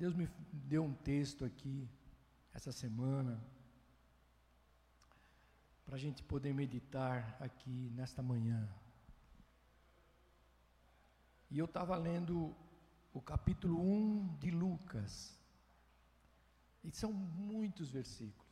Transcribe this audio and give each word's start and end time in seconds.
Deus 0.00 0.14
me 0.14 0.26
deu 0.50 0.82
um 0.82 0.94
texto 0.94 1.44
aqui, 1.44 1.86
essa 2.54 2.72
semana, 2.72 3.38
para 5.84 5.96
a 5.96 5.98
gente 5.98 6.22
poder 6.22 6.54
meditar 6.54 7.36
aqui 7.38 7.90
nesta 7.94 8.22
manhã. 8.22 8.66
E 11.50 11.58
eu 11.58 11.66
estava 11.66 11.94
lendo 11.96 12.56
o 13.12 13.20
capítulo 13.20 13.78
1 13.78 14.38
de 14.38 14.50
Lucas. 14.50 15.38
E 16.82 16.90
são 16.90 17.12
muitos 17.12 17.90
versículos. 17.90 18.50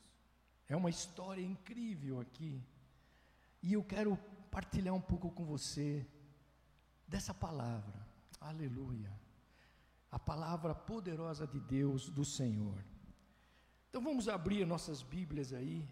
É 0.68 0.76
uma 0.76 0.90
história 0.90 1.40
incrível 1.40 2.20
aqui. 2.20 2.62
E 3.62 3.72
eu 3.72 3.82
quero 3.82 4.18
partilhar 4.50 4.94
um 4.94 5.00
pouco 5.00 5.30
com 5.30 5.46
você 5.46 6.06
dessa 7.06 7.32
palavra. 7.32 8.06
Aleluia. 8.38 9.27
A 10.10 10.18
palavra 10.18 10.74
poderosa 10.74 11.46
de 11.46 11.60
Deus, 11.60 12.08
do 12.08 12.24
Senhor. 12.24 12.82
Então 13.88 14.02
vamos 14.02 14.28
abrir 14.28 14.66
nossas 14.66 15.02
Bíblias 15.02 15.52
aí. 15.52 15.86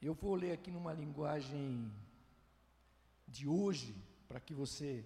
Eu 0.00 0.14
vou 0.14 0.34
ler 0.34 0.52
aqui 0.52 0.70
numa 0.70 0.92
linguagem 0.92 1.92
de 3.26 3.46
hoje, 3.46 3.94
para 4.26 4.40
que 4.40 4.54
você 4.54 5.04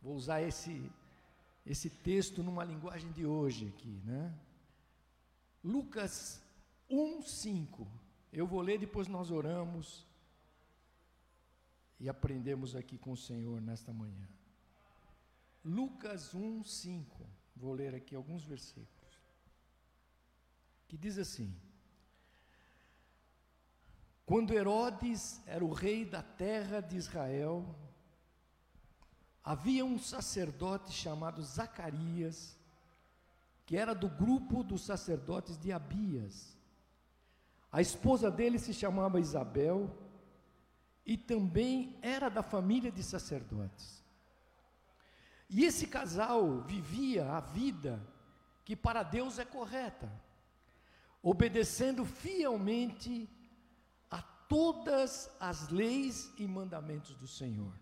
vou 0.00 0.14
usar 0.14 0.42
esse 0.42 0.90
esse 1.64 1.88
texto 1.88 2.42
numa 2.42 2.64
linguagem 2.64 3.12
de 3.12 3.24
hoje 3.24 3.68
aqui, 3.68 4.00
né? 4.04 4.34
Lucas 5.62 6.42
1:5. 6.90 7.86
Eu 8.32 8.46
vou 8.46 8.60
ler 8.60 8.78
depois 8.78 9.06
nós 9.06 9.30
oramos 9.30 10.04
e 12.00 12.08
aprendemos 12.08 12.74
aqui 12.74 12.98
com 12.98 13.12
o 13.12 13.16
Senhor 13.16 13.60
nesta 13.60 13.92
manhã. 13.92 14.28
Lucas 15.64 16.34
1:5. 16.34 17.04
Vou 17.62 17.74
ler 17.74 17.94
aqui 17.94 18.16
alguns 18.16 18.42
versículos. 18.42 18.90
Que 20.88 20.98
diz 20.98 21.16
assim: 21.16 21.54
Quando 24.26 24.52
Herodes 24.52 25.40
era 25.46 25.64
o 25.64 25.72
rei 25.72 26.04
da 26.04 26.24
terra 26.24 26.80
de 26.80 26.96
Israel, 26.96 27.72
havia 29.44 29.84
um 29.84 29.96
sacerdote 29.96 30.90
chamado 30.90 31.40
Zacarias, 31.40 32.58
que 33.64 33.76
era 33.76 33.94
do 33.94 34.08
grupo 34.08 34.64
dos 34.64 34.82
sacerdotes 34.84 35.56
de 35.56 35.70
Abias. 35.70 36.58
A 37.70 37.80
esposa 37.80 38.28
dele 38.28 38.58
se 38.58 38.74
chamava 38.74 39.20
Isabel 39.20 39.88
e 41.06 41.16
também 41.16 41.96
era 42.02 42.28
da 42.28 42.42
família 42.42 42.90
de 42.90 43.04
sacerdotes. 43.04 44.01
E 45.54 45.66
esse 45.66 45.86
casal 45.86 46.62
vivia 46.62 47.30
a 47.30 47.40
vida 47.40 48.02
que 48.64 48.74
para 48.74 49.02
Deus 49.02 49.38
é 49.38 49.44
correta, 49.44 50.10
obedecendo 51.22 52.06
fielmente 52.06 53.28
a 54.10 54.22
todas 54.22 55.30
as 55.38 55.68
leis 55.68 56.32
e 56.38 56.48
mandamentos 56.48 57.14
do 57.16 57.28
Senhor. 57.28 57.74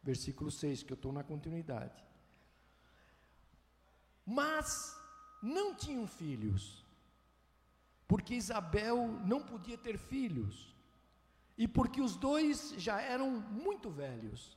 Versículo 0.00 0.48
6, 0.48 0.84
que 0.84 0.92
eu 0.92 0.94
estou 0.94 1.12
na 1.12 1.24
continuidade. 1.24 2.04
Mas 4.24 4.96
não 5.42 5.74
tinham 5.74 6.06
filhos, 6.06 6.86
porque 8.06 8.34
Isabel 8.34 9.08
não 9.24 9.42
podia 9.42 9.76
ter 9.76 9.98
filhos, 9.98 10.72
e 11.56 11.66
porque 11.66 12.00
os 12.00 12.16
dois 12.16 12.74
já 12.78 13.00
eram 13.00 13.40
muito 13.40 13.90
velhos. 13.90 14.56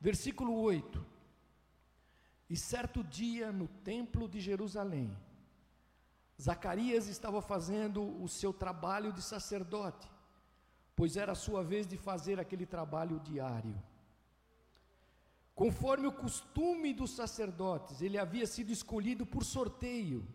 Versículo 0.00 0.54
8: 0.54 1.04
E 2.48 2.56
certo 2.56 3.04
dia 3.04 3.52
no 3.52 3.68
templo 3.68 4.28
de 4.28 4.40
Jerusalém, 4.40 5.14
Zacarias 6.40 7.06
estava 7.06 7.42
fazendo 7.42 8.02
o 8.22 8.26
seu 8.26 8.52
trabalho 8.52 9.12
de 9.12 9.20
sacerdote, 9.20 10.10
pois 10.96 11.16
era 11.16 11.32
a 11.32 11.42
sua 11.46 11.62
vez 11.62 11.86
de 11.86 11.98
fazer 11.98 12.40
aquele 12.40 12.64
trabalho 12.64 13.20
diário. 13.20 13.80
Conforme 15.54 16.06
o 16.06 16.12
costume 16.12 16.94
dos 16.94 17.10
sacerdotes, 17.10 18.00
ele 18.00 18.16
havia 18.16 18.46
sido 18.46 18.72
escolhido 18.72 19.26
por 19.26 19.44
sorteio 19.44 20.26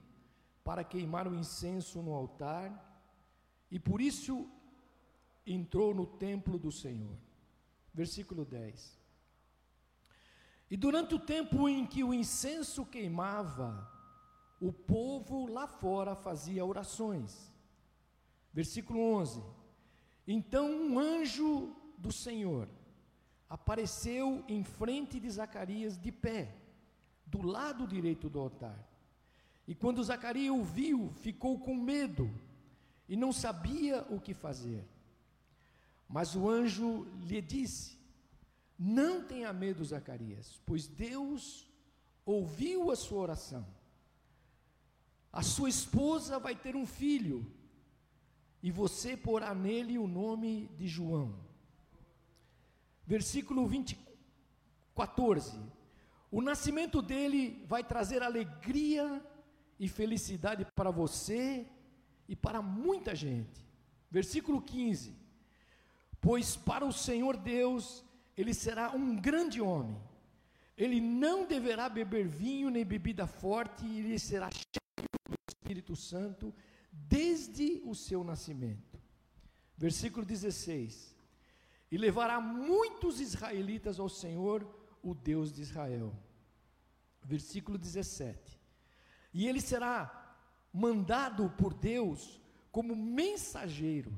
para 0.64 0.84
queimar 0.84 1.28
o 1.28 1.34
incenso 1.34 2.04
no 2.04 2.14
altar, 2.14 2.70
e 3.72 3.80
por 3.80 4.00
isso 4.00 4.48
entrou 5.44 5.96
no 5.96 6.06
templo 6.06 6.60
do 6.60 6.72
Senhor. 6.72 7.18
Versículo 7.92 8.46
10. 8.46 9.05
E 10.76 10.78
durante 10.78 11.16
o 11.16 11.20
tempo 11.20 11.70
em 11.70 11.86
que 11.86 12.04
o 12.04 12.14
incenso 12.14 12.86
queimava, 12.86 13.90
o 14.60 14.74
povo 14.74 15.46
lá 15.46 15.68
fora 15.68 16.18
fazia 16.18 16.66
orações. 16.66 17.50
Versículo 18.52 19.00
11. 19.00 19.42
Então 20.28 20.70
um 20.70 21.00
anjo 21.00 21.74
do 21.98 22.12
Senhor 22.12 22.68
apareceu 23.50 24.44
em 24.50 24.66
frente 24.66 25.18
de 25.18 25.30
Zacarias 25.30 25.98
de 25.98 26.12
pé, 26.12 26.54
do 27.26 27.42
lado 27.42 27.88
direito 27.88 28.30
do 28.30 28.42
altar. 28.42 28.78
E 29.66 29.74
quando 29.74 30.04
Zacarias 30.04 30.54
o 30.54 30.62
viu, 30.62 31.10
ficou 31.22 31.58
com 31.58 31.74
medo 31.74 32.30
e 33.08 33.16
não 33.16 33.32
sabia 33.32 34.06
o 34.10 34.20
que 34.20 34.34
fazer. 34.34 34.86
Mas 36.06 36.36
o 36.36 36.50
anjo 36.50 37.08
lhe 37.26 37.42
disse: 37.42 37.95
Não 38.78 39.24
tenha 39.24 39.54
medo, 39.54 39.84
Zacarias, 39.84 40.60
pois 40.66 40.88
Deus 40.88 41.68
ouviu 42.26 42.92
a 42.92 42.96
sua 42.96 43.20
oração. 43.20 43.66
A 45.32 45.42
sua 45.42 45.70
esposa 45.70 46.40
vai 46.40 46.56
ter 46.56 46.76
um 46.76 46.86
filho 46.86 47.46
e 48.62 48.72
você 48.72 49.16
porá 49.16 49.54
nele 49.54 49.98
o 49.98 50.08
nome 50.08 50.70
de 50.78 50.88
João. 50.88 51.36
Versículo 53.06 53.68
20, 53.68 53.98
14. 54.96 55.60
O 56.32 56.42
nascimento 56.42 57.02
dele 57.02 57.64
vai 57.68 57.84
trazer 57.84 58.24
alegria 58.24 59.24
e 59.80 59.88
felicidade 59.88 60.66
para 60.76 60.90
você 60.90 61.68
e 62.28 62.36
para 62.36 62.62
muita 62.62 63.14
gente. 63.14 63.64
Versículo 64.10 64.62
15. 64.62 65.16
Pois 66.20 66.56
para 66.56 66.86
o 66.86 66.92
Senhor 66.92 67.38
Deus 67.38 68.04
ele 68.38 68.54
será 68.54 68.92
um 68.92 69.16
grande 69.16 69.62
homem. 69.62 70.02
Ele 70.78 71.00
não 71.00 71.46
deverá 71.46 71.88
beber 71.88 72.28
vinho 72.28 72.70
nem 72.70 72.86
bebida 72.86 73.26
forte, 73.26 73.86
e 73.86 74.00
ele 74.00 74.20
será 74.20 74.50
cheio 74.52 75.10
do 75.30 75.36
Espírito 75.50 75.96
Santo 75.96 76.54
desde 76.92 77.82
o 77.86 77.96
seu 77.96 78.24
nascimento. 78.24 79.00
Versículo 79.78 80.26
16: 80.26 81.16
E 81.92 81.98
levará 81.98 82.42
muitos 82.42 83.22
israelitas 83.22 84.00
ao 84.00 84.10
Senhor, 84.10 84.68
o 85.02 85.14
Deus 85.14 85.54
de 85.54 85.62
Israel. 85.62 86.14
Versículo 87.24 87.78
17: 87.78 88.60
E 89.34 89.48
ele 89.48 89.62
será 89.62 90.38
mandado 90.74 91.50
por 91.52 91.74
Deus 91.74 92.42
como 92.70 92.96
mensageiro, 92.96 94.12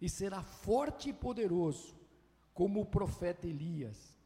e 0.00 0.08
será 0.08 0.42
forte 0.42 1.08
e 1.08 1.12
poderoso, 1.12 1.96
como 2.54 2.80
o 2.80 2.86
profeta 2.86 3.46
Elias. 3.46 4.16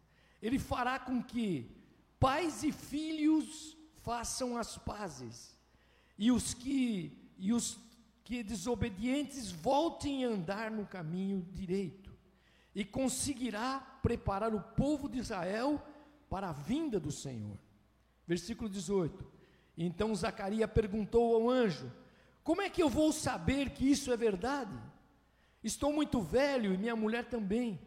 Ele 0.41 0.59
fará 0.59 0.99
com 0.99 1.23
que 1.23 1.75
pais 2.21 2.63
e 2.63 2.71
filhos 2.71 3.77
façam 4.03 4.57
as 4.57 4.79
pazes, 4.79 5.59
e 6.17 6.31
os 6.31 6.55
que 6.55 7.17
e 7.41 7.53
os 7.53 7.79
que 8.25 8.43
desobedientes 8.43 9.51
voltem 9.51 10.25
a 10.25 10.29
andar 10.29 10.71
no 10.71 10.85
caminho 10.85 11.41
direito, 11.53 12.13
e 12.75 12.85
conseguirá 12.85 13.81
preparar 14.03 14.55
o 14.55 14.61
povo 14.61 15.09
de 15.09 15.19
Israel 15.19 15.83
para 16.29 16.51
a 16.51 16.53
vinda 16.53 17.01
do 17.01 17.11
Senhor. 17.11 17.57
Versículo 18.27 18.69
18. 18.69 19.25
Então 19.77 20.15
Zacarias 20.15 20.71
perguntou 20.71 21.35
ao 21.35 21.49
anjo: 21.49 21.91
Como 22.45 22.61
é 22.61 22.69
que 22.69 22.83
eu 22.83 22.89
vou 22.89 23.13
saber 23.13 23.71
que 23.71 23.91
isso 23.91 24.13
é 24.13 24.17
verdade? 24.17 24.77
Estou 25.63 25.93
muito 25.93 26.21
velho 26.21 26.75
e 26.75 26.79
minha 26.79 26.95
mulher 26.95 27.25
também. 27.25 27.81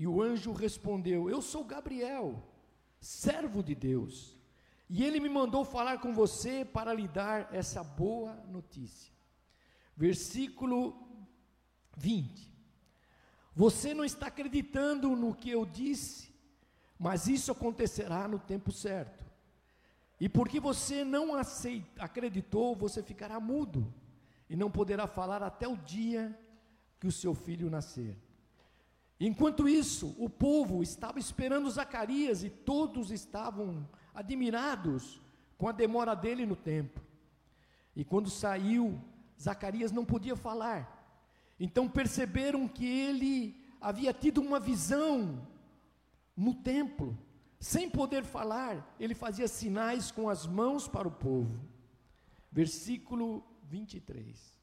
E 0.00 0.06
o 0.06 0.22
anjo 0.22 0.50
respondeu: 0.52 1.28
Eu 1.28 1.42
sou 1.42 1.62
Gabriel, 1.62 2.42
servo 2.98 3.62
de 3.62 3.74
Deus, 3.74 4.34
e 4.88 5.04
ele 5.04 5.20
me 5.20 5.28
mandou 5.28 5.62
falar 5.62 5.98
com 5.98 6.14
você 6.14 6.64
para 6.64 6.94
lhe 6.94 7.06
dar 7.06 7.52
essa 7.54 7.84
boa 7.84 8.32
notícia. 8.48 9.12
Versículo 9.94 11.06
20. 11.98 12.50
Você 13.54 13.92
não 13.92 14.02
está 14.02 14.28
acreditando 14.28 15.14
no 15.14 15.34
que 15.34 15.50
eu 15.50 15.66
disse, 15.66 16.34
mas 16.98 17.26
isso 17.26 17.52
acontecerá 17.52 18.26
no 18.26 18.38
tempo 18.38 18.72
certo. 18.72 19.22
E 20.18 20.30
porque 20.30 20.58
você 20.58 21.04
não 21.04 21.34
aceita, 21.34 22.02
acreditou, 22.02 22.74
você 22.74 23.02
ficará 23.02 23.38
mudo 23.38 23.92
e 24.48 24.56
não 24.56 24.70
poderá 24.70 25.06
falar 25.06 25.42
até 25.42 25.68
o 25.68 25.76
dia 25.76 26.34
que 26.98 27.06
o 27.06 27.12
seu 27.12 27.34
filho 27.34 27.68
nascer. 27.68 28.16
Enquanto 29.20 29.68
isso, 29.68 30.16
o 30.18 30.30
povo 30.30 30.82
estava 30.82 31.18
esperando 31.18 31.70
Zacarias 31.70 32.42
e 32.42 32.48
todos 32.48 33.10
estavam 33.10 33.86
admirados 34.14 35.20
com 35.58 35.68
a 35.68 35.72
demora 35.72 36.16
dele 36.16 36.46
no 36.46 36.56
templo. 36.56 37.04
E 37.94 38.02
quando 38.02 38.30
saiu, 38.30 38.98
Zacarias 39.38 39.92
não 39.92 40.06
podia 40.06 40.34
falar. 40.34 40.96
Então 41.60 41.86
perceberam 41.86 42.66
que 42.66 42.86
ele 42.86 43.62
havia 43.78 44.14
tido 44.14 44.40
uma 44.40 44.58
visão 44.58 45.46
no 46.34 46.54
templo. 46.54 47.18
Sem 47.58 47.90
poder 47.90 48.24
falar, 48.24 48.96
ele 48.98 49.14
fazia 49.14 49.46
sinais 49.46 50.10
com 50.10 50.30
as 50.30 50.46
mãos 50.46 50.88
para 50.88 51.06
o 51.06 51.10
povo. 51.10 51.60
Versículo 52.50 53.44
23. 53.64 54.58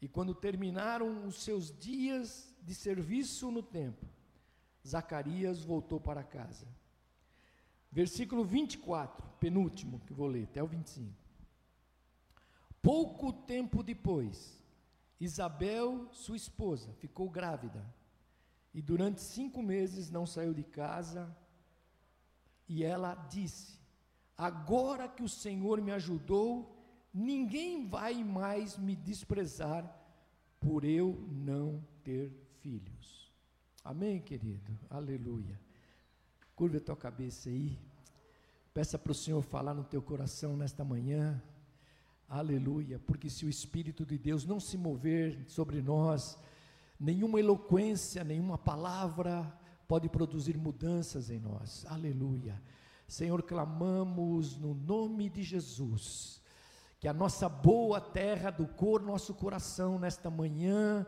E 0.00 0.08
quando 0.08 0.34
terminaram 0.34 1.26
os 1.26 1.42
seus 1.42 1.70
dias 1.78 2.47
de 2.62 2.74
serviço 2.74 3.50
no 3.50 3.62
templo, 3.62 4.08
Zacarias 4.86 5.62
voltou 5.62 6.00
para 6.00 6.22
casa. 6.22 6.66
Versículo 7.90 8.44
24, 8.44 9.26
penúltimo 9.40 10.00
que 10.00 10.12
vou 10.12 10.26
ler, 10.26 10.44
até 10.44 10.62
o 10.62 10.66
25. 10.66 11.12
Pouco 12.82 13.32
tempo 13.32 13.82
depois, 13.82 14.62
Isabel, 15.18 16.08
sua 16.12 16.36
esposa, 16.36 16.92
ficou 16.94 17.28
grávida 17.28 17.84
e 18.72 18.82
durante 18.82 19.20
cinco 19.20 19.62
meses 19.62 20.10
não 20.10 20.26
saiu 20.26 20.54
de 20.54 20.62
casa. 20.62 21.36
E 22.68 22.84
ela 22.84 23.14
disse: 23.28 23.80
Agora 24.36 25.08
que 25.08 25.22
o 25.22 25.28
Senhor 25.28 25.80
me 25.80 25.90
ajudou, 25.90 26.76
ninguém 27.12 27.88
vai 27.88 28.22
mais 28.22 28.78
me 28.78 28.94
desprezar 28.94 29.92
por 30.60 30.84
eu 30.84 31.26
não 31.30 31.84
ter 32.04 32.32
filhos. 32.68 33.32
Amém, 33.82 34.20
querido? 34.20 34.78
Aleluia. 34.90 35.58
Curva 36.54 36.76
a 36.76 36.80
tua 36.80 36.96
cabeça 36.96 37.48
aí. 37.48 37.78
Peça 38.74 38.98
para 38.98 39.10
o 39.12 39.14
Senhor 39.14 39.40
falar 39.40 39.72
no 39.72 39.84
teu 39.84 40.02
coração 40.02 40.54
nesta 40.54 40.84
manhã. 40.84 41.42
Aleluia. 42.28 42.98
Porque 42.98 43.30
se 43.30 43.46
o 43.46 43.48
Espírito 43.48 44.04
de 44.04 44.18
Deus 44.18 44.44
não 44.44 44.60
se 44.60 44.76
mover 44.76 45.44
sobre 45.46 45.80
nós, 45.80 46.38
nenhuma 47.00 47.40
eloquência, 47.40 48.22
nenhuma 48.22 48.58
palavra 48.58 49.50
pode 49.86 50.10
produzir 50.10 50.58
mudanças 50.58 51.30
em 51.30 51.38
nós. 51.38 51.86
Aleluia. 51.86 52.62
Senhor, 53.06 53.42
clamamos 53.42 54.58
no 54.58 54.74
nome 54.74 55.30
de 55.30 55.42
Jesus, 55.42 56.42
que 57.00 57.08
a 57.08 57.14
nossa 57.14 57.48
boa 57.48 57.98
terra 57.98 58.50
do 58.50 58.66
cor, 58.66 59.00
nosso 59.00 59.32
coração, 59.32 59.98
nesta 59.98 60.28
manhã, 60.28 61.06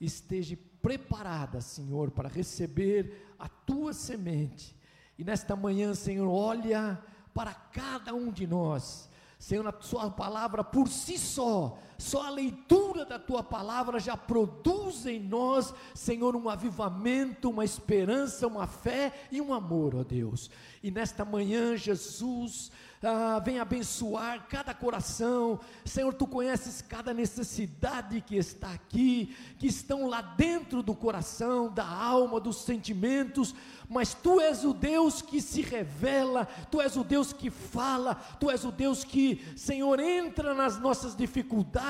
esteja 0.00 0.56
preparada, 0.82 1.60
Senhor, 1.60 2.10
para 2.10 2.28
receber 2.28 3.34
a 3.38 3.48
tua 3.48 3.92
semente. 3.92 4.76
E 5.18 5.24
nesta 5.24 5.54
manhã, 5.54 5.94
Senhor, 5.94 6.28
olha 6.28 6.98
para 7.34 7.54
cada 7.54 8.14
um 8.14 8.30
de 8.30 8.46
nós 8.46 9.10
Senhor, 9.40 9.66
a 9.66 9.74
Sua 9.80 10.10
palavra 10.10 10.62
por 10.62 10.86
si 10.86 11.18
só, 11.18 11.78
só 12.00 12.26
a 12.26 12.30
leitura 12.30 13.04
da 13.04 13.18
Tua 13.18 13.42
palavra 13.42 14.00
já 14.00 14.16
produz 14.16 15.06
em 15.06 15.20
nós, 15.20 15.72
Senhor, 15.94 16.34
um 16.34 16.48
avivamento, 16.48 17.50
uma 17.50 17.64
esperança, 17.64 18.46
uma 18.46 18.66
fé 18.66 19.12
e 19.30 19.40
um 19.40 19.52
amor, 19.52 19.94
ó 19.94 20.02
Deus. 20.02 20.50
E 20.82 20.90
nesta 20.90 21.24
manhã, 21.24 21.76
Jesus, 21.76 22.72
ah, 23.02 23.38
vem 23.44 23.58
abençoar 23.58 24.46
cada 24.48 24.74
coração. 24.74 25.60
Senhor, 25.84 26.12
tu 26.14 26.26
conheces 26.26 26.82
cada 26.82 27.12
necessidade 27.12 28.20
que 28.20 28.36
está 28.36 28.72
aqui, 28.72 29.36
que 29.58 29.66
estão 29.66 30.08
lá 30.08 30.22
dentro 30.22 30.82
do 30.82 30.94
coração, 30.94 31.72
da 31.72 31.86
alma, 31.86 32.40
dos 32.40 32.62
sentimentos 32.64 33.54
mas 33.90 34.14
tu 34.14 34.40
és 34.40 34.64
o 34.64 34.72
Deus 34.72 35.20
que 35.20 35.42
se 35.42 35.62
revela, 35.62 36.46
tu 36.70 36.80
és 36.80 36.96
o 36.96 37.02
Deus 37.02 37.32
que 37.32 37.50
fala, 37.50 38.14
tu 38.38 38.48
és 38.48 38.64
o 38.64 38.70
Deus 38.70 39.02
que, 39.02 39.44
Senhor, 39.56 39.98
entra 39.98 40.54
nas 40.54 40.78
nossas 40.78 41.16
dificuldades 41.16 41.89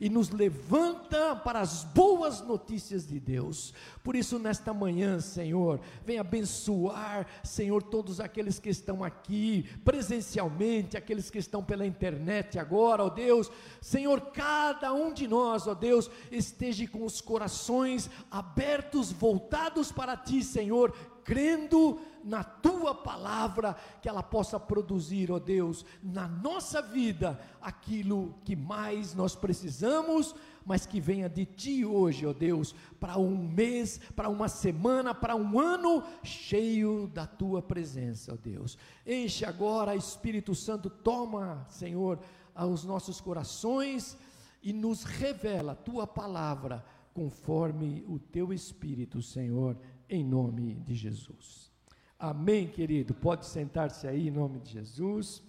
e 0.00 0.08
nos 0.08 0.30
levanta 0.30 1.36
para 1.36 1.60
as 1.60 1.84
boas 1.84 2.40
notícias 2.40 3.06
de 3.06 3.20
Deus. 3.20 3.74
Por 4.02 4.16
isso, 4.16 4.38
nesta 4.38 4.72
manhã, 4.72 5.20
Senhor, 5.20 5.78
vem 6.06 6.18
abençoar, 6.18 7.26
Senhor, 7.44 7.82
todos 7.82 8.18
aqueles 8.18 8.58
que 8.58 8.70
estão 8.70 9.04
aqui 9.04 9.68
presencialmente, 9.84 10.96
aqueles 10.96 11.28
que 11.28 11.38
estão 11.38 11.62
pela 11.62 11.86
internet 11.86 12.58
agora, 12.58 13.04
ó 13.04 13.10
Deus. 13.10 13.50
Senhor, 13.80 14.20
cada 14.32 14.92
um 14.94 15.12
de 15.12 15.28
nós, 15.28 15.66
ó 15.66 15.74
Deus, 15.74 16.10
esteja 16.30 16.86
com 16.88 17.04
os 17.04 17.20
corações 17.20 18.08
abertos, 18.30 19.12
voltados 19.12 19.92
para 19.92 20.16
Ti, 20.16 20.42
Senhor, 20.42 20.94
crendo 21.30 22.00
na 22.24 22.42
tua 22.42 22.92
palavra, 22.92 23.76
que 24.02 24.08
ela 24.08 24.20
possa 24.20 24.58
produzir, 24.58 25.30
ó 25.30 25.38
Deus, 25.38 25.86
na 26.02 26.26
nossa 26.26 26.82
vida 26.82 27.40
aquilo 27.62 28.34
que 28.44 28.56
mais 28.56 29.14
nós 29.14 29.36
precisamos, 29.36 30.34
mas 30.66 30.86
que 30.86 31.00
venha 31.00 31.28
de 31.28 31.46
ti 31.46 31.84
hoje, 31.84 32.26
ó 32.26 32.32
Deus, 32.32 32.74
para 32.98 33.16
um 33.16 33.36
mês, 33.36 34.00
para 34.16 34.28
uma 34.28 34.48
semana, 34.48 35.14
para 35.14 35.36
um 35.36 35.60
ano 35.60 36.02
cheio 36.24 37.06
da 37.06 37.28
tua 37.28 37.62
presença, 37.62 38.34
ó 38.34 38.36
Deus. 38.36 38.76
Enche 39.06 39.44
agora, 39.44 39.94
Espírito 39.94 40.52
Santo, 40.52 40.90
toma, 40.90 41.64
Senhor, 41.68 42.18
aos 42.52 42.82
nossos 42.82 43.20
corações 43.20 44.18
e 44.60 44.72
nos 44.72 45.04
revela 45.04 45.72
a 45.72 45.76
tua 45.76 46.08
palavra 46.08 46.84
conforme 47.14 48.04
o 48.08 48.18
teu 48.18 48.52
espírito, 48.52 49.22
Senhor 49.22 49.76
em 50.10 50.24
nome 50.24 50.74
de 50.80 50.94
Jesus. 50.94 51.70
Amém, 52.18 52.68
querido? 52.68 53.14
Pode 53.14 53.46
sentar-se 53.46 54.06
aí 54.06 54.28
em 54.28 54.30
nome 54.30 54.58
de 54.60 54.72
Jesus. 54.72 55.42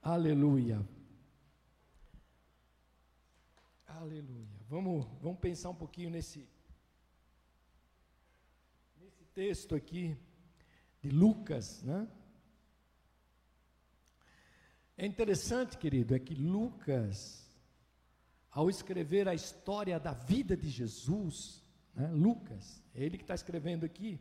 Aleluia. 0.00 0.80
Aleluia. 3.86 4.46
Vamos, 4.68 5.04
vamos 5.20 5.40
pensar 5.40 5.70
um 5.70 5.74
pouquinho 5.74 6.08
nesse, 6.08 6.48
nesse 9.00 9.24
texto 9.34 9.74
aqui 9.74 10.16
de 11.02 11.10
Lucas, 11.10 11.82
né? 11.82 12.08
É 14.96 15.04
interessante, 15.04 15.76
querido, 15.76 16.14
é 16.14 16.18
que 16.18 16.34
Lucas, 16.34 17.46
ao 18.50 18.70
escrever 18.70 19.28
a 19.28 19.34
história 19.34 20.00
da 20.00 20.12
vida 20.12 20.56
de 20.56 20.70
Jesus, 20.70 21.62
né, 21.94 22.08
Lucas, 22.12 22.82
é 22.96 23.04
ele 23.04 23.18
que 23.18 23.24
está 23.24 23.34
escrevendo 23.34 23.84
aqui. 23.84 24.18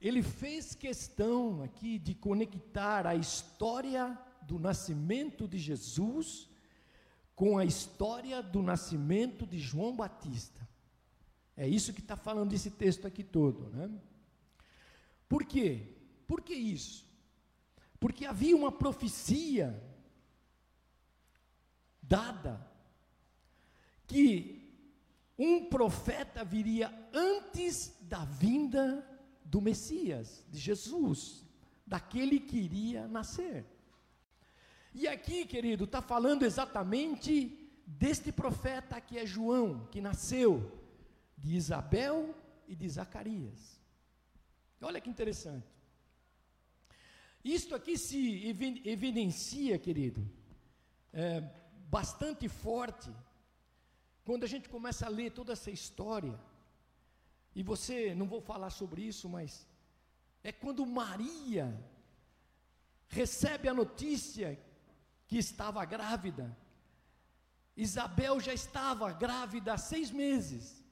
Ele 0.00 0.22
fez 0.22 0.74
questão 0.74 1.62
aqui 1.62 1.98
de 1.98 2.14
conectar 2.14 3.06
a 3.06 3.14
história 3.14 4.18
do 4.42 4.58
nascimento 4.58 5.46
de 5.46 5.58
Jesus 5.58 6.48
com 7.36 7.56
a 7.56 7.64
história 7.64 8.42
do 8.42 8.60
nascimento 8.62 9.46
de 9.46 9.60
João 9.60 9.94
Batista. 9.94 10.68
É 11.56 11.68
isso 11.68 11.92
que 11.92 12.00
está 12.00 12.16
falando 12.16 12.52
esse 12.52 12.70
texto 12.70 13.06
aqui 13.06 13.22
todo, 13.22 13.70
né? 13.70 13.88
Por 15.28 15.44
quê? 15.44 15.86
Por 16.26 16.40
que 16.40 16.54
isso? 16.54 17.06
Porque 18.00 18.26
havia 18.26 18.56
uma 18.56 18.72
profecia 18.72 19.80
dada 22.02 22.60
que 24.06 24.61
um 25.42 25.64
profeta 25.68 26.44
viria 26.44 26.88
antes 27.12 27.96
da 28.02 28.24
vinda 28.24 29.04
do 29.44 29.60
Messias, 29.60 30.46
de 30.48 30.60
Jesus, 30.60 31.44
daquele 31.84 32.38
que 32.38 32.56
iria 32.56 33.08
nascer. 33.08 33.66
E 34.94 35.08
aqui, 35.08 35.44
querido, 35.44 35.82
está 35.82 36.00
falando 36.00 36.44
exatamente 36.44 37.58
deste 37.84 38.30
profeta 38.30 39.00
que 39.00 39.18
é 39.18 39.26
João, 39.26 39.88
que 39.90 40.00
nasceu 40.00 40.80
de 41.36 41.56
Isabel 41.56 42.32
e 42.68 42.76
de 42.76 42.88
Zacarias. 42.88 43.80
Olha 44.80 45.00
que 45.00 45.10
interessante. 45.10 45.66
Isto 47.44 47.74
aqui 47.74 47.98
se 47.98 48.46
evidencia, 48.84 49.76
querido, 49.76 50.24
é, 51.12 51.40
bastante 51.88 52.48
forte 52.48 53.10
quando 54.24 54.44
a 54.44 54.46
gente 54.46 54.68
começa 54.68 55.06
a 55.06 55.08
ler 55.08 55.30
toda 55.32 55.52
essa 55.52 55.70
história, 55.70 56.38
e 57.54 57.62
você, 57.62 58.14
não 58.14 58.26
vou 58.26 58.40
falar 58.40 58.70
sobre 58.70 59.02
isso, 59.02 59.28
mas 59.28 59.66
é 60.42 60.50
quando 60.50 60.86
Maria 60.86 61.78
recebe 63.08 63.68
a 63.68 63.74
notícia 63.74 64.58
que 65.26 65.36
estava 65.36 65.84
grávida. 65.84 66.56
Isabel 67.76 68.40
já 68.40 68.52
estava 68.52 69.12
grávida 69.12 69.74
há 69.74 69.78
seis 69.78 70.10
meses. 70.10 70.82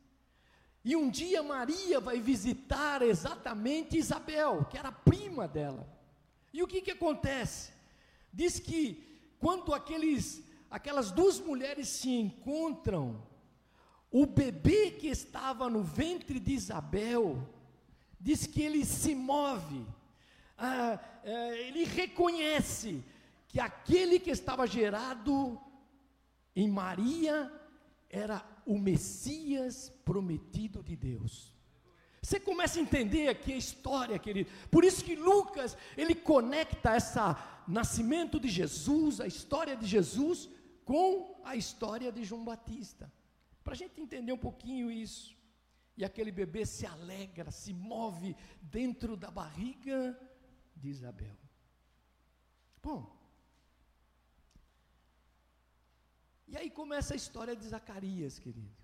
E 0.84 0.96
um 0.96 1.10
dia 1.10 1.42
Maria 1.42 2.00
vai 2.00 2.20
visitar 2.20 3.02
exatamente 3.02 3.98
Isabel, 3.98 4.64
que 4.64 4.78
era 4.78 4.90
prima 4.90 5.46
dela. 5.46 5.86
E 6.52 6.62
o 6.62 6.66
que, 6.66 6.80
que 6.80 6.90
acontece? 6.90 7.72
Diz 8.32 8.58
que 8.58 9.06
quando 9.38 9.74
aqueles 9.74 10.42
aquelas 10.70 11.10
duas 11.10 11.40
mulheres 11.40 11.88
se 11.88 12.10
encontram, 12.10 13.20
o 14.10 14.26
bebê 14.26 14.92
que 14.92 15.08
estava 15.08 15.68
no 15.68 15.82
ventre 15.82 16.38
de 16.38 16.52
Isabel, 16.52 17.48
diz 18.20 18.46
que 18.46 18.62
ele 18.62 18.84
se 18.84 19.14
move, 19.14 19.84
ah, 20.56 20.98
ah, 21.24 21.28
ele 21.56 21.84
reconhece 21.84 23.02
que 23.48 23.58
aquele 23.58 24.20
que 24.20 24.30
estava 24.30 24.66
gerado 24.66 25.60
em 26.54 26.68
Maria 26.68 27.50
era 28.08 28.44
o 28.66 28.78
Messias 28.78 29.90
prometido 30.04 30.82
de 30.82 30.94
Deus. 30.94 31.54
Você 32.22 32.38
começa 32.38 32.78
a 32.78 32.82
entender 32.82 33.28
aqui 33.28 33.52
a 33.52 33.56
história, 33.56 34.18
querido. 34.18 34.50
Por 34.70 34.84
isso 34.84 35.02
que 35.02 35.16
Lucas, 35.16 35.76
ele 35.96 36.14
conecta 36.14 36.94
essa 36.94 37.62
nascimento 37.66 38.38
de 38.38 38.48
Jesus, 38.48 39.20
a 39.20 39.26
história 39.26 39.74
de 39.76 39.86
Jesus, 39.86 40.50
com 40.90 41.40
a 41.44 41.54
história 41.62 42.10
de 42.10 42.22
João 42.28 42.44
Batista. 42.44 43.06
Para 43.62 43.74
a 43.74 43.80
gente 43.82 44.00
entender 44.04 44.32
um 44.32 44.44
pouquinho 44.48 44.90
isso. 44.90 45.28
E 45.96 46.04
aquele 46.04 46.32
bebê 46.32 46.62
se 46.66 46.84
alegra, 46.94 47.52
se 47.52 47.72
move 47.72 48.30
dentro 48.60 49.16
da 49.16 49.30
barriga 49.30 49.98
de 50.74 50.88
Isabel. 50.88 51.36
Bom, 52.82 53.00
e 56.48 56.56
aí 56.56 56.68
começa 56.80 57.14
a 57.14 57.20
história 57.22 57.54
de 57.54 57.64
Zacarias, 57.74 58.40
querido. 58.40 58.76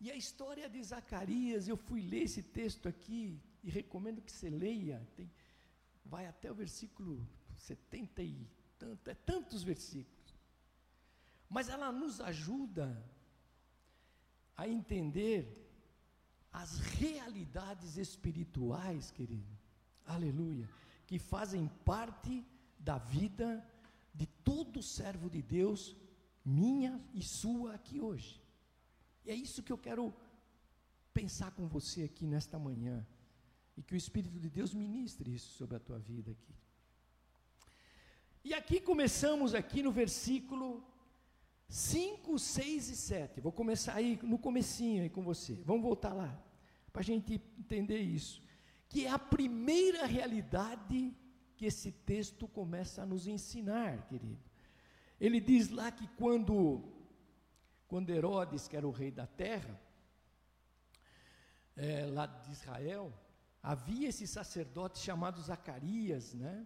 E 0.00 0.10
a 0.10 0.16
história 0.16 0.68
de 0.68 0.82
Zacarias, 0.82 1.68
eu 1.68 1.76
fui 1.76 2.00
ler 2.00 2.24
esse 2.24 2.42
texto 2.42 2.88
aqui 2.88 3.40
e 3.62 3.70
recomendo 3.70 4.20
que 4.26 4.32
você 4.32 4.50
leia. 4.50 4.98
Tem, 5.14 5.30
vai 6.04 6.26
até 6.26 6.50
o 6.50 6.60
versículo 6.64 7.24
70 7.56 8.22
e 8.24 8.55
tanto, 8.78 9.10
é 9.10 9.14
tantos 9.14 9.62
versículos. 9.62 10.34
Mas 11.48 11.68
ela 11.68 11.92
nos 11.92 12.20
ajuda 12.20 13.04
a 14.56 14.66
entender 14.66 15.66
as 16.52 16.78
realidades 16.78 17.96
espirituais, 17.96 19.10
querido. 19.10 19.56
Aleluia, 20.06 20.68
que 21.06 21.18
fazem 21.18 21.68
parte 21.84 22.44
da 22.78 22.98
vida 22.98 23.48
de 24.14 24.26
todo 24.26 24.82
servo 24.82 25.28
de 25.28 25.42
Deus, 25.42 25.94
minha 26.44 27.04
e 27.12 27.22
sua 27.22 27.74
aqui 27.74 28.00
hoje. 28.00 28.40
E 29.24 29.30
é 29.30 29.34
isso 29.34 29.62
que 29.62 29.72
eu 29.72 29.78
quero 29.78 30.14
pensar 31.12 31.50
com 31.50 31.66
você 31.66 32.04
aqui 32.04 32.26
nesta 32.26 32.58
manhã. 32.58 33.06
E 33.76 33.82
que 33.82 33.94
o 33.94 33.96
Espírito 33.96 34.40
de 34.40 34.48
Deus 34.48 34.72
ministre 34.72 35.34
isso 35.34 35.52
sobre 35.52 35.76
a 35.76 35.80
tua 35.80 35.98
vida 35.98 36.30
aqui. 36.30 36.54
E 38.48 38.54
aqui 38.54 38.80
começamos 38.80 39.56
aqui 39.56 39.82
no 39.82 39.90
versículo 39.90 40.80
5, 41.68 42.38
6 42.38 42.90
e 42.90 42.96
7. 42.96 43.40
Vou 43.40 43.50
começar 43.50 43.94
aí 43.94 44.16
no 44.22 44.38
comecinho 44.38 45.02
aí 45.02 45.10
com 45.10 45.20
você. 45.20 45.54
Vamos 45.64 45.82
voltar 45.82 46.12
lá 46.12 46.40
para 46.92 47.00
a 47.00 47.04
gente 47.04 47.42
entender 47.58 47.98
isso. 47.98 48.40
Que 48.88 49.04
é 49.04 49.10
a 49.10 49.18
primeira 49.18 50.06
realidade 50.06 51.12
que 51.56 51.66
esse 51.66 51.90
texto 51.90 52.46
começa 52.46 53.02
a 53.02 53.06
nos 53.06 53.26
ensinar, 53.26 54.06
querido. 54.06 54.38
Ele 55.20 55.40
diz 55.40 55.68
lá 55.68 55.90
que 55.90 56.06
quando 56.16 56.84
quando 57.88 58.10
Herodes, 58.10 58.68
que 58.68 58.76
era 58.76 58.86
o 58.86 58.92
rei 58.92 59.10
da 59.10 59.26
terra, 59.26 59.76
é, 61.74 62.06
lá 62.06 62.26
de 62.26 62.52
Israel, 62.52 63.12
havia 63.60 64.08
esse 64.08 64.24
sacerdote 64.24 65.00
chamado 65.00 65.42
Zacarias, 65.42 66.32
né? 66.32 66.64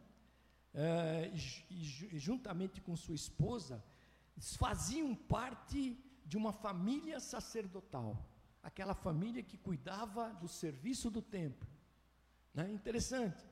É, 0.72 1.30
e, 1.34 2.14
e, 2.14 2.18
juntamente 2.18 2.80
com 2.80 2.96
sua 2.96 3.14
esposa, 3.14 3.84
faziam 4.38 5.14
parte 5.14 5.98
de 6.24 6.36
uma 6.36 6.52
família 6.52 7.18
sacerdotal, 7.18 8.24
aquela 8.62 8.94
família 8.94 9.42
que 9.42 9.58
cuidava 9.58 10.30
do 10.34 10.46
serviço 10.46 11.10
do 11.10 11.20
templo. 11.20 11.68
Né? 12.54 12.70
Interessante. 12.70 13.44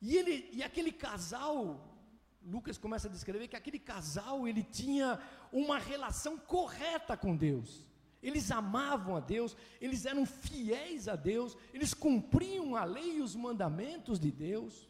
E, 0.00 0.16
ele, 0.16 0.48
e 0.52 0.62
aquele 0.62 0.92
casal 0.92 1.98
Lucas 2.42 2.78
começa 2.78 3.08
a 3.08 3.10
descrever 3.10 3.48
que 3.48 3.56
aquele 3.56 3.78
casal 3.78 4.48
ele 4.48 4.62
tinha 4.62 5.20
uma 5.52 5.78
relação 5.78 6.38
correta 6.38 7.16
com 7.16 7.36
Deus. 7.36 7.84
Eles 8.22 8.50
amavam 8.50 9.16
a 9.16 9.20
Deus, 9.20 9.56
eles 9.80 10.04
eram 10.04 10.26
fiéis 10.26 11.06
a 11.08 11.14
Deus, 11.14 11.56
eles 11.72 11.94
cumpriam 11.94 12.74
a 12.74 12.84
lei 12.84 13.18
e 13.18 13.20
os 13.20 13.36
mandamentos 13.36 14.18
de 14.18 14.30
Deus. 14.32 14.88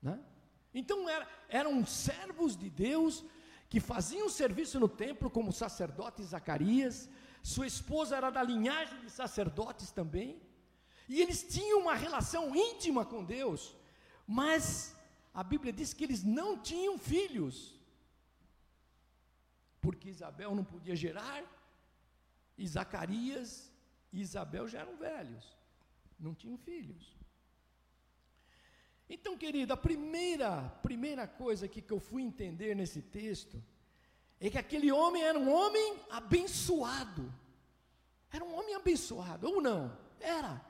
Né? 0.00 0.18
Então 0.72 1.08
era, 1.08 1.26
eram 1.48 1.84
servos 1.84 2.56
de 2.56 2.70
Deus 2.70 3.24
que 3.68 3.80
faziam 3.80 4.28
serviço 4.28 4.80
no 4.80 4.88
templo, 4.88 5.30
como 5.30 5.50
o 5.50 5.52
sacerdote 5.52 6.22
Zacarias, 6.24 7.08
sua 7.42 7.66
esposa 7.66 8.16
era 8.16 8.30
da 8.30 8.42
linhagem 8.42 9.00
de 9.00 9.10
sacerdotes 9.10 9.90
também, 9.90 10.42
e 11.08 11.20
eles 11.20 11.42
tinham 11.42 11.80
uma 11.80 11.94
relação 11.94 12.54
íntima 12.54 13.04
com 13.04 13.24
Deus, 13.24 13.76
mas 14.26 14.96
a 15.32 15.42
Bíblia 15.42 15.72
diz 15.72 15.94
que 15.94 16.04
eles 16.04 16.22
não 16.22 16.58
tinham 16.58 16.98
filhos, 16.98 17.74
porque 19.80 20.08
Isabel 20.08 20.54
não 20.54 20.64
podia 20.64 20.94
gerar, 20.94 21.42
e 22.58 22.66
Zacarias 22.66 23.72
e 24.12 24.20
Isabel 24.20 24.68
já 24.68 24.80
eram 24.80 24.96
velhos, 24.96 25.56
não 26.18 26.34
tinham 26.34 26.58
filhos. 26.58 27.16
Então, 29.12 29.36
querido, 29.36 29.72
a 29.72 29.76
primeira, 29.76 30.72
primeira 30.84 31.26
coisa 31.26 31.66
que, 31.66 31.82
que 31.82 31.92
eu 31.92 31.98
fui 31.98 32.22
entender 32.22 32.76
nesse 32.76 33.02
texto 33.02 33.60
é 34.38 34.48
que 34.48 34.56
aquele 34.56 34.92
homem 34.92 35.20
era 35.20 35.36
um 35.36 35.52
homem 35.52 35.96
abençoado. 36.08 37.34
Era 38.32 38.44
um 38.44 38.56
homem 38.56 38.76
abençoado, 38.76 39.48
ou 39.48 39.60
não? 39.60 39.92
Era. 40.20 40.64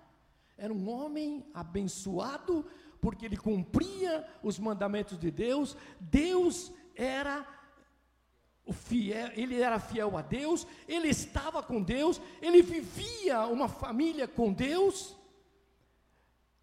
Era 0.56 0.72
um 0.72 0.88
homem 0.88 1.44
abençoado 1.52 2.64
porque 2.98 3.26
ele 3.26 3.36
cumpria 3.36 4.26
os 4.42 4.58
mandamentos 4.58 5.18
de 5.18 5.30
Deus, 5.30 5.76
Deus 6.00 6.72
era 6.94 7.46
o 8.64 8.72
fiel, 8.72 9.32
ele 9.34 9.60
era 9.60 9.78
fiel 9.78 10.16
a 10.16 10.22
Deus, 10.22 10.66
ele 10.88 11.08
estava 11.08 11.62
com 11.62 11.82
Deus, 11.82 12.20
ele 12.40 12.62
vivia 12.62 13.46
uma 13.46 13.68
família 13.68 14.26
com 14.26 14.50
Deus. 14.50 15.16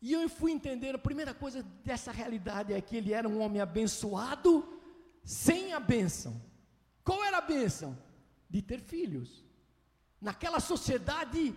E 0.02 0.14
eu 0.14 0.28
fui 0.30 0.52
entender, 0.52 0.94
a 0.94 1.00
primeira 1.00 1.34
coisa 1.34 1.64
dessa 1.84 2.12
realidade 2.12 2.74
é 2.74 2.80
que 2.80 2.96
ele 2.96 3.14
era 3.14 3.28
um 3.28 3.40
homem 3.40 3.62
abençoado 3.62 4.80
sem 5.24 5.74
a 5.74 5.80
bênção. 5.80 6.40
Qual 7.04 7.24
era 7.24 7.38
a 7.38 7.42
bênção? 7.42 7.98
De 8.50 8.62
ter 8.62 8.80
filhos. 8.80 9.44
Naquela 10.22 10.60
sociedade, 10.60 11.56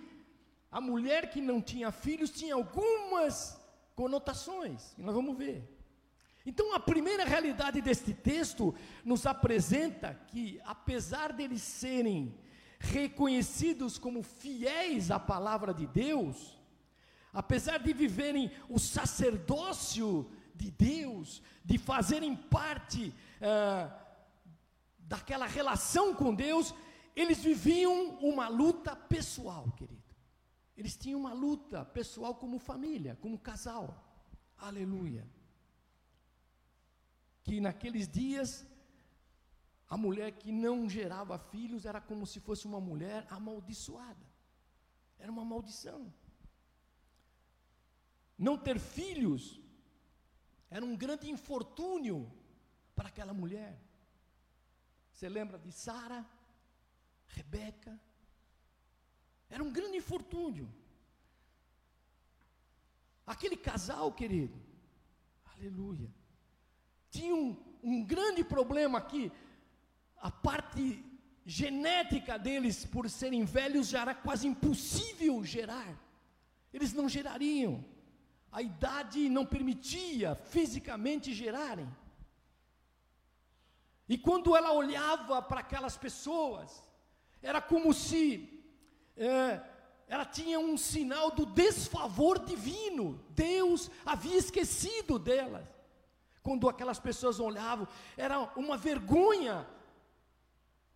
a 0.71 0.81
mulher 0.81 1.31
que 1.31 1.41
não 1.41 1.61
tinha 1.61 1.91
filhos 1.91 2.31
tinha 2.31 2.55
algumas 2.55 3.61
conotações, 3.95 4.95
e 4.97 5.03
nós 5.03 5.15
vamos 5.15 5.37
ver. 5.37 5.77
Então, 6.47 6.75
a 6.75 6.81
primeira 6.81 7.25
realidade 7.25 7.83
deste 7.83 8.15
texto 8.15 8.75
nos 9.05 9.27
apresenta 9.27 10.15
que, 10.29 10.61
apesar 10.65 11.33
deles 11.33 11.61
serem 11.61 12.35
reconhecidos 12.79 13.99
como 13.99 14.23
fiéis 14.23 15.11
à 15.11 15.19
palavra 15.19 15.75
de 15.75 15.87
Deus, 15.87 16.60
apesar 17.33 17.79
de 17.79 17.93
viverem 17.93 18.51
o 18.69 18.79
sacerdócio 18.79 20.31
de 20.55 20.71
Deus, 20.71 21.43
de 21.65 21.79
fazerem 21.79 22.37
parte 22.37 23.15
ah, 23.41 23.91
daquela 24.99 25.47
relação 25.47 26.15
com 26.15 26.35
Deus, 26.35 26.75
eles 27.15 27.43
viviam 27.43 28.19
uma 28.21 28.49
luta 28.49 28.95
pessoal, 28.95 29.71
querido. 29.73 30.01
Eles 30.77 30.97
tinham 30.97 31.21
uma 31.21 31.33
luta 31.33 31.85
pessoal 31.85 32.35
como 32.35 32.59
família, 32.59 33.17
como 33.21 33.39
casal. 33.39 33.87
Aleluia. 34.57 35.29
Que 37.43 37.61
naqueles 37.61 38.09
dias, 38.09 38.67
a 39.89 39.97
mulher 39.97 40.33
que 40.33 40.53
não 40.53 40.89
gerava 40.89 41.39
filhos 41.39 41.85
era 41.85 42.01
como 42.01 42.27
se 42.27 42.41
fosse 42.41 42.67
uma 42.67 42.81
mulher 42.81 43.27
amaldiçoada. 43.29 44.27
Era 45.19 45.31
uma 45.31 45.45
maldição. 45.45 46.13
Não 48.47 48.57
ter 48.57 48.79
filhos 48.79 49.61
era 50.71 50.83
um 50.83 50.97
grande 50.97 51.31
infortúnio 51.31 52.19
para 52.97 53.09
aquela 53.09 53.35
mulher. 53.35 53.79
Você 55.13 55.29
lembra 55.29 55.59
de 55.59 55.71
Sara, 55.71 56.27
Rebeca, 57.27 58.01
era 59.51 59.63
um 59.63 59.71
grande 59.71 59.99
infortúnio. 59.99 60.73
Aquele 63.27 63.59
casal, 63.59 64.11
querido, 64.11 64.59
aleluia, 65.55 66.11
tinha 67.11 67.35
um, 67.35 67.55
um 67.83 68.03
grande 68.03 68.43
problema 68.43 68.97
aqui. 68.97 69.31
A 70.17 70.31
parte 70.31 71.05
genética 71.45 72.39
deles, 72.39 72.87
por 72.87 73.11
serem 73.11 73.45
velhos, 73.45 73.89
já 73.89 74.01
era 74.01 74.15
quase 74.15 74.47
impossível 74.47 75.45
gerar. 75.45 75.95
Eles 76.73 76.95
não 76.95 77.07
gerariam. 77.07 77.85
A 78.51 78.61
idade 78.61 79.29
não 79.29 79.47
permitia 79.47 80.35
fisicamente 80.35 81.33
gerarem. 81.33 81.89
E 84.09 84.19
quando 84.19 84.57
ela 84.57 84.73
olhava 84.73 85.41
para 85.41 85.61
aquelas 85.61 85.97
pessoas, 85.97 86.83
era 87.41 87.61
como 87.63 87.95
se 87.95 88.63
é, 89.17 89.63
ela 90.09 90.25
tinha 90.25 90.59
um 90.59 90.77
sinal 90.77 91.31
do 91.31 91.47
desfavor 91.47 92.45
divino. 92.45 93.25
Deus 93.31 93.89
havia 94.05 94.37
esquecido 94.37 95.19
delas. 95.19 95.69
Quando 96.43 96.69
aquelas 96.69 96.99
pessoas 96.99 97.39
olhavam, 97.39 97.87
era 98.17 98.41
uma 98.57 98.77
vergonha 98.77 99.69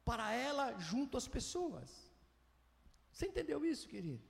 para 0.05 0.33
ela 0.33 0.77
junto 0.79 1.17
às 1.17 1.29
pessoas. 1.29 2.11
Você 3.13 3.27
entendeu 3.29 3.65
isso, 3.65 3.89
querido? 3.89 4.21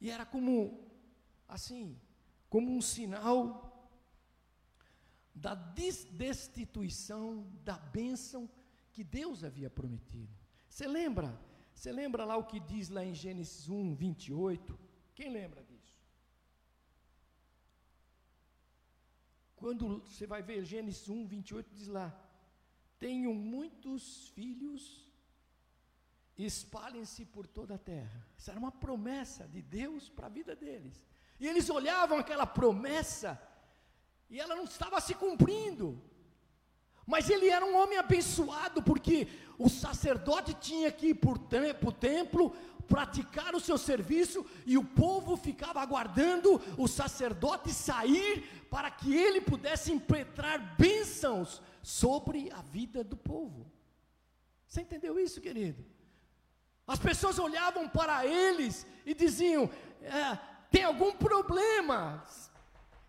E 0.00 0.10
era 0.10 0.26
como, 0.26 0.87
assim, 1.48 1.98
como 2.48 2.70
um 2.70 2.80
sinal 2.80 3.64
da 5.34 5.54
destituição 5.54 7.46
da 7.64 7.78
bênção 7.78 8.48
que 8.92 9.02
Deus 9.02 9.44
havia 9.44 9.70
prometido. 9.70 10.32
Você 10.68 10.86
lembra? 10.86 11.40
Você 11.72 11.90
lembra 11.92 12.24
lá 12.24 12.36
o 12.36 12.46
que 12.46 12.60
diz 12.60 12.88
lá 12.88 13.04
em 13.04 13.14
Gênesis 13.14 13.68
1, 13.68 13.94
28? 13.94 14.78
Quem 15.14 15.30
lembra 15.30 15.62
disso? 15.64 15.96
Quando 19.56 20.00
você 20.00 20.26
vai 20.26 20.42
ver 20.42 20.64
Gênesis 20.64 21.08
1, 21.08 21.26
28, 21.26 21.74
diz 21.74 21.88
lá: 21.88 22.08
Tenho 22.98 23.32
muitos 23.34 24.28
filhos 24.28 25.08
espalhem-se 26.38 27.24
por 27.24 27.46
toda 27.46 27.74
a 27.74 27.78
terra. 27.78 28.26
Isso 28.36 28.50
era 28.50 28.58
uma 28.58 28.70
promessa 28.70 29.46
de 29.48 29.60
Deus 29.60 30.08
para 30.08 30.26
a 30.26 30.30
vida 30.30 30.54
deles. 30.54 31.07
E 31.38 31.46
eles 31.46 31.70
olhavam 31.70 32.18
aquela 32.18 32.46
promessa 32.46 33.40
e 34.30 34.38
ela 34.38 34.54
não 34.54 34.64
estava 34.64 35.00
se 35.00 35.14
cumprindo. 35.14 36.00
Mas 37.06 37.30
ele 37.30 37.48
era 37.48 37.64
um 37.64 37.76
homem 37.76 37.96
abençoado, 37.96 38.82
porque 38.82 39.28
o 39.58 39.68
sacerdote 39.68 40.52
tinha 40.54 40.92
que 40.92 41.08
ir 41.08 41.14
para 41.14 41.30
o 41.88 41.92
templo, 41.92 42.50
praticar 42.86 43.54
o 43.54 43.60
seu 43.60 43.78
serviço, 43.78 44.44
e 44.66 44.76
o 44.76 44.84
povo 44.84 45.34
ficava 45.36 45.80
aguardando 45.80 46.60
o 46.76 46.86
sacerdote 46.86 47.72
sair, 47.72 48.66
para 48.70 48.90
que 48.90 49.14
ele 49.14 49.40
pudesse 49.40 49.90
impetrar 49.90 50.76
bênçãos 50.76 51.62
sobre 51.82 52.50
a 52.52 52.60
vida 52.60 53.02
do 53.02 53.16
povo. 53.16 53.70
Você 54.66 54.82
entendeu 54.82 55.18
isso, 55.18 55.40
querido? 55.40 55.82
As 56.86 56.98
pessoas 56.98 57.38
olhavam 57.38 57.88
para 57.88 58.26
eles 58.26 58.86
e 59.06 59.14
diziam: 59.14 59.70
é, 60.02 60.38
tem 60.70 60.84
algum 60.84 61.12
problema. 61.12 62.24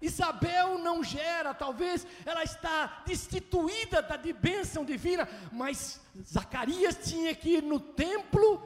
Isabel 0.02 0.78
não 0.78 1.04
gera, 1.04 1.54
talvez 1.54 2.08
ela 2.26 2.44
está 2.44 3.04
destituída 3.06 4.02
da 4.02 4.16
de 4.16 4.32
bênção 4.32 4.86
divina, 4.86 5.28
mas 5.52 6.00
Zacarias 6.22 6.98
tinha 7.04 7.36
que 7.36 7.58
ir 7.58 7.64
no 7.64 7.80
templo 7.80 8.66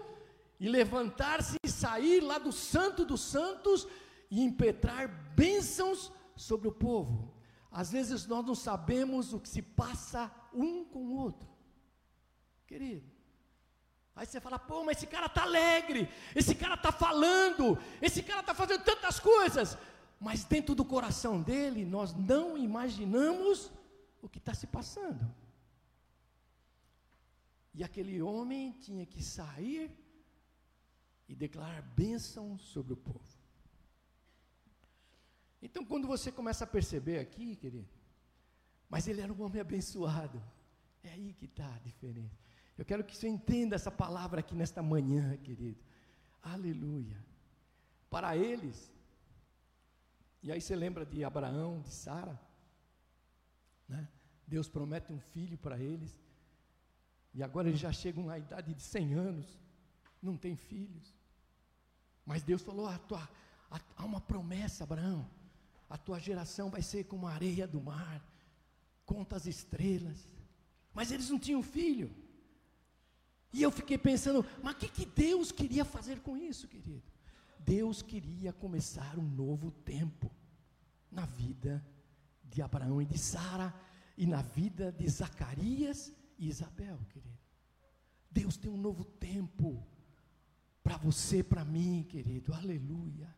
e 0.60 0.70
levantar-se 0.70 1.58
e 1.64 1.70
sair 1.70 2.22
lá 2.22 2.38
do 2.38 2.52
Santo 2.52 3.04
dos 3.04 3.22
Santos 3.22 3.88
e 4.30 4.42
impetrar 4.44 5.08
bênçãos 5.36 6.12
sobre 6.36 6.68
o 6.68 6.72
povo. 6.72 7.34
Às 7.72 7.92
vezes 7.92 8.28
nós 8.28 8.46
não 8.46 8.54
sabemos 8.54 9.34
o 9.34 9.40
que 9.40 9.50
se 9.50 9.62
passa 9.62 10.32
um 10.54 10.86
com 10.86 11.00
o 11.00 11.16
outro, 11.18 11.50
querido. 12.68 13.13
Aí 14.16 14.26
você 14.26 14.40
fala, 14.40 14.60
pô, 14.60 14.84
mas 14.84 14.98
esse 14.98 15.08
cara 15.08 15.26
está 15.26 15.44
alegre, 15.44 16.08
esse 16.36 16.54
cara 16.54 16.76
está 16.76 16.92
falando, 16.92 17.78
esse 18.02 18.22
cara 18.22 18.42
está 18.42 18.54
fazendo 18.54 18.84
tantas 18.84 19.20
coisas, 19.20 19.78
mas 20.20 20.44
dentro 20.44 20.76
do 20.76 20.86
coração 20.86 21.42
dele 21.42 21.84
nós 21.84 22.14
não 22.14 22.58
imaginamos 22.58 23.72
o 24.22 24.30
que 24.30 24.38
está 24.38 24.54
se 24.54 24.68
passando. 24.68 25.34
E 27.74 27.84
aquele 27.84 28.22
homem 28.22 28.72
tinha 28.74 29.06
que 29.06 29.24
sair 29.24 29.92
e 31.28 31.36
declarar 31.36 31.82
bênção 31.82 32.58
sobre 32.60 32.94
o 32.94 32.98
povo. 32.98 33.20
Então, 35.60 35.84
quando 35.84 36.08
você 36.08 36.32
começa 36.32 36.66
a 36.66 36.68
perceber 36.68 37.20
aqui, 37.20 37.56
querido, 37.56 37.90
mas 38.88 39.08
ele 39.08 39.22
era 39.22 39.34
um 39.34 39.42
homem 39.42 39.60
abençoado, 39.60 40.44
é 41.02 41.10
aí 41.10 41.34
que 41.34 41.46
está 41.46 41.66
a 41.66 41.80
diferença. 41.80 42.53
Eu 42.78 42.86
quero 42.86 43.04
que 43.04 43.16
você 43.16 43.28
entenda 43.28 43.76
essa 43.76 43.92
palavra 43.92 44.40
aqui 44.40 44.56
nesta 44.56 44.82
manhã, 44.82 45.38
querido. 45.38 45.80
Aleluia. 46.42 47.24
Para 48.10 48.36
eles, 48.36 48.92
e 50.42 50.52
aí 50.52 50.60
você 50.60 50.76
lembra 50.76 51.06
de 51.06 51.24
Abraão, 51.24 51.82
de 51.82 51.90
Sara, 51.90 52.40
né? 53.88 54.08
Deus 54.46 54.68
promete 54.68 55.12
um 55.12 55.20
filho 55.20 55.58
para 55.58 55.80
eles, 55.80 56.20
e 57.34 57.42
agora 57.42 57.70
eles 57.70 57.80
já 57.80 57.92
chegam 57.92 58.26
na 58.26 58.38
idade 58.38 58.74
de 58.74 58.82
100 58.82 59.14
anos, 59.14 59.60
não 60.22 60.38
tem 60.38 60.56
filhos. 60.56 61.16
Mas 62.26 62.44
Deus 62.44 62.62
falou: 62.62 62.88
a 62.88 62.98
tua, 62.98 63.28
há 63.96 64.06
uma 64.06 64.22
promessa, 64.22 64.84
Abraão, 64.84 65.30
a 65.90 65.98
tua 65.98 66.20
geração 66.20 66.70
vai 66.70 66.82
ser 66.82 67.06
como 67.06 67.28
a 67.28 67.34
areia 67.34 67.68
do 67.68 67.82
mar, 67.82 68.24
conta 69.06 69.36
as 69.36 69.46
estrelas. 69.46 70.28
Mas 70.94 71.12
eles 71.12 71.30
não 71.30 71.40
tinham 71.40 71.64
filho. 71.64 72.23
E 73.54 73.62
eu 73.62 73.72
fiquei 73.72 73.98
pensando, 73.98 74.44
mas 74.64 74.74
o 74.74 74.78
que, 74.78 74.90
que 74.90 75.06
Deus 75.06 75.52
queria 75.52 75.86
fazer 75.86 76.20
com 76.22 76.36
isso, 76.36 76.68
querido? 76.68 77.04
Deus 77.60 78.02
queria 78.02 78.52
começar 78.52 79.18
um 79.18 79.30
novo 79.30 79.70
tempo 79.72 80.30
na 81.12 81.26
vida 81.26 81.86
de 82.44 82.62
Abraão 82.62 83.00
e 83.02 83.06
de 83.06 83.18
Sara, 83.18 83.74
e 84.18 84.26
na 84.26 84.42
vida 84.42 84.92
de 84.92 85.08
Zacarias 85.08 86.12
e 86.38 86.48
Isabel, 86.48 87.00
querido. 87.10 87.38
Deus 88.30 88.58
tem 88.58 88.72
um 88.72 88.78
novo 88.78 89.04
tempo 89.04 89.86
para 90.84 90.98
você, 90.98 91.44
para 91.44 91.64
mim, 91.64 92.06
querido, 92.10 92.54
aleluia. 92.54 93.34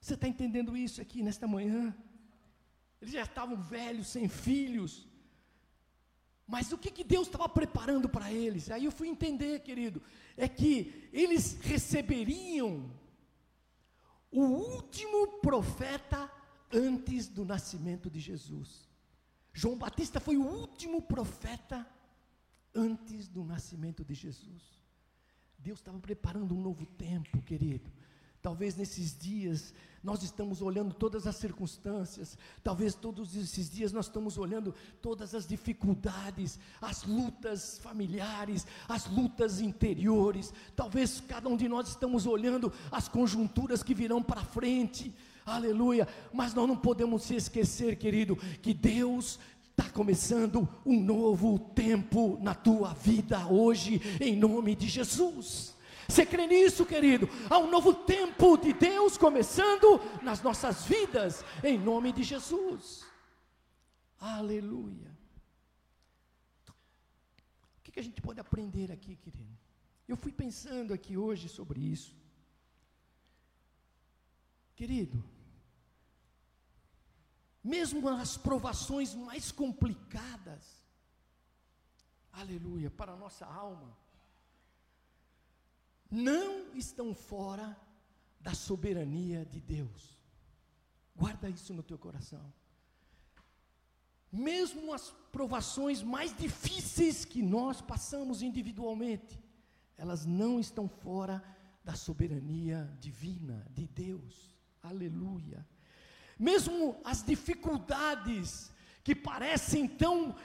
Você 0.00 0.14
está 0.14 0.28
entendendo 0.28 0.76
isso 0.76 1.00
aqui 1.00 1.22
nesta 1.22 1.46
manhã? 1.46 1.96
Eles 3.00 3.14
já 3.14 3.22
estavam 3.22 3.60
velhos, 3.60 4.08
sem 4.08 4.28
filhos, 4.28 5.08
mas 6.48 6.72
o 6.72 6.78
que, 6.78 6.90
que 6.90 7.04
Deus 7.04 7.26
estava 7.26 7.46
preparando 7.46 8.08
para 8.08 8.32
eles? 8.32 8.70
Aí 8.70 8.86
eu 8.86 8.90
fui 8.90 9.06
entender, 9.06 9.60
querido, 9.60 10.02
é 10.34 10.48
que 10.48 11.06
eles 11.12 11.58
receberiam 11.60 12.90
o 14.32 14.40
último 14.40 15.40
profeta 15.42 16.30
antes 16.72 17.28
do 17.28 17.44
nascimento 17.44 18.08
de 18.08 18.18
Jesus. 18.18 18.88
João 19.52 19.76
Batista 19.76 20.18
foi 20.20 20.38
o 20.38 20.46
último 20.46 21.02
profeta 21.02 21.86
antes 22.74 23.28
do 23.28 23.44
nascimento 23.44 24.02
de 24.02 24.14
Jesus. 24.14 24.62
Deus 25.58 25.80
estava 25.80 25.98
preparando 25.98 26.54
um 26.54 26.62
novo 26.62 26.86
tempo, 26.86 27.42
querido. 27.42 27.92
Talvez 28.40 28.74
nesses 28.74 29.14
dias 29.18 29.74
nós 30.08 30.22
estamos 30.22 30.62
olhando 30.62 30.94
todas 30.94 31.26
as 31.26 31.36
circunstâncias, 31.36 32.38
talvez 32.64 32.94
todos 32.94 33.36
esses 33.36 33.68
dias 33.68 33.92
nós 33.92 34.06
estamos 34.06 34.38
olhando 34.38 34.74
todas 35.02 35.34
as 35.34 35.46
dificuldades, 35.46 36.58
as 36.80 37.04
lutas 37.04 37.78
familiares, 37.82 38.66
as 38.88 39.06
lutas 39.06 39.60
interiores. 39.60 40.50
Talvez 40.74 41.20
cada 41.20 41.46
um 41.50 41.58
de 41.58 41.68
nós 41.68 41.90
estamos 41.90 42.24
olhando 42.24 42.72
as 42.90 43.06
conjunturas 43.06 43.82
que 43.82 43.92
virão 43.92 44.22
para 44.22 44.42
frente. 44.42 45.14
Aleluia! 45.44 46.08
Mas 46.32 46.54
nós 46.54 46.66
não 46.66 46.76
podemos 46.76 47.24
se 47.24 47.34
esquecer, 47.34 47.96
querido, 47.96 48.34
que 48.62 48.72
Deus 48.72 49.38
está 49.72 49.90
começando 49.90 50.66
um 50.86 50.98
novo 50.98 51.58
tempo 51.58 52.38
na 52.40 52.54
tua 52.54 52.94
vida 52.94 53.46
hoje, 53.46 54.00
em 54.22 54.34
nome 54.34 54.74
de 54.74 54.88
Jesus. 54.88 55.76
Você 56.08 56.24
crê 56.24 56.46
nisso, 56.46 56.86
querido? 56.86 57.28
Há 57.50 57.58
um 57.58 57.70
novo 57.70 57.94
tempo 57.94 58.56
de 58.56 58.72
Deus 58.72 59.18
começando 59.18 60.00
nas 60.22 60.40
nossas 60.42 60.86
vidas, 60.86 61.44
em 61.62 61.78
nome 61.78 62.12
de 62.12 62.22
Jesus. 62.22 63.04
Aleluia. 64.18 65.16
O 67.76 67.82
que, 67.82 68.00
a 68.00 68.02
gente 68.02 68.22
pode 68.22 68.40
aprender 68.40 68.90
aqui, 68.90 69.16
querido? 69.16 69.54
Eu 70.06 70.16
fui 70.16 70.32
pensando 70.32 70.94
aqui 70.94 71.16
hoje 71.16 71.46
sobre 71.48 71.78
isso. 71.80 72.16
Querido, 74.74 75.22
mesmo 77.62 78.00
nas 78.00 78.36
provações 78.36 79.14
mais 79.14 79.52
complicadas, 79.52 80.64
aleluia, 82.32 82.90
para 82.90 83.12
a 83.12 83.16
nossa 83.16 83.44
alma, 83.44 83.94
não 86.10 86.74
estão 86.74 87.14
fora 87.14 87.76
da 88.40 88.54
soberania 88.54 89.44
de 89.44 89.60
Deus. 89.60 90.18
Guarda 91.14 91.50
isso 91.50 91.74
no 91.74 91.82
teu 91.82 91.98
coração. 91.98 92.52
Mesmo 94.30 94.92
as 94.92 95.10
provações 95.32 96.02
mais 96.02 96.36
difíceis 96.36 97.24
que 97.24 97.42
nós 97.42 97.80
passamos 97.80 98.42
individualmente, 98.42 99.38
elas 99.96 100.24
não 100.24 100.60
estão 100.60 100.88
fora 100.88 101.42
da 101.84 101.94
soberania 101.94 102.94
divina 103.00 103.66
de 103.70 103.86
Deus. 103.86 104.54
Aleluia. 104.82 105.66
Mesmo 106.38 107.00
as 107.04 107.22
dificuldades 107.22 108.70
que 109.02 109.14
parecem 109.14 109.88
tão 109.88 110.36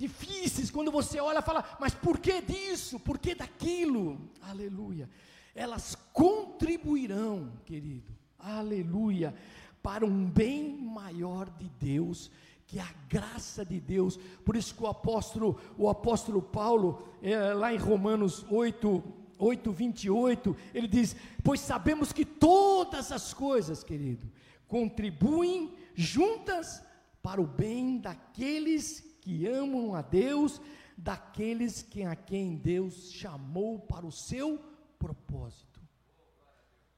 difíceis, 0.00 0.70
quando 0.70 0.90
você 0.90 1.20
olha 1.20 1.40
e 1.40 1.42
fala, 1.42 1.62
mas 1.78 1.94
por 1.94 2.18
que 2.18 2.40
disso? 2.40 2.98
Por 2.98 3.18
que 3.18 3.34
daquilo? 3.34 4.18
Aleluia. 4.40 5.10
Elas 5.54 5.94
contribuirão, 6.14 7.52
querido, 7.66 8.10
aleluia, 8.38 9.34
para 9.82 10.06
um 10.06 10.24
bem 10.24 10.74
maior 10.74 11.50
de 11.50 11.68
Deus, 11.78 12.30
que 12.66 12.78
é 12.78 12.82
a 12.82 12.94
graça 13.10 13.62
de 13.62 13.78
Deus. 13.78 14.18
Por 14.42 14.56
isso 14.56 14.74
que 14.74 14.82
o 14.82 14.86
apóstolo, 14.86 15.60
o 15.76 15.90
apóstolo 15.90 16.40
Paulo, 16.40 17.06
é, 17.22 17.52
lá 17.52 17.74
em 17.74 17.76
Romanos 17.78 18.46
8, 18.48 19.04
8, 19.38 19.70
28, 19.70 20.56
ele 20.72 20.88
diz: 20.88 21.14
Pois 21.44 21.60
sabemos 21.60 22.10
que 22.10 22.24
todas 22.24 23.12
as 23.12 23.34
coisas, 23.34 23.84
querido, 23.84 24.26
contribuem 24.66 25.74
juntas 25.94 26.82
para 27.22 27.38
o 27.38 27.46
bem 27.46 27.98
daqueles 27.98 29.09
que 29.30 29.46
amam 29.46 29.94
a 29.94 30.02
Deus, 30.02 30.60
daqueles 30.96 31.82
que, 31.82 32.02
a 32.02 32.16
quem 32.16 32.56
Deus 32.56 33.12
chamou 33.12 33.78
para 33.78 34.04
o 34.04 34.10
seu 34.10 34.58
propósito. 34.98 35.80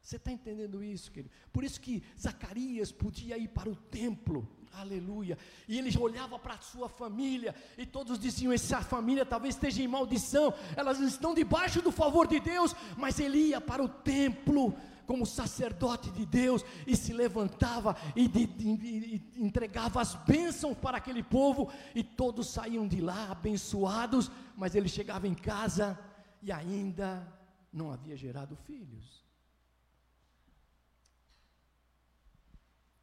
Você 0.01 0.17
está 0.17 0.33
entendendo 0.33 0.83
isso, 0.83 1.13
querido? 1.13 1.33
Por 1.53 1.63
isso 1.63 1.79
que 1.79 2.03
Zacarias 2.19 2.91
podia 2.91 3.37
ir 3.37 3.49
para 3.49 3.69
o 3.69 3.77
templo, 3.77 4.49
aleluia, 4.73 5.37
e 5.69 5.79
ele 5.79 5.97
olhava 5.99 6.39
para 6.39 6.55
a 6.55 6.61
sua 6.61 6.89
família, 6.89 7.55
e 7.77 7.85
todos 7.85 8.19
diziam: 8.19 8.51
essa 8.51 8.81
família 8.81 9.27
talvez 9.27 9.55
esteja 9.55 9.83
em 9.83 9.87
maldição, 9.87 10.55
elas 10.75 10.99
estão 11.01 11.35
debaixo 11.35 11.83
do 11.83 11.93
favor 11.93 12.27
de 12.27 12.41
Deus, 12.41 12.75
mas 12.97 13.21
ele 13.21 13.49
ia 13.49 13.61
para 13.61 13.85
o 13.85 13.89
templo, 13.89 14.75
como 15.07 15.27
sacerdote 15.27 16.11
de 16.11 16.25
Deus 16.25 16.65
e 16.87 16.97
se 16.97 17.13
levantava 17.13 17.97
e, 18.15 18.29
de, 18.29 18.43
e, 18.43 19.33
entregava 19.37 20.01
as 20.01 20.15
bênçãos 20.15 20.77
para 20.77 20.99
aquele 20.99 21.23
povo 21.23 21.71
e 21.95 22.03
todos 22.03 22.49
saíam 22.49 22.87
de 22.87 23.01
lá 23.01 23.31
abençoados, 23.31 24.31
mas 24.57 24.75
ele 24.75 24.89
chegava 24.89 25.27
em 25.27 25.35
casa 25.35 25.99
e 26.41 26.51
ainda 26.51 27.27
não 27.73 27.91
havia 27.91 28.17
gerado 28.17 28.57
filhos. 28.57 29.25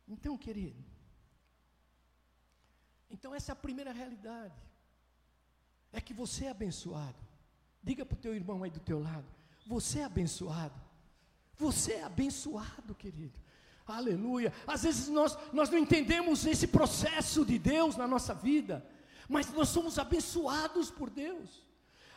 Então, 0.08 0.38
querido, 0.38 0.84
então 3.10 3.34
essa 3.34 3.52
é 3.52 3.54
a 3.54 3.56
primeira 3.56 3.92
realidade. 3.92 4.60
É 5.92 6.02
que 6.02 6.14
você 6.14 6.46
é 6.46 6.50
abençoado. 6.50 7.18
Diga 7.82 8.06
para 8.06 8.16
o 8.16 8.20
teu 8.20 8.36
irmão 8.36 8.64
aí 8.64 8.70
do 8.70 8.80
teu 8.80 9.00
lado, 9.00 9.26
você 9.66 10.00
é 10.00 10.04
abençoado. 10.04 10.88
Você 11.60 11.91
é 11.93 12.04
abençoado, 12.04 12.95
querido. 12.95 13.38
Aleluia. 13.86 14.54
Às 14.65 14.84
vezes 14.84 15.10
nós, 15.10 15.38
nós 15.52 15.69
não 15.69 15.78
entendemos 15.78 16.45
esse 16.45 16.67
processo 16.67 17.43
de 17.43 17.60
Deus 17.60 17.98
na 17.98 18.08
nossa 18.08 18.34
vida, 18.34 18.86
mas 19.28 19.52
nós 19.52 19.67
somos 19.67 20.00
abençoados 20.00 20.89
por 20.89 21.10
Deus. 21.10 21.67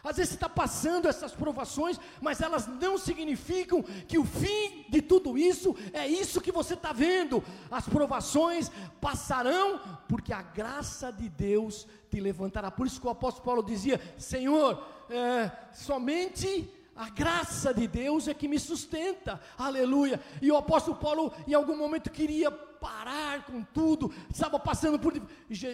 Às 0.05 0.16
vezes 0.16 0.35
está 0.35 0.48
passando 0.48 1.09
essas 1.09 1.33
provações, 1.33 1.98
mas 2.20 2.40
elas 2.40 2.66
não 2.66 2.98
significam 2.98 3.83
que 3.83 4.18
o 4.18 4.24
fim 4.24 4.85
de 4.88 5.00
tudo 5.00 5.38
isso 5.38 5.76
é 5.92 6.07
isso 6.07 6.40
que 6.40 6.50
você 6.52 6.74
está 6.74 6.92
vendo. 6.92 7.42
As 7.70 7.88
provações 7.88 8.70
passarão, 9.00 9.81
porque 10.09 10.33
a 10.33 10.42
graça 10.42 11.12
de 11.12 11.28
Deus 11.28 11.87
te 12.11 12.20
levantará. 12.20 12.70
Por 12.70 12.87
isso 12.87 13.00
que 13.00 13.07
o 13.07 13.11
apóstolo 13.11 13.44
Paulo 13.44 13.62
dizia: 13.62 14.00
Senhor, 14.18 14.85
é, 15.09 15.50
somente 15.72 16.68
a 16.94 17.09
graça 17.09 17.72
de 17.72 17.87
Deus 17.87 18.28
é 18.28 18.35
que 18.35 18.46
me 18.46 18.59
sustenta, 18.59 19.40
aleluia. 19.57 20.20
E 20.40 20.50
o 20.50 20.57
apóstolo 20.57 20.96
Paulo, 20.96 21.33
em 21.46 21.55
algum 21.55 21.76
momento, 21.76 22.11
queria 22.11 22.50
parar 22.50 23.44
com 23.44 23.62
tudo, 23.62 24.12
estava 24.31 24.59
passando 24.59 24.98
por. 24.98 25.18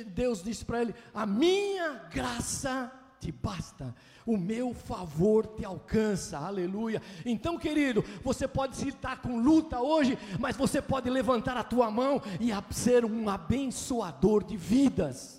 Deus 0.07 0.43
disse 0.43 0.65
para 0.65 0.83
ele: 0.83 0.95
A 1.13 1.27
minha 1.27 1.95
graça 2.11 2.93
te 3.19 3.33
basta, 3.33 3.95
o 4.25 4.37
meu 4.37 4.73
favor 4.73 5.47
te 5.47 5.65
alcança, 5.65 6.39
aleluia. 6.39 7.03
Então, 7.27 7.59
querido, 7.59 8.05
você 8.23 8.47
pode 8.47 8.89
estar 8.89 9.21
com 9.21 9.41
luta 9.41 9.81
hoje, 9.81 10.17
mas 10.39 10.57
você 10.57 10.81
pode 10.81 11.11
levantar 11.11 11.57
a 11.57 11.65
tua 11.65 11.91
mão 11.91 12.23
e 12.39 12.51
ser 12.73 13.05
um 13.05 13.29
abençoador 13.29 14.45
de 14.45 14.57
vidas. 14.57 15.38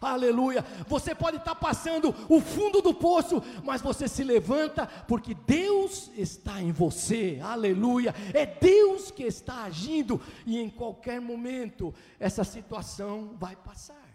Aleluia. 0.00 0.62
Você 0.86 1.14
pode 1.14 1.38
estar 1.38 1.54
passando 1.54 2.14
o 2.28 2.40
fundo 2.40 2.80
do 2.82 2.94
poço, 2.94 3.42
mas 3.64 3.80
você 3.80 4.06
se 4.08 4.22
levanta 4.22 4.86
porque 5.08 5.34
Deus 5.34 6.10
está 6.16 6.60
em 6.60 6.72
você. 6.72 7.40
Aleluia. 7.42 8.14
É 8.34 8.46
Deus 8.46 9.10
que 9.10 9.24
está 9.24 9.64
agindo 9.64 10.20
e 10.44 10.58
em 10.58 10.68
qualquer 10.68 11.20
momento 11.20 11.94
essa 12.18 12.44
situação 12.44 13.36
vai 13.38 13.56
passar. 13.56 14.06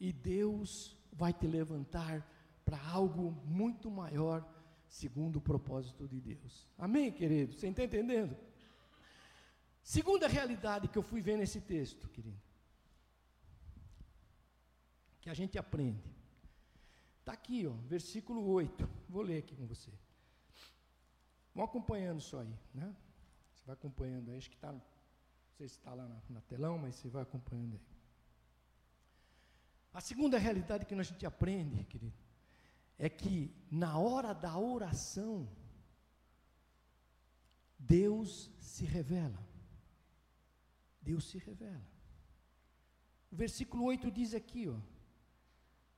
E 0.00 0.12
Deus 0.12 0.96
vai 1.12 1.32
te 1.32 1.46
levantar 1.46 2.28
para 2.64 2.80
algo 2.90 3.36
muito 3.44 3.90
maior, 3.90 4.44
segundo 4.88 5.36
o 5.36 5.40
propósito 5.40 6.08
de 6.08 6.20
Deus. 6.20 6.68
Amém, 6.78 7.12
querido? 7.12 7.54
Você 7.54 7.68
está 7.68 7.84
entendendo? 7.84 8.36
Segunda 9.82 10.26
realidade 10.26 10.88
que 10.88 10.96
eu 10.96 11.02
fui 11.02 11.20
ver 11.20 11.36
nesse 11.36 11.60
texto, 11.60 12.08
querido, 12.08 12.40
que 15.24 15.30
a 15.30 15.34
gente 15.34 15.58
aprende. 15.58 16.04
Está 17.20 17.32
aqui, 17.32 17.66
ó, 17.66 17.72
versículo 17.88 18.46
8. 18.46 18.86
Vou 19.08 19.22
ler 19.22 19.38
aqui 19.38 19.56
com 19.56 19.66
você. 19.66 19.90
Vão 21.54 21.64
acompanhando 21.64 22.20
só 22.20 22.40
aí, 22.40 22.54
né? 22.74 22.94
Você 23.54 23.64
vai 23.64 23.72
acompanhando 23.72 24.30
aí, 24.30 24.36
acho 24.36 24.50
que 24.50 24.56
está, 24.56 24.70
não 24.70 24.82
sei 25.56 25.66
se 25.66 25.78
está 25.78 25.94
lá 25.94 26.06
na, 26.06 26.20
na 26.28 26.40
telão, 26.42 26.76
mas 26.76 26.96
você 26.96 27.08
vai 27.08 27.22
acompanhando 27.22 27.72
aí. 27.72 27.80
A 29.94 30.00
segunda 30.02 30.36
realidade 30.36 30.84
que 30.84 30.94
a 30.94 31.02
gente 31.02 31.24
aprende, 31.24 31.82
querido, 31.84 32.18
é 32.98 33.08
que 33.08 33.50
na 33.70 33.96
hora 33.96 34.34
da 34.34 34.58
oração, 34.58 35.48
Deus 37.78 38.50
se 38.60 38.84
revela. 38.84 39.42
Deus 41.00 41.24
se 41.24 41.38
revela. 41.38 41.88
O 43.32 43.36
versículo 43.36 43.84
8 43.84 44.10
diz 44.10 44.34
aqui, 44.34 44.68
ó. 44.68 44.78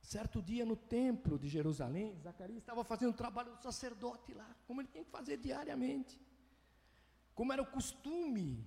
Certo 0.07 0.41
dia 0.41 0.65
no 0.65 0.77
templo 0.77 1.37
de 1.37 1.49
Jerusalém, 1.49 2.17
Zacarias 2.21 2.59
estava 2.59 2.81
fazendo 2.81 3.09
o 3.09 3.21
trabalho 3.21 3.51
do 3.53 3.61
sacerdote 3.61 4.33
lá, 4.33 4.49
como 4.65 4.79
ele 4.79 4.87
tinha 4.87 5.03
que 5.03 5.11
fazer 5.11 5.35
diariamente. 5.35 6.17
Como 7.35 7.51
era 7.51 7.61
o 7.61 7.65
costume 7.65 8.65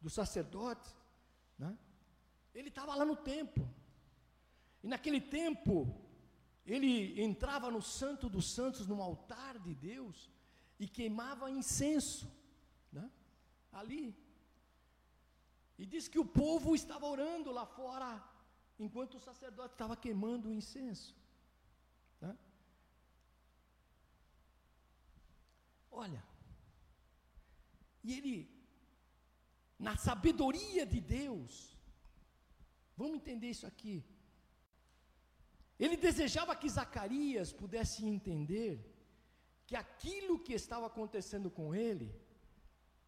do 0.00 0.08
sacerdote, 0.08 0.96
né? 1.58 1.76
Ele 2.54 2.70
estava 2.70 2.94
lá 2.94 3.04
no 3.04 3.14
templo. 3.14 3.68
E 4.82 4.88
naquele 4.88 5.20
tempo, 5.20 5.94
ele 6.64 7.20
entrava 7.22 7.70
no 7.70 7.82
Santo 7.82 8.30
dos 8.30 8.50
Santos, 8.50 8.86
no 8.86 9.02
altar 9.02 9.58
de 9.58 9.74
Deus, 9.74 10.30
e 10.80 10.88
queimava 10.88 11.50
incenso, 11.50 12.26
né? 12.90 13.10
ali. 13.70 14.16
E 15.76 15.84
diz 15.84 16.08
que 16.08 16.18
o 16.18 16.24
povo 16.24 16.74
estava 16.74 17.04
orando 17.04 17.52
lá 17.52 17.66
fora, 17.66 18.26
enquanto 18.78 19.14
o 19.16 19.20
sacerdote 19.20 19.74
estava 19.74 19.96
queimando 19.96 20.48
o 20.48 20.52
incenso. 20.52 21.16
Né? 22.20 22.36
Olha, 25.90 26.22
e 28.04 28.14
ele, 28.16 28.50
na 29.78 29.96
sabedoria 29.96 30.86
de 30.86 31.00
Deus, 31.00 31.76
vamos 32.96 33.16
entender 33.16 33.50
isso 33.50 33.66
aqui. 33.66 34.04
Ele 35.78 35.96
desejava 35.96 36.56
que 36.56 36.68
Zacarias 36.68 37.52
pudesse 37.52 38.04
entender 38.04 38.94
que 39.66 39.76
aquilo 39.76 40.38
que 40.38 40.52
estava 40.52 40.86
acontecendo 40.86 41.50
com 41.50 41.74
ele 41.74 42.14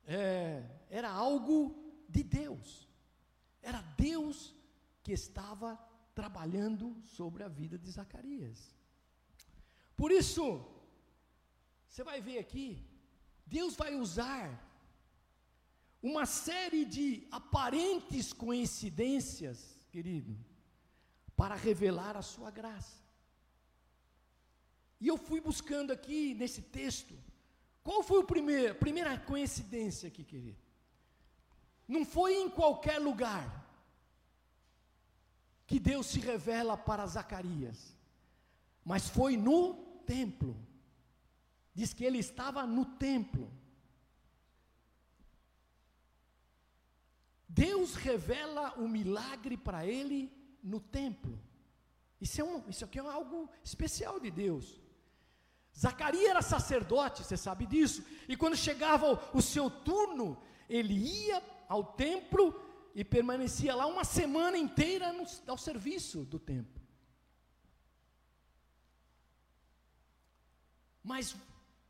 é, 0.05 0.65
era 0.89 1.11
algo 1.11 1.57
de 2.09 2.23
Deus, 2.23 2.89
era 3.63 3.81
Deus 3.97 4.55
que 5.03 5.13
estava 5.13 5.79
trabalhando 6.15 6.97
sobre 7.07 7.43
a 7.43 7.49
vida 7.49 7.79
de 7.79 7.91
Zacarias. 7.91 8.75
Por 9.97 10.11
isso, 10.11 10.67
você 11.89 12.03
vai 12.03 12.21
ver 12.21 12.39
aqui, 12.39 12.87
Deus 13.47 13.75
vai 13.75 13.95
usar 13.95 14.67
uma 16.03 16.25
série 16.25 16.85
de 16.85 17.27
aparentes 17.31 18.33
coincidências, 18.33 19.59
querido, 19.91 20.39
para 21.37 21.55
revelar 21.55 22.17
a 22.17 22.23
sua 22.23 22.51
graça. 22.51 23.01
E 25.01 25.09
eu 25.09 25.17
fui 25.17 25.41
buscando 25.41 25.91
aqui 25.91 26.35
nesse 26.35 26.63
texto, 26.63 27.15
qual 27.83 28.03
foi 28.03 28.21
a 28.21 28.27
primeira, 28.27 28.75
primeira 28.75 29.19
coincidência 29.19 30.09
aqui, 30.09 30.23
querido? 30.23 30.63
Não 31.89 32.05
foi 32.05 32.35
em 32.35 32.49
qualquer 32.49 32.99
lugar 32.99 33.60
que 35.71 35.79
Deus 35.79 36.07
se 36.07 36.19
revela 36.19 36.77
para 36.77 37.07
Zacarias, 37.07 37.97
mas 38.85 39.09
foi 39.09 39.37
no 39.37 39.75
templo. 40.05 40.57
Diz 41.73 41.95
que 41.95 42.05
ele 42.05 42.19
estava 42.19 42.67
no 42.67 42.85
templo. 42.85 43.49
Deus 47.49 47.95
revela 47.95 48.75
o 48.79 48.89
milagre 48.89 49.57
para 49.57 49.87
ele 49.87 50.29
no 50.61 50.81
templo. 50.81 51.41
Isso, 52.21 52.41
é 52.41 52.45
um, 52.45 52.69
isso 52.69 52.85
aqui 52.85 52.99
é 52.99 53.03
algo 53.03 53.49
especial 53.63 54.19
de 54.19 54.29
Deus. 54.29 54.81
Zacarias 55.79 56.31
era 56.31 56.43
sacerdote, 56.43 57.23
você 57.23 57.37
sabe 57.37 57.65
disso, 57.65 58.05
e 58.29 58.37
quando 58.37 58.57
chegava 58.57 59.13
o, 59.13 59.39
o 59.39 59.41
seu 59.41 59.71
turno, 59.71 60.37
ele 60.69 60.95
ia 60.95 61.41
ao 61.69 61.85
templo 61.85 62.70
e 62.95 63.05
permanecia 63.05 63.75
lá 63.75 63.87
uma 63.87 64.05
semana 64.05 64.59
inteira 64.59 65.13
no, 65.13 65.25
ao 65.47 65.59
serviço 65.59 66.25
do 66.25 66.39
templo. 66.39 66.81
Mas 71.03 71.37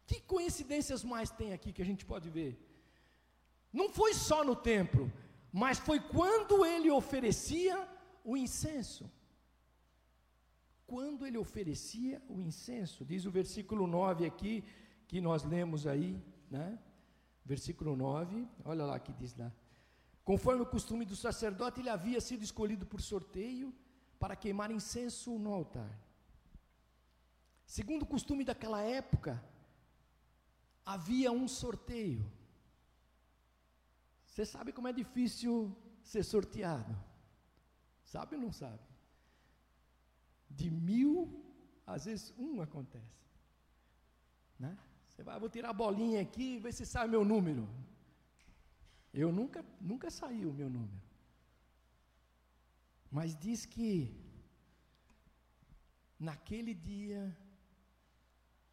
que 0.07 0.21
coincidências 0.21 1.05
mais 1.05 1.31
tem 1.31 1.53
aqui 1.53 1.73
que 1.73 1.83
a 1.83 1.85
gente 1.85 2.05
pode 2.05 2.29
ver? 2.29 2.59
Não 3.73 3.89
foi 3.91 4.15
só 4.15 4.45
no 4.45 4.57
templo, 4.57 5.11
mas 5.53 5.79
foi 5.79 6.01
quando 6.01 6.65
ele 6.65 6.91
oferecia 6.91 7.89
o 8.25 8.37
incenso. 8.37 9.11
Quando 10.87 11.25
ele 11.25 11.39
oferecia 11.39 12.21
o 12.29 12.41
incenso, 12.41 13.05
diz 13.05 13.25
o 13.25 13.31
versículo 13.31 13.87
9 13.87 14.27
aqui, 14.27 14.65
que 15.07 15.21
nós 15.21 15.45
lemos 15.45 15.87
aí, 15.87 16.21
né? 16.51 16.79
Versículo 17.45 17.97
9, 17.97 18.47
olha 18.65 18.85
lá 18.85 18.99
que 18.99 19.13
diz 19.13 19.37
lá. 19.37 19.53
Conforme 20.25 20.63
o 20.63 20.67
costume 20.67 21.05
do 21.05 21.17
sacerdote, 21.17 21.81
ele 21.81 21.89
havia 21.89 22.21
sido 22.21 22.43
escolhido 22.43 22.87
por 22.87 23.01
sorteio 23.01 23.75
para 24.19 24.37
queimar 24.37 24.71
incenso 24.71 25.39
no 25.39 25.53
altar. 25.53 25.91
Segundo 27.65 28.03
o 28.03 28.07
costume 28.07 28.45
daquela 28.45 28.83
época, 28.83 29.43
havia 30.85 31.33
um 31.33 31.47
sorteio. 31.49 32.31
Você 34.27 34.45
sabe 34.45 34.73
como 34.73 34.89
é 34.89 34.93
difícil 34.93 35.77
ser 36.03 36.23
sorteado? 36.23 36.97
Sabe 38.05 38.37
ou 38.37 38.43
não 38.43 38.53
sabe? 38.53 38.83
De 40.49 40.71
mil, 40.71 41.45
às 41.87 42.05
vezes 42.05 42.35
um 42.37 42.61
acontece. 42.61 43.21
Né? 44.59 44.77
Você 45.09 45.23
vai, 45.23 45.39
vou 45.39 45.49
tirar 45.49 45.71
a 45.71 45.73
bolinha 45.73 46.21
aqui 46.21 46.57
e 46.57 46.59
ver 46.59 46.73
se 46.73 46.85
sai 46.85 47.07
meu 47.09 47.25
número. 47.25 47.69
Eu 49.13 49.33
nunca, 49.33 49.65
nunca 49.81 50.11
saiu 50.11 50.51
o 50.51 50.55
meu 50.55 50.71
número. 50.71 51.01
Mas 53.11 53.37
diz 53.37 53.67
que 53.67 54.17
naquele 56.19 56.75
dia 56.75 57.37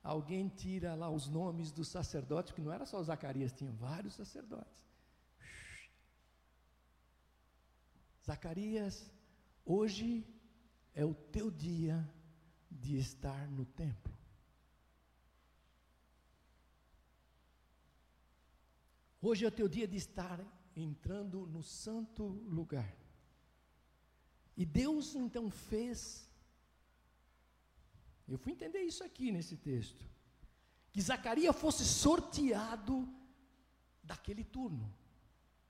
alguém 0.03 0.47
tira 0.47 0.93
lá 0.95 1.09
os 1.09 1.27
nomes 1.27 1.71
dos 1.71 1.87
sacerdotes, 1.87 2.53
que 2.53 2.61
não 2.61 2.71
era 2.71 2.85
só 2.85 3.01
Zacarias, 3.01 3.51
tinha 3.51 3.71
vários 3.71 4.13
sacerdotes. 4.13 4.85
Zacarias, 8.23 9.11
hoje 9.65 10.25
é 10.93 11.05
o 11.05 11.13
teu 11.13 11.49
dia 11.49 12.07
de 12.69 12.97
estar 12.97 13.47
no 13.49 13.65
templo. 13.65 14.16
Hoje 19.21 19.45
é 19.45 19.47
o 19.47 19.51
teu 19.51 19.67
dia 19.67 19.87
de 19.87 19.97
estar 19.97 20.39
entrando 20.75 21.45
no 21.47 21.63
santo 21.63 22.23
lugar. 22.25 22.95
E 24.55 24.65
Deus 24.65 25.15
então 25.15 25.49
fez 25.49 26.27
eu 28.27 28.37
fui 28.37 28.51
entender 28.51 28.81
isso 28.81 29.03
aqui 29.03 29.31
nesse 29.31 29.55
texto. 29.55 30.05
Que 30.91 31.01
Zacarias 31.01 31.55
fosse 31.55 31.85
sorteado 31.85 33.07
daquele 34.03 34.43
turno, 34.43 34.93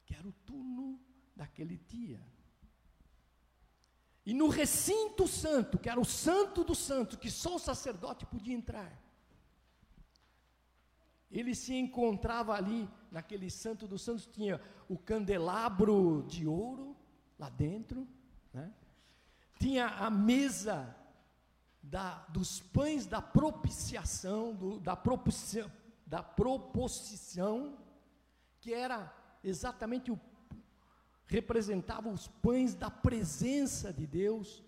que 0.06 0.16
era 0.16 0.28
o 0.28 0.32
turno 0.32 1.00
daquele 1.36 1.78
dia. 1.78 2.26
E 4.26 4.34
no 4.34 4.48
recinto 4.50 5.28
santo, 5.28 5.78
que 5.78 5.90
era 5.90 6.00
o 6.00 6.06
santo 6.06 6.64
do 6.64 6.76
santo, 6.76 7.18
que 7.18 7.30
só 7.30 7.56
o 7.56 7.60
sacerdote 7.60 8.26
podia 8.26 8.56
entrar. 8.56 8.92
Ele 11.30 11.54
se 11.54 11.74
encontrava 11.74 12.54
ali, 12.54 12.90
naquele 13.12 13.50
santo 13.50 13.88
dos 13.88 14.02
santos, 14.02 14.26
tinha 14.26 14.62
o 14.88 14.98
candelabro 14.98 16.26
de 16.28 16.48
ouro 16.48 16.96
lá 17.38 17.50
dentro, 17.50 18.08
né? 18.54 18.72
tinha 19.60 19.88
a 19.88 20.10
mesa 20.10 20.96
da, 21.82 22.26
dos 22.30 22.60
pães 22.60 23.06
da 23.06 23.22
propiciação, 23.22 24.54
do, 24.54 24.80
da, 24.80 24.96
proposição, 24.96 25.72
da 26.06 26.22
proposição, 26.22 27.78
que 28.60 28.74
era 28.74 29.14
exatamente 29.44 30.12
o 30.12 30.20
representava 31.28 32.08
os 32.08 32.28
pães 32.28 32.74
da 32.74 32.90
presença 32.90 33.92
de 33.92 34.08
Deus, 34.08 34.64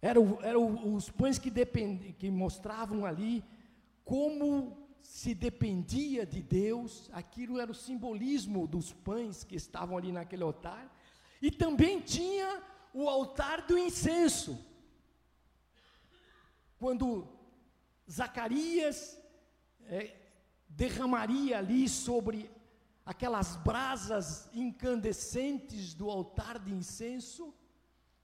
eram 0.00 0.38
era 0.40 0.58
os 0.58 1.10
pães 1.10 1.38
que, 1.38 1.50
depend, 1.50 2.12
que 2.12 2.30
mostravam 2.30 3.04
ali 3.04 3.44
como 4.04 4.83
se 5.04 5.34
dependia 5.34 6.24
de 6.24 6.42
Deus, 6.42 7.10
aquilo 7.12 7.60
era 7.60 7.70
o 7.70 7.74
simbolismo 7.74 8.66
dos 8.66 8.90
pães 8.90 9.44
que 9.44 9.54
estavam 9.54 9.98
ali 9.98 10.10
naquele 10.10 10.42
altar, 10.42 10.90
e 11.42 11.50
também 11.50 12.00
tinha 12.00 12.62
o 12.92 13.06
altar 13.06 13.66
do 13.66 13.76
incenso, 13.76 14.58
quando 16.78 17.28
Zacarias 18.10 19.20
é, 19.82 20.16
derramaria 20.66 21.58
ali 21.58 21.86
sobre 21.86 22.50
aquelas 23.04 23.56
brasas 23.56 24.48
incandescentes 24.54 25.92
do 25.92 26.08
altar 26.10 26.58
de 26.58 26.72
incenso, 26.72 27.54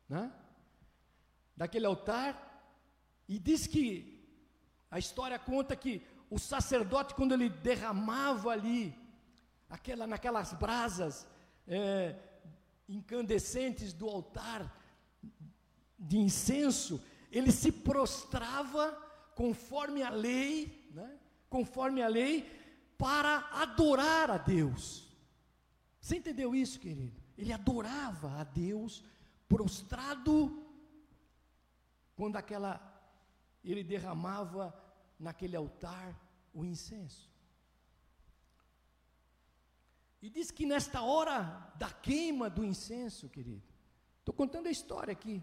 né? 0.08 0.32
daquele 1.54 1.84
altar, 1.84 2.32
e 3.28 3.38
diz 3.38 3.66
que 3.66 4.18
a 4.90 4.98
história 4.98 5.38
conta 5.38 5.76
que 5.76 6.02
o 6.30 6.38
sacerdote, 6.38 7.14
quando 7.14 7.32
ele 7.32 7.48
derramava 7.50 8.50
ali, 8.50 8.96
aquela, 9.68 10.06
naquelas 10.06 10.52
brasas 10.52 11.26
é, 11.66 12.16
incandescentes 12.88 13.92
do 13.92 14.08
altar 14.08 14.72
de 15.98 16.16
incenso, 16.18 17.02
ele 17.32 17.50
se 17.50 17.72
prostrava 17.72 18.92
conforme 19.34 20.02
a 20.02 20.10
lei, 20.10 20.88
né? 20.94 21.18
conforme 21.48 22.00
a 22.00 22.08
lei, 22.08 22.48
para 22.96 23.48
adorar 23.52 24.30
a 24.30 24.38
Deus. 24.38 25.08
Você 26.00 26.16
entendeu 26.16 26.54
isso, 26.54 26.78
querido? 26.78 27.20
Ele 27.36 27.52
adorava 27.52 28.40
a 28.40 28.44
Deus 28.44 29.02
prostrado 29.48 30.64
quando 32.14 32.36
aquela 32.36 32.86
ele 33.64 33.82
derramava 33.82 34.74
naquele 35.20 35.56
altar 35.56 36.18
o 36.52 36.64
incenso. 36.64 37.30
E 40.20 40.28
diz 40.28 40.50
que 40.50 40.66
nesta 40.66 41.02
hora 41.02 41.72
da 41.76 41.90
queima 41.90 42.50
do 42.50 42.64
incenso, 42.64 43.28
querido, 43.28 43.62
estou 44.18 44.34
contando 44.34 44.66
a 44.66 44.70
história 44.70 45.12
aqui 45.12 45.40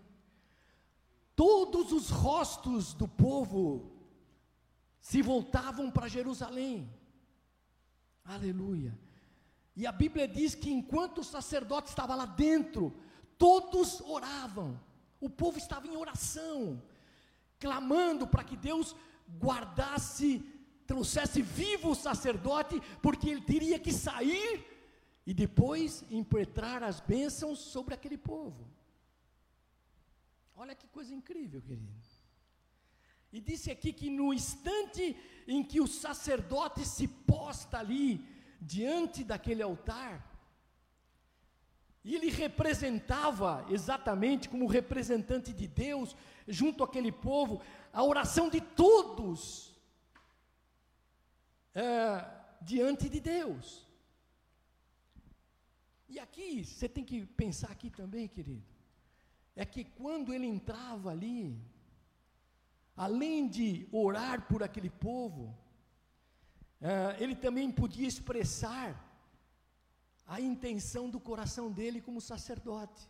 todos 1.37 1.91
os 1.91 2.09
rostos 2.09 2.95
do 2.95 3.07
povo 3.07 3.91
se 4.99 5.21
voltavam 5.21 5.91
para 5.91 6.07
Jerusalém. 6.07 6.91
Aleluia. 8.25 8.97
E 9.75 9.85
a 9.85 9.91
Bíblia 9.91 10.27
diz 10.27 10.55
que 10.55 10.71
enquanto 10.71 11.19
o 11.19 11.23
sacerdote 11.23 11.89
estava 11.89 12.15
lá 12.15 12.25
dentro, 12.25 12.91
todos 13.37 14.01
oravam. 14.01 14.81
O 15.21 15.29
povo 15.29 15.59
estava 15.59 15.85
em 15.85 15.95
oração, 15.95 16.81
clamando 17.59 18.25
para 18.25 18.43
que 18.43 18.57
Deus 18.57 18.95
guardasse, 19.29 20.43
trouxesse 20.85 21.41
vivo 21.41 21.91
o 21.91 21.95
sacerdote, 21.95 22.81
porque 23.01 23.29
ele 23.29 23.41
teria 23.41 23.79
que 23.79 23.91
sair 23.91 24.65
e 25.25 25.33
depois 25.33 26.03
impetrar 26.09 26.83
as 26.83 26.99
bênçãos 26.99 27.59
sobre 27.59 27.93
aquele 27.93 28.17
povo. 28.17 28.67
Olha 30.55 30.73
que 30.73 30.87
coisa 30.87 31.13
incrível, 31.13 31.61
querido. 31.61 31.93
E 33.31 33.41
disse 33.41 33.69
aqui 33.69 33.91
que 33.91 34.09
no 34.09 34.33
instante 34.33 35.15
em 35.47 35.63
que 35.63 35.81
o 35.81 35.87
sacerdote 35.87 36.85
se 36.85 37.07
posta 37.07 37.77
ali, 37.77 38.25
diante 38.59 39.23
daquele 39.23 39.61
altar, 39.61 40.36
e 42.07 42.15
ele 42.15 42.29
representava 42.29 43.65
exatamente 43.69 44.49
como 44.49 44.65
representante 44.65 45.51
de 45.53 45.67
Deus, 45.67 46.15
junto 46.47 46.83
àquele 46.83 47.11
povo, 47.11 47.61
a 47.91 48.03
oração 48.03 48.49
de 48.49 48.61
todos 48.61 49.75
é, 51.75 52.25
diante 52.61 53.09
de 53.09 53.19
Deus. 53.19 53.85
E 56.09 56.17
aqui, 56.17 56.63
você 56.63 56.87
tem 56.87 57.03
que 57.03 57.25
pensar 57.25 57.69
aqui 57.71 57.89
também, 57.89 58.27
querido 58.27 58.77
é 59.57 59.65
que 59.65 59.83
quando 59.83 60.31
ele 60.31 60.45
entrava 60.45 61.09
ali, 61.09 61.59
além 62.95 63.47
de 63.47 63.87
orar 63.91 64.47
por 64.47 64.61
aquele 64.61 64.89
povo, 64.89 65.57
é, 66.79 67.17
ele 67.19 67.35
também 67.35 67.71
podia 67.71 68.07
expressar 68.07 68.87
a 70.27 70.41
intenção 70.41 71.09
do 71.09 71.19
coração 71.19 71.71
dele 71.71 72.01
como 72.01 72.19
sacerdote. 72.19 73.09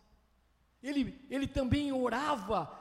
Ele, 0.82 1.20
ele 1.30 1.48
também 1.48 1.92
orava 1.92 2.72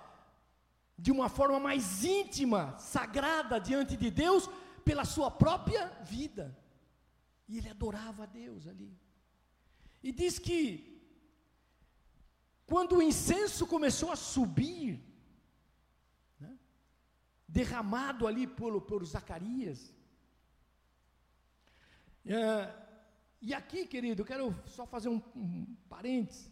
de 0.98 1.10
uma 1.10 1.28
forma 1.28 1.58
mais 1.58 2.04
íntima, 2.04 2.78
sagrada 2.78 3.58
diante 3.58 3.96
de 3.96 4.10
Deus, 4.10 4.48
pela 4.84 5.04
sua 5.04 5.30
própria 5.30 5.88
vida. 6.02 6.56
E 7.48 7.56
ele 7.56 7.70
adorava 7.70 8.24
a 8.24 8.26
Deus 8.26 8.66
ali. 8.66 8.94
E 10.02 10.12
diz 10.12 10.38
que 10.38 10.96
quando 12.66 12.96
o 12.96 13.02
incenso 13.02 13.66
começou 13.66 14.12
a 14.12 14.16
subir, 14.16 15.02
né, 16.38 16.58
derramado 17.48 18.26
ali 18.26 18.46
por, 18.46 18.80
por 18.82 19.04
Zacarias, 19.04 19.94
é, 22.24 22.85
e 23.40 23.52
aqui, 23.54 23.86
querido, 23.86 24.22
eu 24.22 24.26
quero 24.26 24.54
só 24.66 24.86
fazer 24.86 25.08
um, 25.08 25.22
um 25.34 25.76
parênteses. 25.88 26.50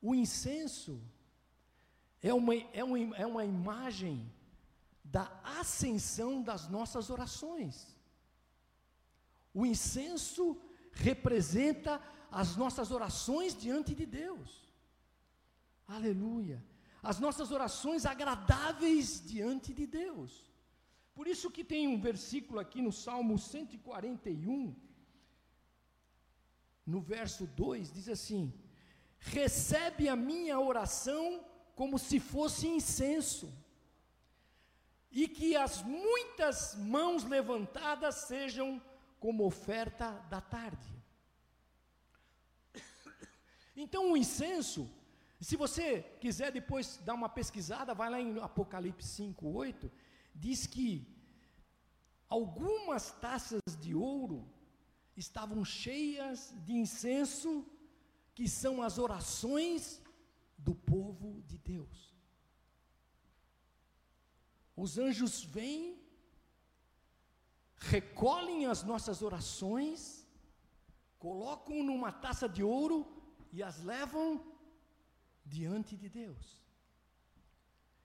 O 0.00 0.14
incenso 0.14 1.00
é 2.22 2.32
uma, 2.32 2.54
é, 2.54 2.82
uma, 2.82 2.98
é 3.16 3.26
uma 3.26 3.44
imagem 3.44 4.30
da 5.04 5.30
ascensão 5.60 6.42
das 6.42 6.68
nossas 6.68 7.10
orações. 7.10 7.94
O 9.52 9.64
incenso 9.64 10.60
representa 10.92 12.00
as 12.30 12.56
nossas 12.56 12.90
orações 12.90 13.54
diante 13.54 13.94
de 13.94 14.06
Deus. 14.06 14.50
Aleluia. 15.86 16.64
As 17.02 17.20
nossas 17.20 17.50
orações 17.50 18.06
agradáveis 18.06 19.22
diante 19.24 19.72
de 19.74 19.86
Deus. 19.86 20.50
Por 21.14 21.28
isso 21.28 21.50
que 21.50 21.62
tem 21.62 21.86
um 21.86 22.00
versículo 22.00 22.58
aqui 22.58 22.80
no 22.82 22.90
Salmo 22.90 23.38
141, 23.38 24.74
no 26.86 27.00
verso 27.00 27.46
2, 27.46 27.92
diz 27.92 28.08
assim: 28.08 28.52
Recebe 29.18 30.08
a 30.08 30.16
minha 30.16 30.58
oração 30.60 31.44
como 31.74 31.98
se 31.98 32.20
fosse 32.20 32.66
incenso, 32.68 33.52
e 35.10 35.26
que 35.28 35.56
as 35.56 35.82
muitas 35.82 36.74
mãos 36.74 37.24
levantadas 37.24 38.16
sejam 38.16 38.82
como 39.18 39.44
oferta 39.44 40.10
da 40.28 40.40
tarde. 40.40 40.92
Então 43.76 44.12
o 44.12 44.16
incenso, 44.16 44.88
se 45.40 45.56
você 45.56 46.02
quiser 46.20 46.52
depois 46.52 46.98
dar 47.04 47.14
uma 47.14 47.28
pesquisada, 47.28 47.94
vai 47.94 48.08
lá 48.10 48.20
em 48.20 48.38
Apocalipse 48.38 49.08
5, 49.08 49.48
8, 49.48 49.90
diz 50.34 50.66
que 50.66 51.06
algumas 52.28 53.10
taças 53.12 53.60
de 53.80 53.94
ouro 53.94 54.48
estavam 55.16 55.64
cheias 55.64 56.54
de 56.64 56.72
incenso, 56.72 57.64
que 58.34 58.48
são 58.48 58.82
as 58.82 58.98
orações 58.98 60.00
do 60.58 60.74
povo 60.74 61.42
de 61.42 61.58
Deus. 61.58 62.14
Os 64.76 64.98
anjos 64.98 65.44
vêm, 65.44 66.00
recolhem 67.76 68.66
as 68.66 68.82
nossas 68.82 69.22
orações, 69.22 70.26
colocam 71.18 71.82
numa 71.82 72.10
taça 72.10 72.48
de 72.48 72.62
ouro 72.62 73.06
e 73.52 73.62
as 73.62 73.82
levam 73.82 74.44
diante 75.46 75.96
de 75.96 76.08
Deus. 76.08 76.60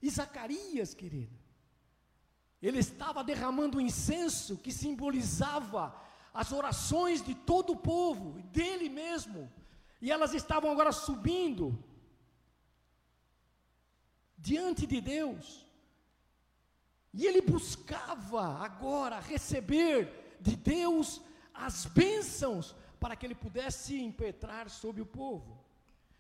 E 0.01 0.09
Zacarias, 0.09 0.93
querido, 0.93 1.37
ele 2.61 2.79
estava 2.79 3.23
derramando 3.23 3.81
incenso 3.81 4.57
que 4.57 4.71
simbolizava 4.71 6.08
as 6.33 6.51
orações 6.51 7.21
de 7.21 7.33
todo 7.33 7.73
o 7.73 7.77
povo, 7.77 8.41
dele 8.51 8.89
mesmo, 8.89 9.51
e 10.01 10.11
elas 10.11 10.33
estavam 10.33 10.71
agora 10.71 10.91
subindo 10.91 11.77
diante 14.37 14.87
de 14.87 15.01
Deus. 15.01 15.65
E 17.13 17.25
ele 17.25 17.41
buscava 17.41 18.63
agora 18.63 19.19
receber 19.19 20.37
de 20.39 20.55
Deus 20.55 21.21
as 21.53 21.85
bênçãos 21.85 22.75
para 22.99 23.15
que 23.15 23.25
ele 23.25 23.35
pudesse 23.35 23.99
impetrar 23.99 24.69
sobre 24.69 25.01
o 25.01 25.05
povo. 25.05 25.59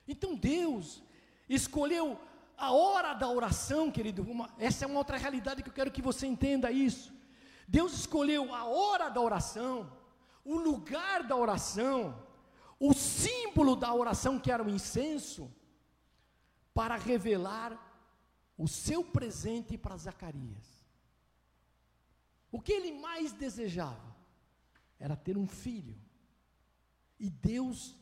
Então 0.07 0.35
Deus 0.35 1.01
escolheu 1.47 2.19
a 2.57 2.71
hora 2.71 3.13
da 3.13 3.29
oração, 3.29 3.91
querido. 3.91 4.23
Uma, 4.23 4.49
essa 4.57 4.83
é 4.83 4.87
uma 4.87 4.97
outra 4.97 5.17
realidade 5.17 5.63
que 5.63 5.69
eu 5.69 5.73
quero 5.73 5.91
que 5.91 6.01
você 6.01 6.27
entenda 6.27 6.71
isso. 6.71 7.13
Deus 7.67 7.93
escolheu 7.93 8.53
a 8.53 8.65
hora 8.65 9.09
da 9.09 9.21
oração, 9.21 9.89
o 10.43 10.57
lugar 10.57 11.27
da 11.27 11.35
oração, 11.35 12.25
o 12.79 12.93
símbolo 12.93 13.75
da 13.75 13.93
oração, 13.93 14.39
que 14.39 14.51
era 14.51 14.63
o 14.63 14.69
incenso, 14.69 15.51
para 16.73 16.95
revelar 16.95 17.77
o 18.57 18.67
seu 18.67 19.03
presente 19.03 19.77
para 19.77 19.97
Zacarias. 19.97 20.79
O 22.51 22.59
que 22.61 22.71
ele 22.71 22.91
mais 22.99 23.31
desejava 23.31 24.15
era 24.99 25.15
ter 25.15 25.37
um 25.37 25.47
filho. 25.47 25.97
E 27.19 27.29
Deus 27.29 27.95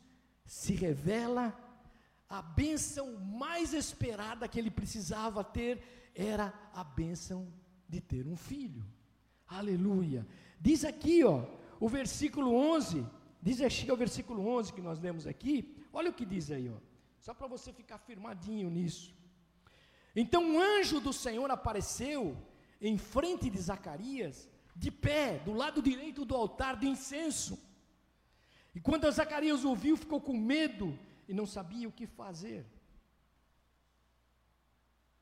se 0.45 0.73
revela, 0.73 1.55
a 2.29 2.41
bênção 2.41 3.17
mais 3.17 3.73
esperada 3.73 4.47
que 4.47 4.59
ele 4.59 4.71
precisava 4.71 5.43
ter 5.43 6.11
era 6.15 6.53
a 6.73 6.83
bênção 6.83 7.51
de 7.87 8.01
ter 8.01 8.27
um 8.27 8.35
filho. 8.35 8.85
Aleluia. 9.47 10.25
Diz 10.59 10.83
aqui, 10.83 11.23
ó, 11.23 11.45
o 11.79 11.87
versículo 11.87 12.53
11, 12.55 13.05
diz 13.41 13.61
aqui 13.61 13.91
o 13.91 13.97
versículo 13.97 14.47
11 14.47 14.73
que 14.73 14.81
nós 14.81 14.99
lemos 14.99 15.27
aqui, 15.27 15.75
olha 15.93 16.09
o 16.09 16.13
que 16.13 16.25
diz 16.25 16.51
aí, 16.51 16.69
ó, 16.69 16.77
só 17.19 17.33
para 17.33 17.47
você 17.47 17.73
ficar 17.73 17.97
firmadinho 17.97 18.69
nisso. 18.69 19.15
Então 20.15 20.43
um 20.43 20.59
anjo 20.59 20.99
do 20.99 21.13
Senhor 21.13 21.49
apareceu 21.51 22.37
em 22.81 22.97
frente 22.97 23.49
de 23.49 23.59
Zacarias, 23.59 24.49
de 24.75 24.91
pé, 24.91 25.39
do 25.39 25.53
lado 25.53 25.81
direito 25.81 26.25
do 26.25 26.35
altar 26.35 26.77
de 26.77 26.87
incenso. 26.87 27.59
E 28.73 28.79
quando 28.79 29.11
Zacarias 29.11 29.65
ouviu, 29.65 29.97
ficou 29.97 30.21
com 30.21 30.37
medo 30.37 30.97
e 31.27 31.33
não 31.33 31.45
sabia 31.45 31.87
o 31.87 31.91
que 31.91 32.05
fazer. 32.05 32.65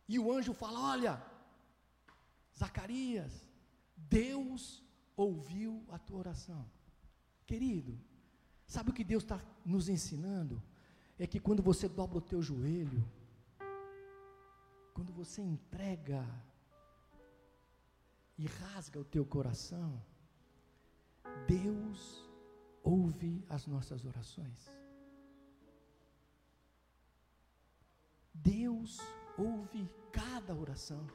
E 0.08 0.20
o 0.20 0.32
anjo 0.32 0.54
fala: 0.54 0.80
Olha, 0.92 1.24
Zacarias, 2.58 3.50
Deus 3.96 4.85
ouviu 5.16 5.86
a 5.90 5.98
tua 5.98 6.20
oração. 6.20 6.66
Querido, 7.46 8.00
sabe 8.68 8.90
o 8.90 8.94
que 8.94 9.04
Deus 9.04 9.24
está 9.24 9.40
nos 9.64 9.90
ensinando? 9.90 10.62
É 11.18 11.26
que 11.26 11.40
quando 11.40 11.64
você 11.64 11.88
dobra 11.88 12.18
o 12.18 12.22
teu 12.22 12.42
joelho, 12.42 13.08
quando 14.94 15.14
você 15.14 15.42
entrega 15.42 16.26
e 18.38 18.46
rasga 18.46 19.00
o 19.00 19.06
teu 19.06 19.26
coração, 19.26 20.02
Deus 21.48 22.30
ouve 22.84 23.44
as 23.50 23.66
nossas 23.66 24.06
orações. 24.06 24.70
Deus 28.34 29.00
ouve 29.38 29.90
cada 30.12 30.54
oração. 30.54 31.08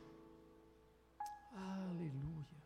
Aleluia. 1.53 2.60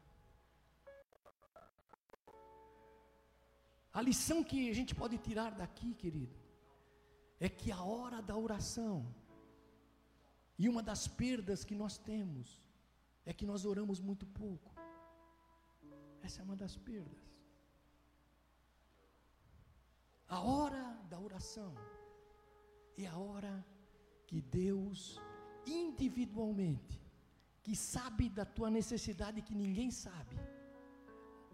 A 3.99 4.03
lição 4.09 4.39
que 4.51 4.61
a 4.71 4.75
gente 4.79 4.93
pode 5.01 5.17
tirar 5.27 5.51
daqui, 5.61 5.91
querido, 6.03 6.37
é 7.39 7.49
que 7.49 7.71
a 7.71 7.81
hora 7.81 8.21
da 8.21 8.37
oração, 8.47 8.97
e 10.59 10.69
uma 10.73 10.83
das 10.83 11.03
perdas 11.21 11.63
que 11.69 11.77
nós 11.83 11.97
temos, 12.11 12.49
é 13.25 13.33
que 13.33 13.47
nós 13.51 13.65
oramos 13.73 14.01
muito 14.09 14.27
pouco. 14.43 14.71
Essa 16.27 16.41
é 16.41 16.45
uma 16.49 16.59
das 16.65 16.77
perdas. 16.89 17.23
A 20.37 20.41
hora 20.41 20.85
da 21.09 21.19
oração 21.29 21.73
é 22.99 23.07
a 23.07 23.17
hora 23.17 23.55
que 24.27 24.41
Deus, 24.41 25.21
individualmente, 25.65 27.01
que 27.63 27.77
sabe 27.77 28.29
da 28.29 28.45
tua 28.45 28.71
necessidade 28.79 29.41
que 29.41 29.55
ninguém 29.65 29.91
sabe, 30.05 30.37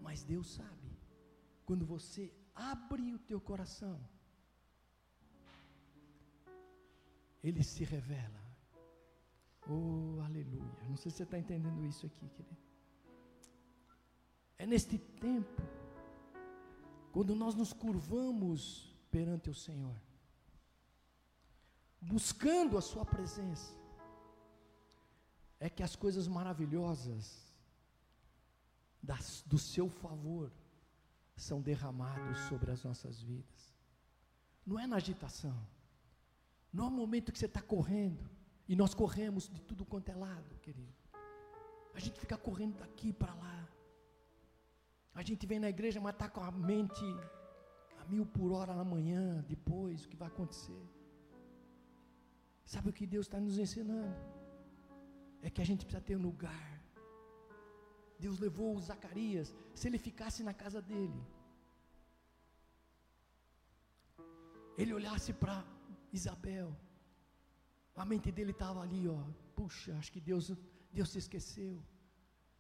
mas 0.07 0.23
Deus 0.23 0.49
sabe 0.59 0.80
quando 1.71 1.87
você 1.87 2.35
abre 2.53 3.15
o 3.15 3.19
teu 3.21 3.41
coração, 3.41 3.97
ele 7.45 7.63
se 7.63 7.85
revela. 7.85 8.43
Oh, 9.69 10.21
aleluia. 10.21 10.83
Não 10.89 10.97
sei 10.97 11.13
se 11.13 11.19
você 11.19 11.23
está 11.23 11.39
entendendo 11.39 11.87
isso 11.87 12.07
aqui, 12.07 12.29
querido. 12.31 12.57
É 14.59 14.67
neste 14.67 14.99
tempo, 14.99 15.63
quando 17.13 17.37
nós 17.37 17.55
nos 17.55 17.73
curvamos 17.73 18.93
perante 19.09 19.49
o 19.49 19.55
Senhor, 19.55 19.95
buscando 22.01 22.77
a 22.79 22.81
Sua 22.81 23.05
presença, 23.05 23.73
é 25.61 25.71
que 25.71 25.85
as 25.85 25.95
coisas 25.95 26.27
maravilhosas 26.27 27.55
das, 29.01 29.45
do 29.47 29.57
Seu 29.57 29.89
favor 29.89 30.51
são 31.43 31.61
derramados 31.61 32.39
sobre 32.49 32.71
as 32.71 32.85
nossas 32.85 33.21
vidas. 33.23 33.75
Não 34.65 34.79
é 34.79 34.87
na 34.87 34.97
agitação. 34.97 35.59
Não 36.73 36.85
é 36.85 36.89
o 36.89 36.91
momento 36.91 37.33
que 37.33 37.39
você 37.39 37.47
está 37.47 37.63
correndo. 37.63 38.29
E 38.69 38.77
nós 38.77 38.95
corremos 38.95 39.49
de 39.49 39.61
tudo 39.63 39.85
quanto 39.85 40.11
é 40.11 40.15
lado, 40.15 40.55
querido. 40.61 40.95
A 41.95 41.99
gente 41.99 42.21
fica 42.21 42.37
correndo 42.37 42.79
daqui 42.79 43.13
para 43.13 43.35
lá. 43.35 43.69
A 45.15 45.23
gente 45.23 45.47
vem 45.47 45.59
na 45.59 45.69
igreja, 45.69 46.01
mas 46.01 46.15
está 46.15 46.29
com 46.29 46.41
a 46.41 46.51
mente, 46.51 47.05
a 47.99 48.05
mil 48.05 48.25
por 48.25 48.53
hora 48.53 48.75
na 48.75 48.85
manhã, 48.85 49.45
depois, 49.49 50.05
o 50.05 50.09
que 50.09 50.17
vai 50.17 50.29
acontecer? 50.29 50.89
Sabe 52.65 52.91
o 52.91 52.93
que 52.93 53.07
Deus 53.07 53.27
está 53.27 53.41
nos 53.41 53.59
ensinando? 53.59 54.15
É 55.43 55.51
que 55.51 55.61
a 55.61 55.65
gente 55.65 55.85
precisa 55.85 56.01
ter 56.01 56.17
um 56.17 56.23
lugar. 56.23 56.80
Deus 58.25 58.39
levou 58.39 58.71
o 58.77 58.81
Zacarias, 58.91 59.49
se 59.75 59.89
ele 59.89 59.99
ficasse 59.99 60.41
na 60.49 60.55
casa 60.63 60.81
dele, 60.91 61.21
ele 64.81 64.93
olhasse 64.99 65.33
para 65.33 65.57
Isabel, 66.19 66.69
a 67.97 68.05
mente 68.05 68.31
dele 68.37 68.53
estava 68.53 68.81
ali, 68.81 69.07
ó. 69.09 69.23
Puxa, 69.55 69.95
acho 69.99 70.11
que 70.13 70.21
Deus, 70.21 70.53
Deus 70.93 71.09
se 71.11 71.19
esqueceu. 71.19 71.83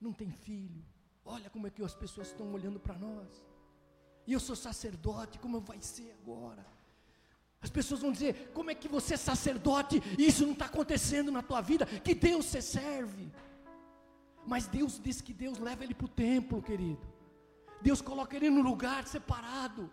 Não 0.01 0.13
tem 0.13 0.31
filho. 0.31 0.83
Olha 1.25 1.49
como 1.49 1.67
é 1.67 1.71
que 1.71 1.83
as 1.83 1.95
pessoas 1.95 2.29
estão 2.29 2.53
olhando 2.53 2.79
para 2.79 2.99
nós. 2.99 3.43
E 4.27 4.33
eu 4.33 4.41
sou 4.41 4.55
sacerdote, 4.55 5.39
como 5.39 5.61
vai 5.61 5.81
ser 5.81 6.13
agora? 6.21 6.67
As 7.61 7.71
pessoas 7.71 8.01
vão 8.01 8.13
dizer: 8.13 8.51
como 8.53 8.71
é 8.71 8.75
que 8.75 8.89
você 8.89 9.15
é 9.15 9.17
sacerdote 9.17 10.03
e 10.19 10.27
isso 10.27 10.45
não 10.45 10.53
está 10.53 10.67
acontecendo 10.67 11.31
na 11.31 11.43
tua 11.43 11.61
vida? 11.61 11.87
Que 11.87 12.15
Deus 12.15 12.47
você 12.47 12.61
serve? 12.61 13.31
Mas 14.47 14.66
Deus 14.66 15.01
diz 15.03 15.20
que 15.20 15.32
Deus 15.32 15.59
leva 15.59 15.84
ele 15.84 15.95
para 15.95 16.07
o 16.07 16.09
templo, 16.09 16.62
querido. 16.62 17.01
Deus 17.82 18.01
coloca 18.01 18.36
ele 18.36 18.51
no 18.51 18.62
lugar 18.62 19.07
separado. 19.07 19.91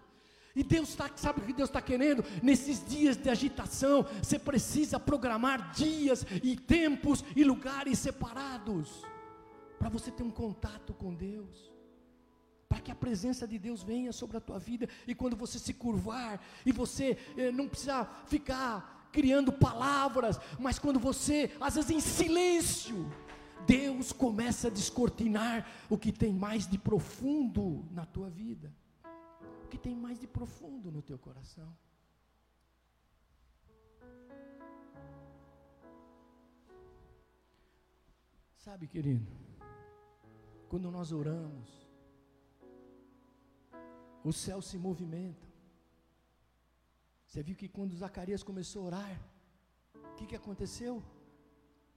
E 0.56 0.64
Deus 0.64 0.90
está, 0.90 1.10
sabe 1.16 1.40
o 1.40 1.44
que 1.44 1.54
Deus 1.54 1.70
está 1.70 1.80
querendo? 1.80 2.24
Nesses 2.42 2.84
dias 2.84 3.16
de 3.16 3.30
agitação, 3.30 4.04
você 4.24 4.40
precisa 4.40 5.00
programar 5.00 5.72
dias 5.72 6.26
e 6.44 6.56
tempos 6.56 7.24
e 7.36 7.44
lugares 7.44 8.00
separados 8.00 9.04
para 9.78 9.88
você 9.90 10.10
ter 10.10 10.24
um 10.24 10.32
contato 10.32 10.96
com 10.96 11.14
Deus, 11.14 11.72
para 12.68 12.80
que 12.80 12.92
a 12.92 12.96
presença 12.96 13.48
de 13.48 13.60
Deus 13.60 13.84
venha 13.84 14.12
sobre 14.12 14.38
a 14.38 14.42
tua 14.42 14.58
vida 14.58 14.90
e 15.06 15.14
quando 15.14 15.36
você 15.36 15.60
se 15.60 15.74
curvar 15.76 16.42
e 16.66 16.72
você 16.72 17.18
eh, 17.38 17.52
não 17.52 17.68
precisa 17.68 18.06
ficar 18.26 19.10
criando 19.12 19.54
palavras, 19.54 20.40
mas 20.60 20.80
quando 20.80 21.00
você, 21.00 21.52
às 21.62 21.76
vezes 21.76 21.92
em 21.92 22.00
silêncio, 22.00 23.10
Deus 23.66 24.12
começa 24.12 24.68
a 24.68 24.72
descortinar 24.72 25.68
o 25.90 25.98
que 25.98 26.12
tem 26.12 26.34
mais 26.34 26.68
de 26.68 26.78
profundo 26.78 27.86
na 27.92 28.06
tua 28.06 28.30
vida 28.30 28.72
o 29.68 29.70
que 29.70 29.78
tem 29.78 29.94
mais 29.94 30.18
de 30.18 30.28
profundo 30.36 30.90
no 30.90 31.02
teu 31.02 31.20
coração. 31.20 31.70
Sabe, 38.56 38.88
querido, 38.88 39.30
quando 40.70 40.90
nós 40.90 41.12
oramos, 41.12 41.70
o 44.24 44.32
céu 44.32 44.62
se 44.62 44.78
movimenta. 44.78 45.48
Você 47.26 47.44
viu 47.44 47.58
que 47.58 47.68
quando 47.68 48.02
Zacarias 48.04 48.42
começou 48.42 48.84
a 48.84 48.86
orar, 48.86 49.22
o 49.94 50.16
que, 50.16 50.26
que 50.28 50.36
aconteceu? 50.36 51.04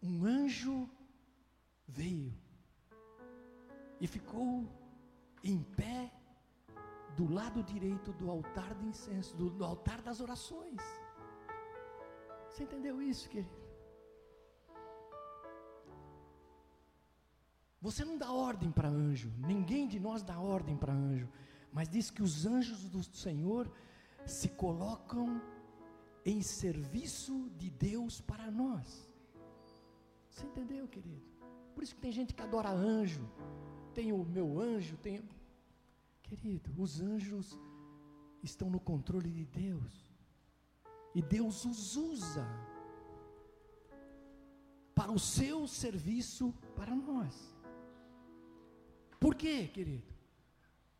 Um 0.02 0.24
anjo 0.24 0.90
veio 1.90 2.32
e 4.00 4.06
ficou 4.06 4.66
em 5.42 5.62
pé 5.62 6.12
do 7.16 7.26
lado 7.32 7.62
direito 7.62 8.12
do 8.12 8.30
altar 8.30 8.74
de 8.74 8.86
incenso, 8.86 9.36
do, 9.36 9.50
do 9.50 9.64
altar 9.64 10.00
das 10.00 10.20
orações. 10.20 10.80
Você 12.48 12.62
entendeu 12.64 13.00
isso, 13.02 13.28
querido? 13.28 13.60
Você 17.80 18.04
não 18.04 18.18
dá 18.18 18.30
ordem 18.30 18.70
para 18.70 18.88
anjo, 18.88 19.32
ninguém 19.38 19.88
de 19.88 19.98
nós 19.98 20.22
dá 20.22 20.38
ordem 20.38 20.76
para 20.76 20.92
anjo, 20.92 21.28
mas 21.72 21.88
diz 21.88 22.10
que 22.10 22.22
os 22.22 22.44
anjos 22.44 22.88
do 22.88 23.02
Senhor 23.02 23.70
se 24.26 24.48
colocam 24.48 25.40
em 26.24 26.42
serviço 26.42 27.50
de 27.56 27.70
Deus 27.70 28.20
para 28.20 28.50
nós. 28.50 29.08
Você 30.28 30.46
entendeu, 30.46 30.86
querido? 30.86 31.29
Por 31.74 31.82
isso 31.82 31.94
que 31.94 32.00
tem 32.00 32.12
gente 32.12 32.34
que 32.34 32.42
adora 32.42 32.70
anjo, 32.70 33.28
tem 33.94 34.12
o 34.12 34.24
meu 34.24 34.60
anjo, 34.60 34.96
tem 34.96 35.22
Querido, 36.30 36.70
os 36.80 37.00
anjos 37.00 37.58
estão 38.40 38.70
no 38.70 38.78
controle 38.78 39.28
de 39.28 39.44
Deus. 39.44 40.08
E 41.12 41.20
Deus 41.20 41.64
os 41.64 41.96
usa 41.96 42.46
para 44.94 45.10
o 45.10 45.18
seu 45.18 45.66
serviço 45.66 46.54
para 46.76 46.94
nós. 46.94 47.34
Por 49.18 49.34
quê, 49.34 49.66
querido? 49.66 50.14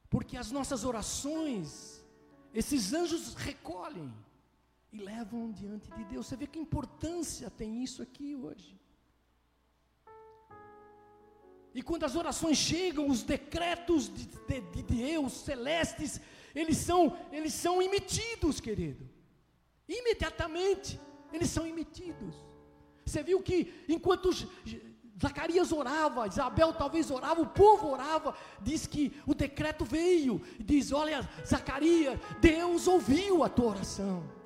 Porque 0.09 0.37
as 0.37 0.51
nossas 0.51 0.85
orações, 0.85 2.05
esses 2.53 2.93
anjos 2.93 3.35
recolhem 3.35 4.13
e 4.91 4.99
levam 4.99 5.53
diante 5.53 5.93
de 5.93 6.05
Deus. 6.07 6.27
Você 6.27 6.37
vê 6.37 6.49
que 6.49 6.59
importância 6.59 7.49
tem 7.49 7.85
isso 7.85 8.03
aqui 8.03 8.35
hoje. 8.35 8.80
E 11.75 11.83
quando 11.83 12.05
as 12.05 12.17
orações 12.17 12.59
chegam, 12.59 13.09
os 13.09 13.23
decretos 13.23 14.13
de, 14.13 14.27
de, 14.27 14.61
de 14.61 14.83
Deus 14.83 15.33
celestes, 15.33 16.21
eles 16.55 16.79
são, 16.79 17.17
eles 17.31 17.55
são 17.55 17.81
emitidos, 17.81 18.61
querido. 18.61 19.09
Imediatamente, 19.89 21.01
eles 21.33 21.49
são 21.51 21.67
emitidos. 21.67 22.35
Você 23.05 23.23
viu 23.23 23.41
que 23.43 23.85
enquanto 23.89 24.31
Zacarias 25.21 25.71
orava, 25.71 26.27
Isabel 26.27 26.73
talvez 26.73 27.11
orava, 27.11 27.41
o 27.41 27.47
povo 27.47 27.89
orava, 27.89 28.35
diz 28.61 28.87
que 28.87 29.13
o 29.27 29.35
decreto 29.35 29.85
veio, 29.85 30.41
diz: 30.59 30.93
Olha, 30.93 31.29
Zacarias, 31.47 32.19
Deus 32.41 32.89
ouviu 32.89 33.45
a 33.45 33.49
tua 33.49 33.71
oração. 33.71 34.40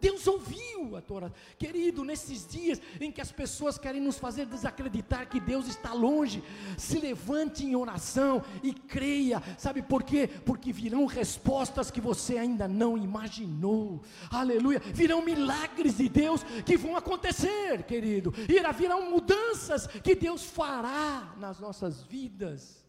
Deus 0.00 0.26
ouviu 0.26 0.96
a 0.96 1.00
tua 1.00 1.16
oração. 1.16 1.36
Querido, 1.58 2.04
nesses 2.04 2.46
dias 2.46 2.80
em 3.00 3.10
que 3.10 3.20
as 3.20 3.32
pessoas 3.32 3.78
querem 3.78 4.00
nos 4.00 4.18
fazer 4.18 4.46
desacreditar 4.46 5.28
que 5.28 5.40
Deus 5.40 5.66
está 5.66 5.92
longe, 5.92 6.42
se 6.76 6.98
levante 6.98 7.64
em 7.64 7.74
oração 7.74 8.42
e 8.62 8.72
creia. 8.72 9.42
Sabe 9.58 9.82
por 9.82 10.02
quê? 10.02 10.28
Porque 10.44 10.72
virão 10.72 11.06
respostas 11.06 11.90
que 11.90 12.00
você 12.00 12.38
ainda 12.38 12.68
não 12.68 12.96
imaginou. 12.96 14.02
Aleluia. 14.30 14.80
Virão 14.80 15.22
milagres 15.22 15.96
de 15.96 16.08
Deus 16.08 16.42
que 16.64 16.76
vão 16.76 16.96
acontecer, 16.96 17.82
querido. 17.84 18.32
Irá 18.48 18.72
virão 18.72 19.10
mudanças 19.10 19.86
que 19.86 20.14
Deus 20.14 20.44
fará 20.44 21.34
nas 21.38 21.58
nossas 21.58 22.02
vidas. 22.02 22.84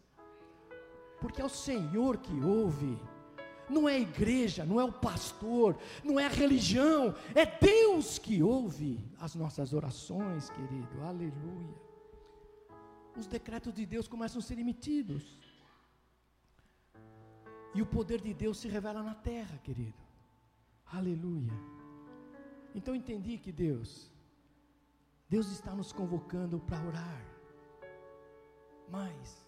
Porque 1.20 1.42
é 1.42 1.44
o 1.44 1.48
Senhor 1.48 2.18
que 2.18 2.40
ouve 2.44 2.98
não 3.70 3.88
é 3.88 3.94
a 3.96 4.00
igreja, 4.00 4.64
não 4.64 4.80
é 4.80 4.84
o 4.84 4.92
pastor, 4.92 5.76
não 6.02 6.18
é 6.18 6.26
a 6.26 6.30
religião, 6.30 7.14
é 7.34 7.44
Deus 7.44 8.18
que 8.18 8.42
ouve 8.42 9.00
as 9.20 9.34
nossas 9.34 9.72
orações, 9.72 10.50
querido, 10.50 11.02
aleluia. 11.02 11.88
Os 13.16 13.26
decretos 13.26 13.72
de 13.74 13.84
Deus 13.84 14.06
começam 14.06 14.38
a 14.38 14.42
ser 14.42 14.58
emitidos, 14.58 15.38
e 17.74 17.82
o 17.82 17.86
poder 17.86 18.20
de 18.20 18.32
Deus 18.32 18.58
se 18.58 18.68
revela 18.68 19.02
na 19.02 19.14
terra, 19.14 19.58
querido, 19.58 20.02
aleluia. 20.86 21.52
Então 22.74 22.94
entendi 22.94 23.38
que 23.38 23.52
Deus, 23.52 24.10
Deus 25.28 25.50
está 25.50 25.74
nos 25.74 25.92
convocando 25.92 26.58
para 26.60 26.82
orar, 26.86 27.24
mais, 28.88 29.46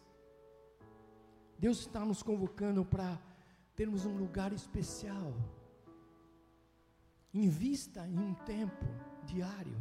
Deus 1.59 1.81
está 1.81 2.05
nos 2.05 2.23
convocando 2.23 2.85
para 2.85 3.19
termos 3.81 4.05
um 4.05 4.15
lugar 4.15 4.53
especial. 4.53 5.33
Invista 7.33 8.07
em 8.07 8.19
um 8.19 8.35
tempo 8.55 8.85
diário. 9.25 9.79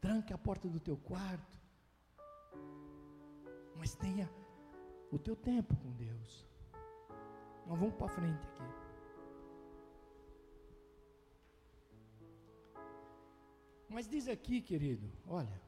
Tranque 0.00 0.32
a 0.32 0.38
porta 0.46 0.66
do 0.68 0.80
teu 0.80 0.96
quarto. 0.96 1.56
Mas 3.76 3.94
tenha 3.94 4.28
o 5.12 5.20
teu 5.20 5.36
tempo 5.36 5.76
com 5.76 5.92
Deus. 5.92 6.44
Nós 7.64 7.78
vamos 7.78 7.94
para 7.94 8.08
frente 8.08 8.44
aqui. 8.48 8.68
Mas 13.88 14.08
diz 14.08 14.26
aqui, 14.26 14.60
querido, 14.60 15.08
olha, 15.28 15.62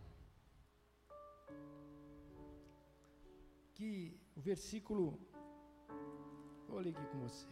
que 3.77 4.21
o 4.35 4.41
versículo 4.41 5.36
Vou 6.69 6.81
ler 6.81 6.91
aqui 6.91 7.07
com 7.13 7.21
você. 7.21 7.49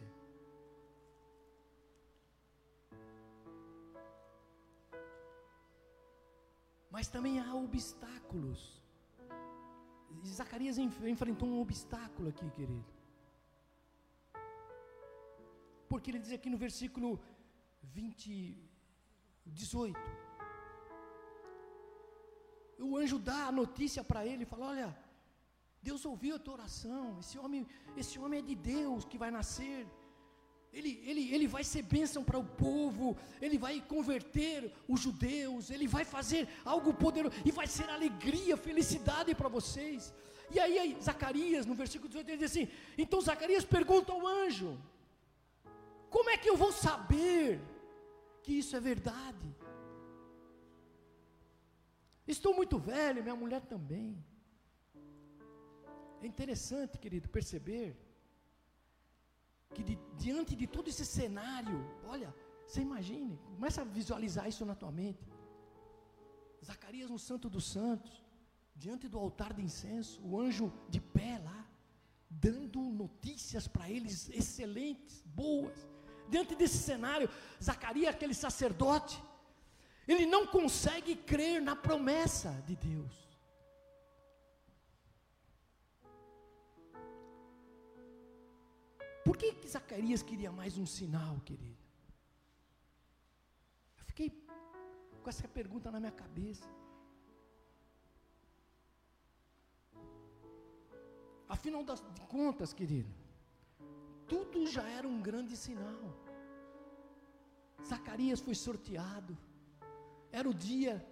Mas 6.95 7.07
também 7.07 7.39
há 7.39 7.53
obstáculos. 7.53 8.81
Zacarias 10.25 10.77
enfrentou 10.77 11.47
um 11.47 11.59
obstáculo 11.59 12.29
aqui, 12.29 12.49
querido. 12.51 12.85
Porque 15.89 16.09
ele 16.11 16.19
diz 16.19 16.31
aqui 16.31 16.49
no 16.49 16.57
versículo 16.57 17.19
20, 17.83 18.57
18. 19.45 19.99
O 22.79 22.97
anjo 22.97 23.19
dá 23.19 23.47
a 23.47 23.51
notícia 23.51 24.03
para 24.03 24.25
ele 24.25 24.45
fala: 24.45 24.67
Olha, 24.67 25.04
Deus 25.87 26.01
ouviu 26.11 26.33
a 26.35 26.43
tua 26.45 26.55
oração. 26.59 27.03
Esse 27.23 27.37
homem, 27.43 27.61
esse 28.01 28.15
homem 28.21 28.39
é 28.39 28.49
de 28.49 28.55
Deus 28.73 29.05
que 29.11 29.21
vai 29.23 29.29
nascer. 29.39 29.79
Ele, 30.77 30.91
ele, 31.09 31.23
ele 31.33 31.47
vai 31.55 31.63
ser 31.71 31.83
bênção 31.95 32.21
para 32.29 32.39
o 32.43 32.47
povo, 32.67 33.05
ele 33.45 33.57
vai 33.65 33.75
converter 33.93 34.57
os 34.93 34.99
judeus, 35.05 35.69
ele 35.75 35.87
vai 35.95 36.03
fazer 36.15 36.41
algo 36.73 36.93
poderoso, 37.03 37.35
e 37.45 37.51
vai 37.59 37.67
ser 37.75 37.87
alegria, 37.89 38.57
felicidade 38.57 39.33
para 39.33 39.53
vocês. 39.57 40.13
E 40.53 40.59
aí, 40.63 40.75
aí, 40.81 40.91
Zacarias, 41.07 41.65
no 41.69 41.75
versículo 41.83 42.09
18, 42.09 42.29
ele 42.29 42.41
diz 42.41 42.51
assim: 42.51 42.67
Então 43.03 43.21
Zacarias 43.29 43.63
pergunta 43.77 44.11
ao 44.11 44.27
anjo: 44.27 44.71
Como 46.15 46.29
é 46.29 46.37
que 46.37 46.49
eu 46.49 46.57
vou 46.63 46.73
saber 46.87 47.61
que 48.43 48.53
isso 48.61 48.75
é 48.75 48.81
verdade? 48.91 49.47
Estou 52.35 52.53
muito 52.59 52.77
velho, 52.77 53.23
minha 53.23 53.41
mulher 53.43 53.61
também. 53.61 54.09
É 56.25 56.27
interessante, 56.27 56.97
querido, 56.97 57.29
perceber 57.29 57.95
que 59.75 59.83
de, 59.83 59.95
diante 60.17 60.55
de 60.55 60.65
todo 60.65 60.87
esse 60.87 61.05
cenário, 61.05 61.77
olha, 62.03 62.33
você 62.65 62.81
imagine, 62.81 63.37
começa 63.53 63.81
a 63.81 63.85
visualizar 63.85 64.47
isso 64.49 64.65
na 64.65 64.73
tua 64.73 64.91
mente. 64.91 65.23
Zacarias 66.65 67.11
no 67.11 67.19
Santo 67.19 67.47
dos 67.47 67.65
Santos, 67.65 68.25
diante 68.75 69.07
do 69.07 69.19
altar 69.19 69.53
de 69.53 69.61
incenso, 69.61 70.19
o 70.25 70.39
anjo 70.39 70.73
de 70.89 70.99
pé 70.99 71.39
lá, 71.43 71.63
dando 72.27 72.81
notícias 72.81 73.67
para 73.67 73.87
eles 73.87 74.27
excelentes, 74.29 75.21
boas. 75.27 75.77
Diante 76.27 76.55
desse 76.55 76.79
cenário, 76.79 77.29
Zacarias, 77.63 78.15
aquele 78.15 78.33
sacerdote, 78.33 79.21
ele 80.07 80.25
não 80.25 80.47
consegue 80.47 81.15
crer 81.15 81.61
na 81.61 81.75
promessa 81.75 82.49
de 82.65 82.75
Deus. 82.75 83.24
Por 89.35 89.39
que, 89.39 89.51
que 89.51 89.67
Zacarias 89.67 90.21
queria 90.23 90.49
mais 90.49 90.77
um 90.77 90.85
sinal, 90.85 91.41
querido? 91.47 91.83
Eu 93.97 94.05
fiquei 94.05 94.29
com 95.21 95.29
essa 95.29 95.45
pergunta 95.45 95.91
na 95.91 95.99
minha 95.99 96.13
cabeça. 96.13 96.69
Afinal 101.49 101.83
das 101.83 101.99
contas, 102.29 102.71
querido, 102.71 103.13
tudo 104.25 104.65
já 104.67 104.87
era 104.87 105.05
um 105.05 105.21
grande 105.21 105.57
sinal. 105.57 106.05
Zacarias 107.85 108.39
foi 108.39 108.55
sorteado. 108.55 109.37
Era 110.31 110.47
o 110.47 110.53
dia 110.53 111.05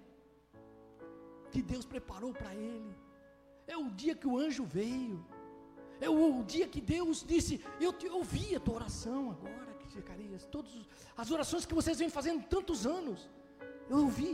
que 1.51 1.61
Deus 1.61 1.85
preparou 1.85 2.33
para 2.33 2.55
ele. 2.55 2.95
É 3.67 3.75
o 3.75 3.89
dia 3.91 4.15
que 4.15 4.29
o 4.29 4.37
anjo 4.37 4.63
veio. 4.63 5.19
É 6.05 6.09
o 6.09 6.43
dia 6.53 6.67
que 6.73 6.81
Deus 6.95 7.17
disse: 7.31 7.53
Eu 7.85 7.91
te 8.01 8.07
ouvi 8.19 8.47
a 8.55 8.59
tua 8.65 8.75
oração 8.81 9.21
agora, 9.35 9.73
Zacarias. 9.93 10.45
Todas 10.55 10.73
as 11.21 11.29
orações 11.35 11.65
que 11.69 11.77
vocês 11.79 11.99
vêm 12.01 12.09
fazendo 12.17 12.43
tantos 12.55 12.85
anos, 12.97 13.29
eu 13.89 13.99
ouvi. 14.07 14.31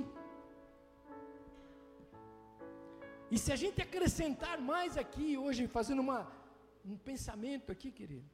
E 3.33 3.37
se 3.43 3.51
a 3.55 3.57
gente 3.63 3.79
acrescentar 3.87 4.57
mais 4.71 4.97
aqui 5.03 5.37
hoje, 5.43 5.67
fazendo 5.77 6.01
uma, 6.07 6.19
um 6.91 6.97
pensamento 7.09 7.71
aqui, 7.71 7.91
querido, 7.99 8.27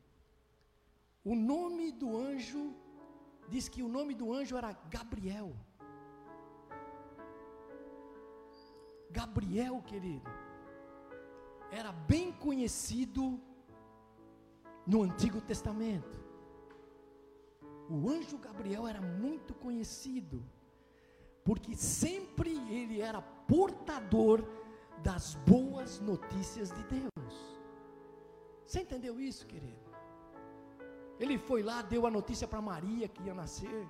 o 1.32 1.36
nome 1.36 1.92
do 1.92 2.10
anjo, 2.18 2.64
diz 3.54 3.68
que 3.68 3.84
o 3.88 3.90
nome 3.98 4.14
do 4.22 4.28
anjo 4.34 4.56
era 4.62 4.72
Gabriel. 4.96 5.50
Gabriel, 9.20 9.76
querido, 9.92 10.30
era 11.72 11.92
bem 11.92 12.32
conhecido 12.32 13.40
no 14.86 15.04
Antigo 15.04 15.42
Testamento. 15.42 16.24
O 17.90 18.10
anjo 18.10 18.38
Gabriel 18.38 18.88
era 18.88 19.02
muito 19.02 19.54
conhecido, 19.54 20.44
porque 21.44 21.76
sempre 21.76 22.52
ele 22.70 23.02
era 23.02 23.22
portador 23.22 24.44
das 25.04 25.36
boas 25.36 26.00
notícias 26.00 26.72
de 26.72 26.84
Deus. 26.84 27.34
Você 28.66 28.82
entendeu 28.82 29.20
isso, 29.20 29.46
querido? 29.46 29.86
Ele 31.20 31.38
foi 31.38 31.62
lá, 31.62 31.82
deu 31.82 32.08
a 32.08 32.12
notícia 32.12 32.48
para 32.48 32.62
Maria 32.62 33.08
que 33.08 33.24
ia 33.24 33.34
nascer. 33.34 33.88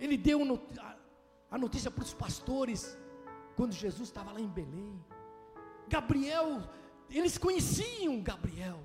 Ele 0.00 0.16
deu 0.16 0.40
a 1.50 1.58
notícia 1.58 1.90
para 1.90 2.02
os 2.02 2.14
pastores 2.14 2.98
quando 3.54 3.72
Jesus 3.72 4.08
estava 4.08 4.32
lá 4.32 4.40
em 4.40 4.48
Belém. 4.48 4.98
Gabriel, 5.94 6.48
eles 7.18 7.36
conheciam 7.36 8.22
Gabriel. 8.30 8.80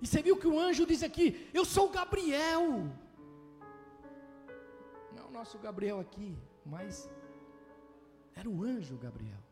E 0.00 0.06
você 0.06 0.22
viu 0.26 0.36
que 0.36 0.46
o 0.46 0.58
anjo 0.66 0.86
diz 0.86 1.02
aqui: 1.02 1.26
Eu 1.52 1.64
sou 1.64 1.86
Gabriel. 1.98 2.62
Não 5.14 5.24
é 5.24 5.26
o 5.26 5.32
nosso 5.38 5.58
Gabriel 5.58 5.98
aqui, 5.98 6.30
mas 6.64 7.10
era 8.36 8.48
o 8.48 8.62
anjo 8.62 8.96
Gabriel. 9.06 9.42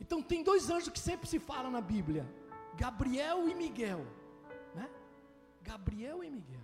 Então 0.00 0.20
tem 0.20 0.42
dois 0.42 0.68
anjos 0.68 0.92
que 0.96 0.98
sempre 1.10 1.28
se 1.28 1.38
falam 1.38 1.70
na 1.70 1.80
Bíblia: 1.94 2.26
Gabriel 2.76 3.48
e 3.48 3.54
Miguel. 3.54 4.04
Né? 4.74 4.90
Gabriel 5.62 6.24
e 6.24 6.30
Miguel. 6.38 6.63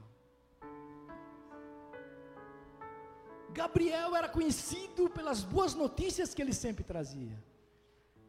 Gabriel 3.53 4.15
era 4.17 4.29
conhecido 4.29 5.09
pelas 5.11 5.43
boas 5.43 5.75
notícias 5.75 6.35
que 6.35 6.43
ele 6.43 6.53
sempre 6.53 6.85
trazia. 6.85 7.37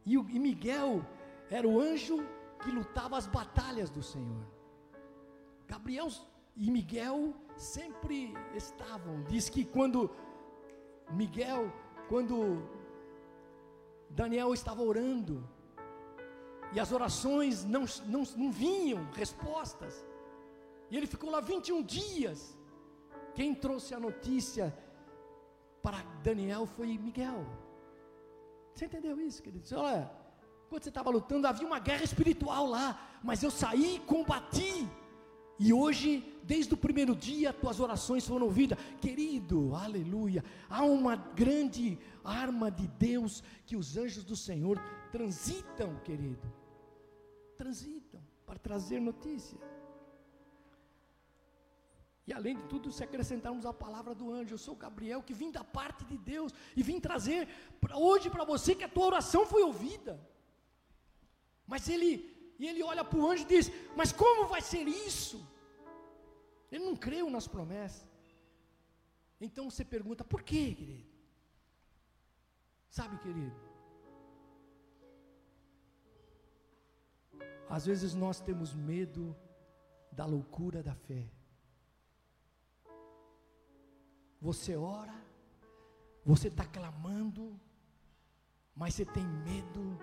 E, 0.06 0.18
o, 0.18 0.28
e 0.30 0.40
Miguel 0.40 1.06
era 1.50 1.68
o 1.68 1.80
anjo 1.80 2.18
que 2.62 2.72
lutava 2.72 3.18
as 3.18 3.28
batalhas 3.28 3.90
do 3.90 4.02
Senhor. 4.02 4.46
Gabriel 5.68 6.08
e 6.56 6.70
Miguel 6.70 7.34
sempre 7.56 8.34
estavam. 8.56 9.24
Diz 9.24 9.50
que 9.50 9.64
quando 9.64 10.10
Miguel, 11.12 11.72
quando 12.10 12.62
Daniel 14.10 14.54
estava 14.54 14.82
orando, 14.82 15.48
e 16.74 16.80
as 16.80 16.92
orações 16.92 17.66
não, 17.66 17.86
não, 18.06 18.24
não 18.36 18.52
vinham 18.52 19.10
respostas, 19.14 20.06
e 20.90 20.98
ele 20.98 21.08
ficou 21.08 21.30
lá 21.30 21.40
21 21.40 21.84
dias. 21.84 22.58
Quem 23.34 23.56
trouxe 23.56 23.94
a 23.94 24.00
notícia 24.00 24.78
para 25.82 26.02
Daniel 26.24 26.66
foi 26.66 26.98
Miguel. 26.98 27.46
Você 28.74 28.86
entendeu 28.86 29.20
isso, 29.20 29.42
querido? 29.42 29.66
Olha, 29.76 30.10
quando 30.70 30.84
você 30.84 30.90
estava 30.90 31.10
lutando, 31.10 31.48
havia 31.48 31.68
uma 31.68 31.80
guerra 31.80 32.04
espiritual 32.04 32.66
lá, 32.66 33.20
mas 33.24 33.44
eu 33.44 33.52
saí 33.52 33.96
e 33.96 34.00
combati. 34.00 34.88
E 35.60 35.72
hoje, 35.72 36.24
desde 36.44 36.74
o 36.74 36.78
primeiro 36.78 37.16
dia, 37.16 37.54
tuas 37.54 37.80
orações 37.80 38.26
foram 38.26 38.48
ouvidas. 38.48 38.80
Querido, 39.00 39.76
aleluia. 39.76 40.44
Há 40.70 40.84
uma 40.84 41.16
grande 41.16 42.00
arma 42.24 42.72
de 42.72 42.88
Deus 42.88 43.44
que 43.66 43.76
os 43.76 43.96
anjos 43.96 44.24
do 44.24 44.36
Senhor 44.36 44.82
transitam, 45.12 45.96
querido. 46.04 46.52
Transitam 47.58 48.22
para 48.46 48.58
trazer 48.58 49.00
notícia. 49.00 49.60
E 52.28 52.34
além 52.34 52.56
de 52.56 52.64
tudo, 52.64 52.92
se 52.92 53.04
acrescentarmos 53.04 53.66
a 53.66 53.74
palavra 53.74 54.14
do 54.14 54.32
anjo, 54.32 54.54
eu 54.54 54.58
sou 54.58 54.76
Gabriel, 54.76 55.24
que 55.24 55.34
vim 55.34 55.52
da 55.52 55.64
parte 55.64 56.06
de 56.06 56.18
Deus 56.18 56.54
e 56.76 56.84
vim 56.84 57.00
trazer 57.00 57.48
pra 57.80 57.98
hoje 57.98 58.30
para 58.30 58.44
você 58.44 58.76
que 58.76 58.84
a 58.84 58.90
tua 58.90 59.08
oração 59.08 59.46
foi 59.46 59.64
ouvida. 59.64 60.20
Mas 61.66 61.90
ele, 61.90 62.12
e 62.60 62.68
ele 62.68 62.84
olha 62.84 63.04
para 63.04 63.20
o 63.20 63.28
anjo 63.30 63.44
e 63.44 63.52
diz: 63.54 63.72
Mas 63.96 64.12
como 64.12 64.48
vai 64.48 64.62
ser 64.62 64.88
isso? 64.88 65.40
Ele 66.72 66.86
não 66.86 66.96
creu 66.96 67.30
nas 67.30 67.48
promessas. 67.48 68.08
Então 69.40 69.70
você 69.70 69.84
pergunta: 69.84 70.24
Por 70.24 70.44
quê, 70.44 70.76
querido? 70.76 71.10
Sabe, 72.90 73.18
querido? 73.18 73.56
Às 77.70 77.86
vezes 77.86 78.14
nós 78.14 78.40
temos 78.40 78.74
medo 78.76 79.36
da 80.12 80.26
loucura 80.26 80.84
da 80.84 80.94
fé. 80.94 81.32
Você 84.42 84.76
ora, 84.76 85.14
você 86.26 86.48
está 86.48 86.66
clamando, 86.66 87.60
mas 88.76 88.96
você 88.96 89.06
tem 89.06 89.24
medo 89.24 90.00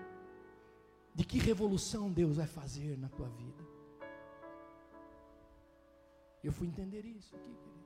de 1.13 1.25
que 1.25 1.37
revolução 1.37 2.09
Deus 2.09 2.37
vai 2.37 2.47
fazer 2.47 2.97
na 2.97 3.09
tua 3.09 3.27
vida. 3.27 3.63
Eu 6.41 6.53
fui 6.53 6.67
entender 6.67 7.05
isso 7.05 7.35
aqui, 7.35 7.53
querido. 7.53 7.79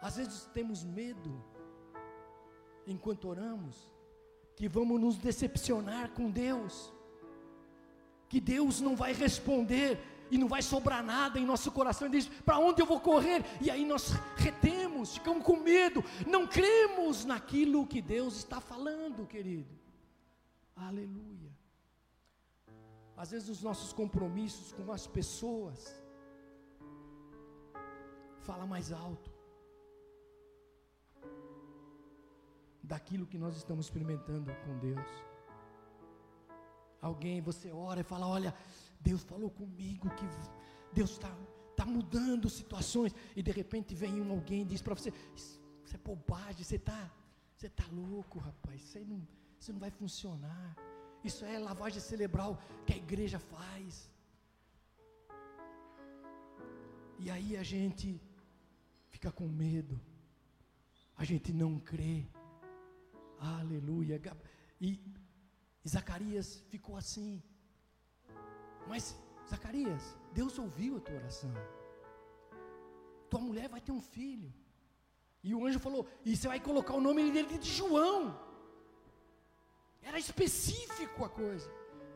Às 0.00 0.16
vezes 0.16 0.44
temos 0.54 0.84
medo, 0.84 1.42
enquanto 2.86 3.28
oramos, 3.28 3.92
que 4.54 4.68
vamos 4.68 5.00
nos 5.00 5.18
decepcionar 5.18 6.10
com 6.12 6.30
Deus, 6.30 6.92
que 8.28 8.40
Deus 8.40 8.80
não 8.80 8.94
vai 8.94 9.12
responder 9.12 9.98
e 10.30 10.38
não 10.38 10.48
vai 10.48 10.62
sobrar 10.62 11.02
nada 11.02 11.38
em 11.38 11.46
nosso 11.46 11.70
coração, 11.70 12.08
e 12.08 12.10
diz: 12.10 12.28
para 12.44 12.58
onde 12.58 12.82
eu 12.82 12.86
vou 12.86 13.00
correr? 13.00 13.44
E 13.60 13.70
aí 13.70 13.84
nós 13.84 14.12
retemos, 14.36 15.14
ficamos 15.14 15.44
com 15.44 15.56
medo, 15.56 16.04
não 16.26 16.46
cremos 16.46 17.24
naquilo 17.24 17.86
que 17.86 18.00
Deus 18.00 18.36
está 18.36 18.60
falando, 18.60 19.26
querido. 19.26 19.76
Aleluia. 20.76 21.52
Às 23.16 23.32
vezes 23.32 23.48
os 23.48 23.62
nossos 23.62 23.92
compromissos 23.92 24.72
com 24.72 24.92
as 24.92 25.06
pessoas 25.06 26.00
fala 28.42 28.64
mais 28.64 28.92
alto 28.92 29.38
daquilo 32.82 33.26
que 33.26 33.36
nós 33.36 33.56
estamos 33.56 33.86
experimentando 33.86 34.50
com 34.64 34.78
Deus. 34.78 35.10
Alguém, 37.02 37.40
você 37.40 37.70
ora 37.70 38.00
e 38.00 38.04
fala: 38.04 38.26
Olha, 38.26 38.54
Deus 39.08 39.22
falou 39.32 39.50
comigo 39.50 40.06
que 40.18 40.26
Deus 40.98 41.12
está 41.12 41.32
tá 41.80 41.84
mudando 41.86 42.50
situações, 42.60 43.12
e 43.38 43.42
de 43.42 43.52
repente 43.60 43.94
vem 43.94 44.20
um 44.20 44.30
alguém 44.36 44.62
e 44.62 44.70
diz 44.72 44.82
para 44.82 44.94
você: 44.98 45.10
Isso 45.34 45.94
é 45.94 45.98
bobagem, 45.98 46.62
você 46.64 46.76
está 46.76 47.00
você 47.58 47.68
tá 47.68 47.86
louco, 47.90 48.38
rapaz, 48.38 48.80
isso, 48.80 48.98
não, 49.10 49.20
isso 49.58 49.72
não 49.72 49.80
vai 49.80 49.90
funcionar. 49.90 50.76
Isso 51.24 51.44
é 51.44 51.58
lavagem 51.58 52.00
cerebral 52.00 52.52
que 52.86 52.92
a 52.92 52.96
igreja 52.96 53.40
faz. 53.40 54.08
E 57.18 57.28
aí 57.34 57.56
a 57.56 57.64
gente 57.64 58.08
fica 59.08 59.32
com 59.32 59.48
medo, 59.48 60.00
a 61.16 61.24
gente 61.24 61.52
não 61.52 61.80
crê. 61.80 62.24
Aleluia. 63.40 64.20
E 64.80 65.00
Zacarias 65.94 66.48
ficou 66.68 66.96
assim. 66.96 67.42
Mas, 68.88 69.16
Zacarias, 69.48 70.16
Deus 70.32 70.58
ouviu 70.58 70.96
a 70.96 71.00
tua 71.00 71.16
oração. 71.16 71.52
Tua 73.30 73.40
mulher 73.40 73.68
vai 73.68 73.80
ter 73.80 73.92
um 73.92 74.00
filho. 74.00 74.52
E 75.42 75.54
o 75.54 75.64
anjo 75.66 75.78
falou: 75.78 76.06
E 76.24 76.36
você 76.36 76.48
vai 76.48 76.60
colocar 76.68 76.94
o 76.94 77.00
nome 77.00 77.30
dele 77.30 77.58
de 77.58 77.70
João. 77.80 78.20
Era 80.02 80.18
específico 80.18 81.24
a 81.24 81.28
coisa. 81.28 81.70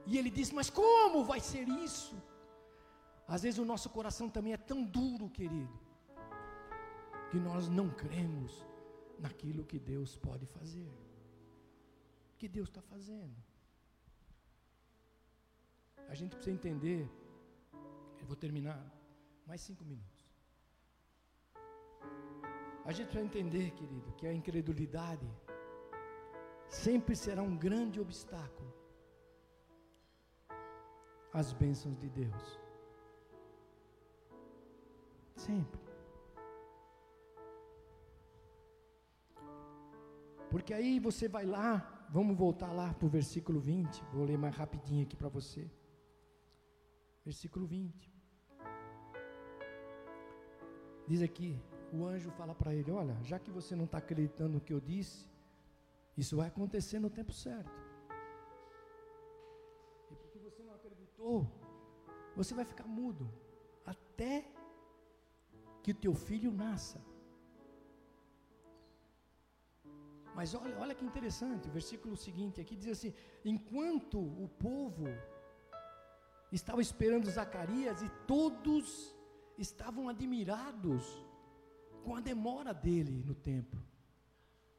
E 0.06 0.18
ele 0.18 0.30
disse: 0.30 0.54
Mas 0.54 0.70
como 0.70 1.24
vai 1.24 1.40
ser 1.40 1.68
isso? 1.68 2.16
Às 3.26 3.42
vezes 3.42 3.58
o 3.58 3.64
nosso 3.64 3.88
coração 3.90 4.28
também 4.28 4.52
é 4.52 4.56
tão 4.56 4.82
duro, 4.82 5.28
querido, 5.30 5.78
que 7.30 7.38
nós 7.38 7.68
não 7.68 7.88
cremos 7.88 8.66
naquilo 9.18 9.64
que 9.64 9.78
Deus 9.78 10.16
pode 10.16 10.46
fazer. 10.46 10.90
Que 12.36 12.48
Deus 12.48 12.68
está 12.68 12.82
fazendo. 12.82 13.36
A 16.08 16.14
gente 16.14 16.36
precisa 16.36 16.54
entender. 16.54 17.08
Eu 18.20 18.26
vou 18.26 18.36
terminar 18.36 18.78
mais 19.46 19.60
cinco 19.60 19.84
minutos. 19.84 20.22
A 22.84 22.92
gente 22.92 23.08
precisa 23.08 23.24
entender, 23.24 23.70
querido, 23.72 24.12
que 24.12 24.26
a 24.26 24.32
incredulidade 24.32 25.28
sempre 26.68 27.14
será 27.14 27.42
um 27.42 27.56
grande 27.56 28.00
obstáculo 28.00 28.72
às 31.32 31.52
bênçãos 31.52 31.96
de 31.98 32.08
Deus. 32.08 32.60
Sempre. 35.36 35.80
Porque 40.50 40.74
aí 40.74 41.00
você 41.00 41.28
vai 41.28 41.46
lá, 41.46 42.06
vamos 42.10 42.36
voltar 42.36 42.72
lá 42.72 42.92
para 42.92 43.06
o 43.06 43.08
versículo 43.08 43.58
20, 43.58 44.04
vou 44.12 44.24
ler 44.24 44.36
mais 44.36 44.54
rapidinho 44.54 45.04
aqui 45.04 45.16
para 45.16 45.28
você. 45.28 45.70
Versículo 47.24 47.66
20. 47.66 48.12
Diz 51.06 51.22
aqui: 51.22 51.60
o 51.92 52.04
anjo 52.04 52.30
fala 52.30 52.54
para 52.54 52.74
ele: 52.74 52.90
Olha, 52.90 53.16
já 53.22 53.38
que 53.38 53.50
você 53.50 53.76
não 53.76 53.84
está 53.84 53.98
acreditando 53.98 54.54
no 54.54 54.60
que 54.60 54.72
eu 54.72 54.80
disse, 54.80 55.28
isso 56.16 56.36
vai 56.36 56.48
acontecer 56.48 56.98
no 56.98 57.10
tempo 57.10 57.32
certo. 57.32 57.78
E 60.10 60.14
porque 60.16 60.38
você 60.38 60.62
não 60.62 60.74
acreditou, 60.74 61.46
você 62.34 62.54
vai 62.54 62.64
ficar 62.64 62.86
mudo 62.86 63.30
até 63.84 64.46
que 65.82 65.92
o 65.92 65.94
teu 65.94 66.14
filho 66.14 66.50
nasça. 66.50 67.00
Mas 70.34 70.54
olha, 70.54 70.78
olha 70.78 70.94
que 70.94 71.04
interessante, 71.04 71.68
o 71.68 71.72
versículo 71.72 72.16
seguinte 72.16 72.60
aqui 72.60 72.74
diz 72.74 72.88
assim: 72.96 73.12
enquanto 73.44 74.18
o 74.18 74.48
povo 74.66 75.06
estava 76.52 76.80
esperando 76.80 77.30
Zacarias 77.30 78.02
e 78.02 78.08
todos 78.26 79.14
estavam 79.56 80.08
admirados 80.08 81.24
com 82.04 82.14
a 82.14 82.20
demora 82.20 82.74
dele 82.74 83.22
no 83.24 83.34
templo. 83.34 83.82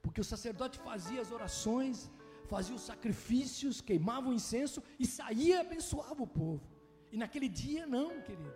Porque 0.01 0.21
o 0.21 0.23
sacerdote 0.23 0.77
fazia 0.79 1.21
as 1.21 1.31
orações, 1.31 2.11
fazia 2.47 2.75
os 2.75 2.81
sacrifícios, 2.81 3.81
queimava 3.81 4.29
o 4.29 4.33
incenso 4.33 4.83
e 4.99 5.05
saía 5.07 5.55
e 5.55 5.59
abençoava 5.59 6.21
o 6.21 6.27
povo. 6.27 6.69
E 7.11 7.17
naquele 7.17 7.47
dia 7.47 7.87
não, 7.87 8.21
querido. 8.21 8.53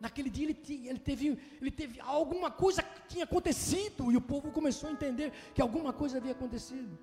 Naquele 0.00 0.28
dia 0.28 0.44
ele, 0.48 0.88
ele, 0.88 0.98
teve, 0.98 1.38
ele 1.60 1.70
teve 1.70 2.00
alguma 2.00 2.50
coisa 2.50 2.82
que 2.82 3.08
tinha 3.08 3.24
acontecido 3.24 4.10
e 4.10 4.16
o 4.16 4.20
povo 4.20 4.50
começou 4.50 4.88
a 4.88 4.92
entender 4.92 5.32
que 5.54 5.62
alguma 5.62 5.92
coisa 5.92 6.18
havia 6.18 6.32
acontecido. 6.32 6.98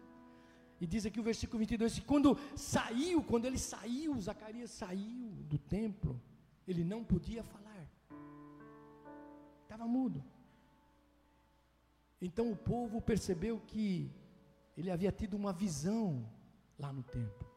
E 0.81 0.87
diz 0.87 1.05
aqui 1.05 1.19
o 1.19 1.23
versículo 1.23 1.59
22 1.59 1.99
que 1.99 2.05
quando 2.11 2.35
saiu, 2.55 3.21
quando 3.21 3.45
ele 3.45 3.59
saiu, 3.59 4.19
Zacarias 4.19 4.71
saiu 4.71 5.29
do 5.51 5.59
templo, 5.59 6.19
ele 6.67 6.83
não 6.83 7.03
podia 7.03 7.43
falar. 7.43 7.87
Estava 9.61 9.85
mudo. 9.85 10.23
Então 12.19 12.51
o 12.51 12.55
povo 12.55 12.99
percebeu 12.99 13.59
que 13.59 14.11
ele 14.75 14.89
havia 14.89 15.11
tido 15.11 15.35
uma 15.35 15.53
visão 15.53 16.27
lá 16.79 16.91
no 16.91 17.03
templo. 17.03 17.47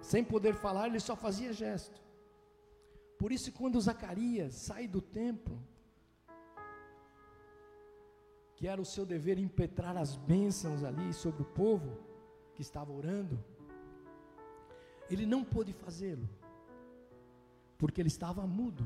Sem 0.00 0.24
poder 0.24 0.54
falar, 0.56 0.88
ele 0.88 0.98
só 0.98 1.14
fazia 1.14 1.52
gesto. 1.52 2.02
Por 3.16 3.30
isso, 3.30 3.52
quando 3.52 3.80
Zacarias 3.80 4.54
sai 4.54 4.88
do 4.88 5.00
templo, 5.00 5.56
que 8.56 8.66
era 8.66 8.80
o 8.80 8.84
seu 8.84 9.06
dever 9.06 9.38
impetrar 9.38 9.96
as 9.96 10.16
bênçãos 10.16 10.82
ali 10.82 11.12
sobre 11.12 11.42
o 11.42 11.44
povo, 11.44 12.07
que 12.58 12.62
estava 12.68 12.90
orando, 13.00 13.36
ele 15.08 15.24
não 15.32 15.44
pôde 15.44 15.72
fazê-lo, 15.72 16.28
porque 17.80 18.00
ele 18.00 18.08
estava 18.08 18.44
mudo. 18.44 18.84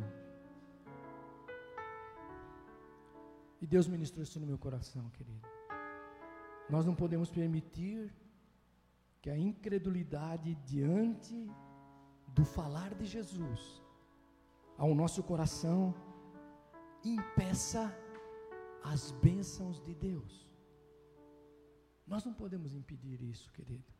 E 3.62 3.66
Deus 3.66 3.86
ministrou 3.94 4.22
isso 4.22 4.38
no 4.38 4.46
meu 4.50 4.58
coração, 4.58 5.08
querido. 5.16 5.40
Nós 6.68 6.84
não 6.84 6.94
podemos 6.94 7.30
permitir 7.30 8.12
que 9.22 9.30
a 9.30 9.38
incredulidade 9.38 10.54
diante 10.66 11.50
do 12.28 12.44
falar 12.44 12.92
de 12.92 13.06
Jesus 13.06 13.82
ao 14.76 14.94
nosso 14.94 15.22
coração 15.22 15.94
impeça 17.02 17.82
as 18.84 19.12
bênçãos 19.12 19.80
de 19.80 19.94
Deus. 19.94 20.51
Nós 22.12 22.24
não 22.26 22.34
podemos 22.40 22.74
impedir 22.74 23.18
isso, 23.22 23.50
querido. 23.52 23.90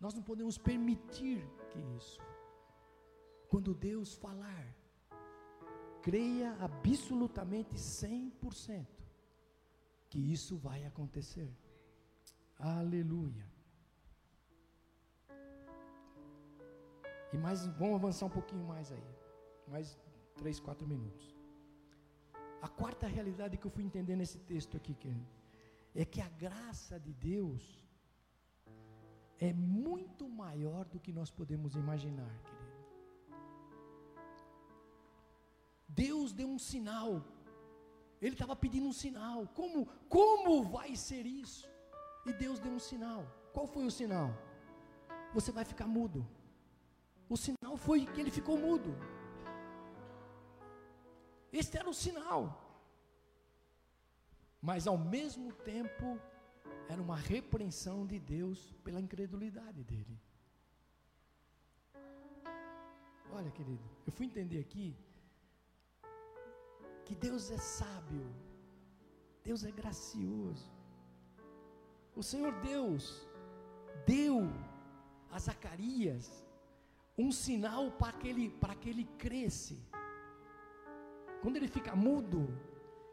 Nós 0.00 0.14
não 0.16 0.22
podemos 0.30 0.58
permitir 0.58 1.38
que 1.70 1.78
isso. 1.96 2.20
Quando 3.50 3.72
Deus 3.72 4.14
falar, 4.14 4.64
creia 6.06 6.48
absolutamente 6.68 7.76
100% 7.76 8.84
que 10.10 10.18
isso 10.36 10.56
vai 10.56 10.84
acontecer. 10.84 11.48
Aleluia. 12.58 13.46
E 17.32 17.38
mais, 17.38 17.64
vamos 17.82 17.94
avançar 17.94 18.26
um 18.26 18.36
pouquinho 18.38 18.64
mais 18.64 18.90
aí. 18.90 19.10
Mais 19.68 19.96
três, 20.34 20.58
quatro 20.58 20.84
minutos. 20.94 21.32
A 22.60 22.68
quarta 22.68 23.06
realidade 23.06 23.56
que 23.56 23.68
eu 23.68 23.70
fui 23.70 23.84
entender 23.84 24.16
nesse 24.16 24.40
texto 24.40 24.76
aqui, 24.76 24.94
querido 24.94 25.41
é 25.94 26.04
que 26.04 26.20
a 26.20 26.28
graça 26.28 26.98
de 26.98 27.12
Deus 27.12 27.62
é 29.38 29.52
muito 29.52 30.28
maior 30.28 30.84
do 30.86 31.00
que 31.00 31.12
nós 31.12 31.30
podemos 31.30 31.74
imaginar, 31.74 32.32
querido. 32.42 32.62
Deus 35.88 36.32
deu 36.32 36.48
um 36.48 36.58
sinal. 36.58 37.22
Ele 38.20 38.34
estava 38.34 38.54
pedindo 38.56 38.86
um 38.86 38.92
sinal. 38.92 39.46
Como, 39.48 39.86
como 40.08 40.62
vai 40.62 40.96
ser 40.96 41.26
isso? 41.26 41.68
E 42.24 42.32
Deus 42.32 42.58
deu 42.58 42.72
um 42.72 42.78
sinal. 42.78 43.26
Qual 43.52 43.66
foi 43.66 43.84
o 43.84 43.90
sinal? 43.90 44.30
Você 45.34 45.52
vai 45.52 45.64
ficar 45.64 45.86
mudo. 45.86 46.26
O 47.28 47.36
sinal 47.36 47.76
foi 47.76 48.06
que 48.06 48.20
ele 48.20 48.30
ficou 48.30 48.56
mudo. 48.56 48.96
Este 51.52 51.76
era 51.76 51.90
o 51.90 51.94
sinal 51.94 52.61
mas 54.62 54.86
ao 54.86 54.96
mesmo 54.96 55.52
tempo 55.52 56.08
era 56.88 57.02
uma 57.02 57.16
repreensão 57.16 58.06
de 58.06 58.18
Deus 58.20 58.72
pela 58.84 59.00
incredulidade 59.00 59.82
dele. 59.82 60.16
Olha, 63.32 63.50
querido, 63.50 63.82
eu 64.06 64.12
fui 64.12 64.26
entender 64.26 64.60
aqui 64.60 64.94
que 67.04 67.14
Deus 67.14 67.50
é 67.50 67.58
sábio, 67.58 68.26
Deus 69.42 69.64
é 69.64 69.72
gracioso. 69.72 70.70
O 72.14 72.22
Senhor 72.22 72.52
Deus 72.60 73.26
deu 74.06 74.36
a 75.30 75.38
Zacarias 75.38 76.26
um 77.18 77.32
sinal 77.32 77.90
para 77.90 78.12
que 78.12 78.28
ele, 78.28 78.50
para 78.62 78.74
que 78.74 78.88
ele 78.90 79.04
cresce. 79.18 79.78
Quando 81.40 81.56
ele 81.56 81.68
fica 81.68 81.96
mudo, 81.96 82.46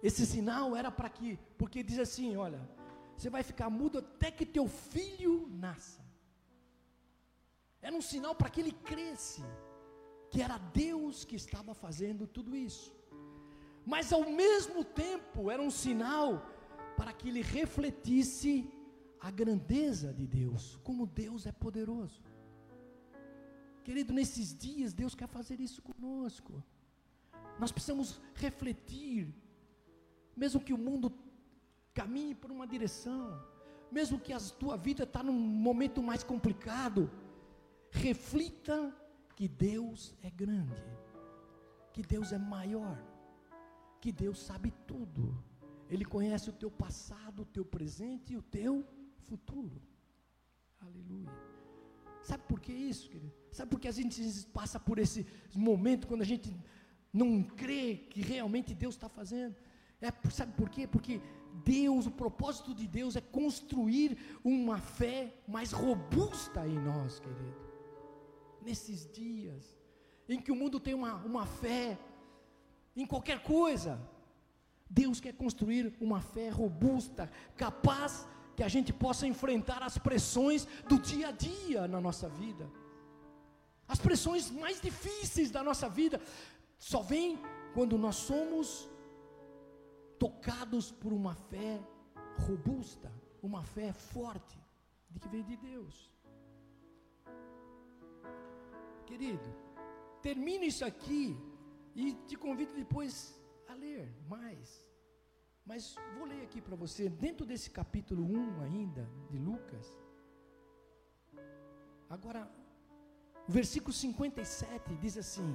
esse 0.01 0.25
sinal 0.25 0.75
era 0.75 0.91
para 0.91 1.09
que, 1.09 1.37
porque 1.57 1.83
diz 1.83 1.99
assim: 1.99 2.35
olha, 2.35 2.61
você 3.15 3.29
vai 3.29 3.43
ficar 3.43 3.69
mudo 3.69 3.99
até 3.99 4.31
que 4.31 4.45
teu 4.45 4.67
filho 4.67 5.47
nasça. 5.51 6.01
Era 7.81 7.95
um 7.95 8.01
sinal 8.01 8.33
para 8.35 8.49
que 8.49 8.61
ele 8.61 8.71
cresce, 8.71 9.43
que 10.29 10.41
era 10.41 10.57
Deus 10.57 11.23
que 11.23 11.35
estava 11.35 11.73
fazendo 11.73 12.27
tudo 12.27 12.55
isso. 12.55 12.95
Mas 13.85 14.11
ao 14.13 14.29
mesmo 14.29 14.83
tempo 14.83 15.49
era 15.49 15.61
um 15.61 15.71
sinal 15.71 16.45
para 16.97 17.13
que 17.13 17.29
ele 17.29 17.41
refletisse 17.41 18.69
a 19.19 19.31
grandeza 19.31 20.13
de 20.13 20.25
Deus, 20.25 20.77
como 20.83 21.05
Deus 21.05 21.45
é 21.45 21.51
poderoso. 21.51 22.21
Querido, 23.83 24.13
nesses 24.13 24.57
dias 24.57 24.93
Deus 24.93 25.15
quer 25.15 25.27
fazer 25.27 25.59
isso 25.59 25.81
conosco. 25.81 26.63
Nós 27.57 27.71
precisamos 27.71 28.21
refletir, 28.35 29.33
mesmo 30.41 30.63
que 30.65 30.73
o 30.77 30.83
mundo 30.87 31.07
caminhe 31.99 32.33
por 32.41 32.49
uma 32.55 32.65
direção, 32.73 33.23
mesmo 33.97 34.21
que 34.25 34.33
a 34.37 34.39
tua 34.61 34.75
vida 34.87 35.03
está 35.03 35.21
num 35.21 35.39
momento 35.67 36.01
mais 36.09 36.23
complicado, 36.31 37.01
reflita 37.91 38.77
que 39.35 39.47
Deus 39.47 40.15
é 40.21 40.29
grande, 40.43 40.83
que 41.93 42.03
Deus 42.13 42.31
é 42.31 42.37
maior, 42.55 42.97
que 44.01 44.11
Deus 44.23 44.39
sabe 44.49 44.71
tudo. 44.91 45.23
Ele 45.89 46.05
conhece 46.15 46.49
o 46.49 46.57
teu 46.61 46.71
passado, 46.83 47.41
o 47.41 47.51
teu 47.57 47.65
presente 47.65 48.33
e 48.33 48.37
o 48.37 48.41
teu 48.57 48.73
futuro. 49.27 49.81
Aleluia. 50.79 51.33
Sabe 52.29 52.43
por 52.51 52.59
que 52.59 52.71
isso, 52.71 53.09
querido? 53.09 53.33
Sabe 53.51 53.71
por 53.71 53.79
que 53.79 53.87
a 53.87 53.97
gente 53.99 54.21
passa 54.59 54.79
por 54.79 54.99
esse 54.99 55.25
momento 55.55 56.07
quando 56.07 56.21
a 56.21 56.31
gente 56.33 56.55
não 57.11 57.43
crê 57.61 57.83
que 58.11 58.21
realmente 58.21 58.75
Deus 58.83 58.95
está 58.95 59.09
fazendo? 59.09 59.55
É, 60.01 60.11
sabe 60.29 60.53
por 60.53 60.69
quê? 60.69 60.87
Porque 60.87 61.21
Deus, 61.63 62.05
o 62.05 62.11
propósito 62.11 62.73
de 62.73 62.87
Deus 62.87 63.15
é 63.15 63.21
construir 63.21 64.17
uma 64.43 64.77
fé 64.77 65.33
mais 65.47 65.71
robusta 65.71 66.65
em 66.67 66.79
nós, 66.79 67.19
querido. 67.19 67.69
Nesses 68.61 69.09
dias 69.11 69.77
em 70.27 70.39
que 70.39 70.51
o 70.51 70.55
mundo 70.55 70.79
tem 70.79 70.93
uma, 70.93 71.15
uma 71.15 71.45
fé 71.45 71.97
em 72.95 73.05
qualquer 73.05 73.41
coisa, 73.41 73.99
Deus 74.89 75.19
quer 75.19 75.33
construir 75.33 75.93
uma 75.99 76.21
fé 76.21 76.49
robusta, 76.49 77.31
capaz 77.55 78.27
que 78.55 78.63
a 78.63 78.67
gente 78.67 78.91
possa 78.91 79.25
enfrentar 79.25 79.81
as 79.81 79.97
pressões 79.97 80.67
do 80.87 80.99
dia 80.99 81.29
a 81.29 81.31
dia 81.31 81.87
na 81.87 81.99
nossa 81.99 82.27
vida. 82.27 82.69
As 83.87 83.99
pressões 83.99 84.51
mais 84.51 84.79
difíceis 84.79 85.49
da 85.49 85.63
nossa 85.63 85.89
vida 85.89 86.21
só 86.77 87.01
vêm 87.01 87.39
quando 87.73 87.97
nós 87.97 88.15
somos 88.15 88.87
tocados 90.19 90.91
por 90.91 91.11
uma 91.13 91.33
fé 91.33 91.81
robusta, 92.47 93.11
uma 93.41 93.63
fé 93.63 93.91
forte, 93.93 94.57
de 95.09 95.19
que 95.19 95.29
vem 95.33 95.43
de 95.43 95.55
Deus. 95.55 95.95
Querido, 99.05 99.49
termine 100.21 100.67
isso 100.67 100.85
aqui 100.85 101.35
e 101.95 102.13
te 102.27 102.35
convido 102.35 102.73
depois 102.73 103.13
a 103.67 103.73
ler 103.73 104.07
mais. 104.27 104.87
Mas 105.65 105.95
vou 106.17 106.25
ler 106.25 106.41
aqui 106.43 106.61
para 106.61 106.75
você, 106.75 107.09
dentro 107.09 107.45
desse 107.45 107.69
capítulo 107.69 108.23
1 108.23 108.61
ainda, 108.61 109.09
de 109.29 109.37
Lucas. 109.37 109.85
Agora, 112.09 112.41
o 113.47 113.51
versículo 113.51 113.93
57 113.93 114.95
diz 114.97 115.17
assim, 115.17 115.49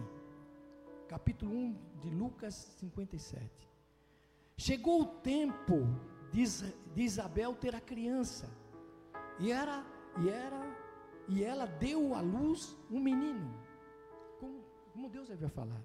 capítulo 1.08 1.52
1 1.52 1.98
de 2.00 2.10
Lucas 2.10 2.54
57. 2.54 3.73
Chegou 4.56 5.02
o 5.02 5.06
tempo 5.06 5.86
de, 6.32 6.44
Isabel 6.96 7.54
ter 7.54 7.74
a 7.74 7.80
criança, 7.80 8.48
e 9.40 9.50
era, 9.50 9.84
e 10.22 10.28
era, 10.28 10.76
e 11.28 11.42
ela 11.42 11.66
deu 11.66 12.14
à 12.14 12.20
luz 12.20 12.76
um 12.90 13.00
menino, 13.00 13.52
como, 14.38 14.64
como 14.92 15.08
Deus 15.08 15.30
havia 15.30 15.48
falado. 15.48 15.84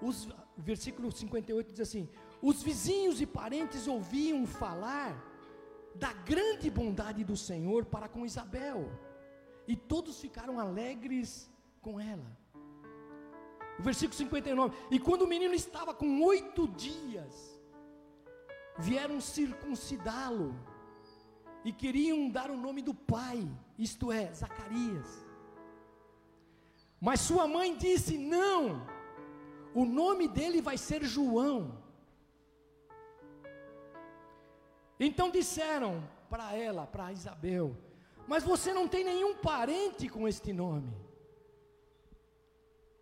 Os, 0.00 0.26
o 0.26 0.62
versículo 0.62 1.10
58 1.10 1.72
diz 1.72 1.80
assim: 1.80 2.08
os 2.40 2.62
vizinhos 2.62 3.20
e 3.20 3.26
parentes 3.26 3.86
ouviam 3.86 4.46
falar 4.46 5.26
da 5.94 6.12
grande 6.12 6.70
bondade 6.70 7.24
do 7.24 7.36
Senhor 7.36 7.84
para 7.84 8.08
com 8.08 8.24
Isabel, 8.24 8.90
e 9.66 9.74
todos 9.74 10.20
ficaram 10.20 10.58
alegres 10.58 11.50
com 11.80 12.00
ela. 12.00 12.39
O 13.80 13.82
versículo 13.82 14.14
59: 14.14 14.76
E 14.90 15.00
quando 15.00 15.22
o 15.22 15.26
menino 15.26 15.54
estava 15.54 15.94
com 15.94 16.22
oito 16.22 16.68
dias, 16.68 17.58
vieram 18.78 19.18
circuncidá-lo, 19.22 20.54
e 21.64 21.72
queriam 21.72 22.28
dar 22.28 22.50
o 22.50 22.58
nome 22.58 22.82
do 22.82 22.92
pai, 22.92 23.48
isto 23.78 24.12
é, 24.12 24.30
Zacarias. 24.34 25.26
Mas 27.00 27.20
sua 27.20 27.48
mãe 27.48 27.74
disse: 27.74 28.18
Não, 28.18 28.86
o 29.74 29.86
nome 29.86 30.28
dele 30.28 30.60
vai 30.60 30.76
ser 30.76 31.02
João. 31.02 31.82
Então 34.98 35.30
disseram 35.30 36.06
para 36.28 36.54
ela, 36.54 36.86
para 36.86 37.12
Isabel: 37.12 37.74
Mas 38.28 38.44
você 38.44 38.74
não 38.74 38.86
tem 38.86 39.04
nenhum 39.04 39.36
parente 39.36 40.06
com 40.06 40.28
este 40.28 40.52
nome. 40.52 41.09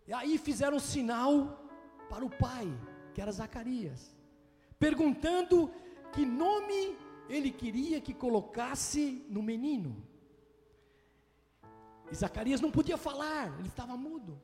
E 0.09 0.13
aí 0.13 0.39
fizeram 0.39 0.79
sinal 0.79 1.33
para 2.09 2.25
o 2.25 2.31
pai, 2.31 2.67
que 3.13 3.21
era 3.21 3.31
Zacarias, 3.31 4.17
perguntando 4.79 5.71
que 6.11 6.25
nome 6.25 6.97
ele 7.29 7.51
queria 7.51 8.01
que 8.01 8.11
colocasse 8.11 9.23
no 9.29 9.43
menino. 9.43 9.95
E 12.11 12.15
Zacarias 12.15 12.59
não 12.59 12.71
podia 12.71 12.97
falar, 12.97 13.59
ele 13.59 13.67
estava 13.67 13.95
mudo. 13.95 14.41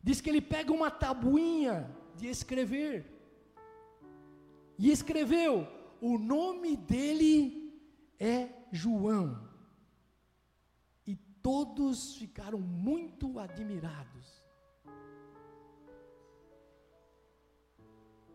Diz 0.00 0.20
que 0.20 0.30
ele 0.30 0.40
pega 0.40 0.72
uma 0.72 0.88
tabuinha 0.88 1.92
de 2.14 2.28
escrever. 2.28 3.06
E 4.78 4.88
escreveu: 4.88 5.66
o 6.00 6.16
nome 6.16 6.76
dele 6.76 7.76
é 8.20 8.50
João. 8.70 9.47
Todos 11.42 12.16
ficaram 12.16 12.60
muito 12.60 13.38
admirados. 13.38 14.42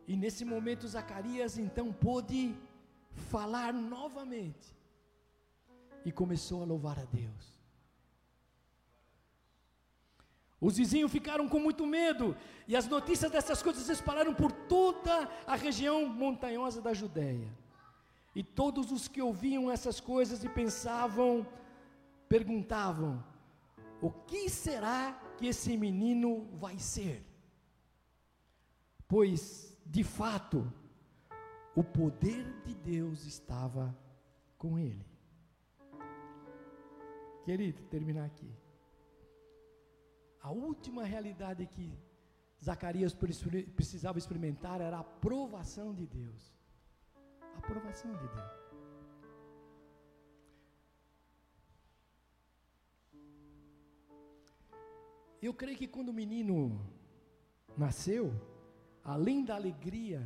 E 0.07 0.17
nesse 0.17 0.43
momento 0.43 0.87
Zacarias 0.87 1.57
então 1.57 1.91
pôde 1.93 2.55
falar 3.31 3.73
novamente 3.73 4.75
e 6.05 6.11
começou 6.11 6.61
a 6.61 6.65
louvar 6.65 6.99
a 6.99 7.05
Deus. 7.05 7.53
Os 10.59 10.77
vizinhos 10.77 11.11
ficaram 11.11 11.49
com 11.49 11.59
muito 11.59 11.85
medo, 11.85 12.37
e 12.69 12.73
as 12.73 12.87
notícias 12.87 13.29
dessas 13.29 13.61
coisas 13.61 13.83
se 13.83 13.91
espalharam 13.91 14.33
por 14.33 14.49
toda 14.49 15.29
a 15.45 15.55
região 15.55 16.05
montanhosa 16.07 16.81
da 16.81 16.93
Judéia. 16.93 17.51
E 18.33 18.41
todos 18.41 18.89
os 18.89 19.09
que 19.09 19.21
ouviam 19.21 19.69
essas 19.69 19.99
coisas 19.99 20.41
e 20.41 20.47
pensavam, 20.47 21.45
perguntavam: 22.33 23.23
o 24.01 24.09
que 24.09 24.49
será 24.49 25.13
que 25.37 25.45
esse 25.45 25.77
menino 25.77 26.29
vai 26.63 26.79
ser? 26.79 27.23
Pois, 29.07 29.77
de 29.85 30.03
fato, 30.03 30.59
o 31.75 31.83
poder 31.83 32.43
de 32.65 32.73
Deus 32.73 33.25
estava 33.25 33.95
com 34.57 34.79
ele. 34.79 35.05
Querido, 37.45 37.83
terminar 37.83 38.25
aqui. 38.25 38.51
A 40.41 40.49
última 40.49 41.03
realidade 41.03 41.67
que 41.67 41.87
Zacarias 42.63 43.13
precisava 43.75 44.17
experimentar 44.17 44.81
era 44.81 44.97
a 44.97 45.01
aprovação 45.01 45.93
de 45.93 46.07
Deus. 46.07 46.41
A 47.53 47.59
aprovação 47.59 48.11
de 48.11 48.27
Deus. 48.27 48.62
Eu 55.47 55.53
creio 55.61 55.77
que 55.81 55.93
quando 55.95 56.09
o 56.09 56.19
menino 56.21 56.55
nasceu, 57.83 58.25
além 59.13 59.39
da 59.47 59.55
alegria 59.55 60.19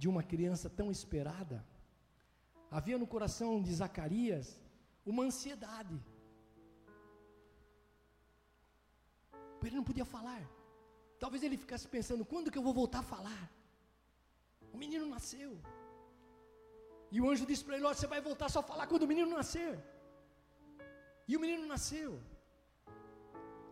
de 0.00 0.06
uma 0.12 0.22
criança 0.32 0.68
tão 0.78 0.88
esperada, 0.96 1.58
havia 2.76 2.98
no 3.02 3.08
coração 3.14 3.50
de 3.66 3.72
Zacarias 3.82 4.46
uma 5.12 5.24
ansiedade. 5.28 5.96
Ele 9.66 9.76
não 9.76 9.88
podia 9.90 10.06
falar. 10.16 10.42
Talvez 11.22 11.42
ele 11.42 11.62
ficasse 11.64 11.86
pensando: 11.96 12.24
quando 12.32 12.50
que 12.50 12.58
eu 12.60 12.66
vou 12.68 12.74
voltar 12.82 13.00
a 13.00 13.10
falar? 13.14 13.44
O 14.72 14.78
menino 14.82 15.06
nasceu. 15.14 15.52
E 17.14 17.20
o 17.20 17.28
anjo 17.30 17.46
disse 17.50 17.64
para 17.64 17.76
ele: 17.76 17.86
Você 17.94 18.06
vai 18.14 18.20
voltar 18.28 18.48
só 18.54 18.60
a 18.60 18.68
falar 18.70 18.86
quando 18.86 19.04
o 19.04 19.12
menino 19.12 19.30
nascer. 19.40 19.72
E 21.28 21.36
o 21.36 21.40
menino 21.44 21.66
nasceu. 21.74 22.12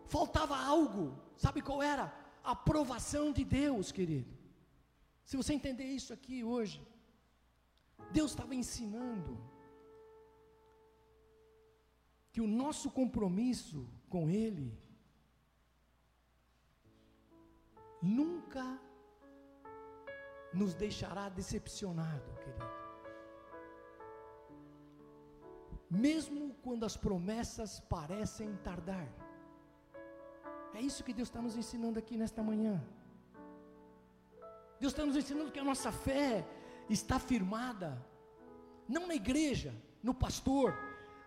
Faltava 0.07 0.57
algo, 0.57 1.17
sabe 1.37 1.61
qual 1.61 1.81
era? 1.81 2.13
A 2.43 2.51
aprovação 2.51 3.31
de 3.31 3.43
Deus, 3.43 3.91
querido. 3.91 4.31
Se 5.23 5.37
você 5.37 5.53
entender 5.53 5.85
isso 5.85 6.13
aqui 6.13 6.43
hoje, 6.43 6.85
Deus 8.11 8.31
estava 8.31 8.53
ensinando 8.53 9.39
que 12.31 12.41
o 12.41 12.47
nosso 12.47 12.91
compromisso 12.91 13.87
com 14.09 14.29
Ele 14.29 14.77
nunca 18.01 18.79
nos 20.53 20.73
deixará 20.73 21.29
decepcionado, 21.29 22.33
querido. 22.35 22.83
Mesmo 25.89 26.55
quando 26.55 26.85
as 26.85 26.97
promessas 26.97 27.79
parecem 27.81 28.55
tardar. 28.57 29.07
É 30.73 30.81
isso 30.81 31.03
que 31.03 31.13
Deus 31.13 31.27
está 31.27 31.41
nos 31.41 31.55
ensinando 31.55 31.99
aqui 31.99 32.17
nesta 32.17 32.41
manhã. 32.41 32.81
Deus 34.79 34.91
está 34.91 35.05
nos 35.05 35.15
ensinando 35.15 35.51
que 35.51 35.59
a 35.59 35.63
nossa 35.63 35.91
fé 35.91 36.45
está 36.89 37.19
firmada, 37.19 38.03
não 38.87 39.07
na 39.07 39.15
igreja, 39.15 39.73
no 40.01 40.13
pastor, 40.13 40.73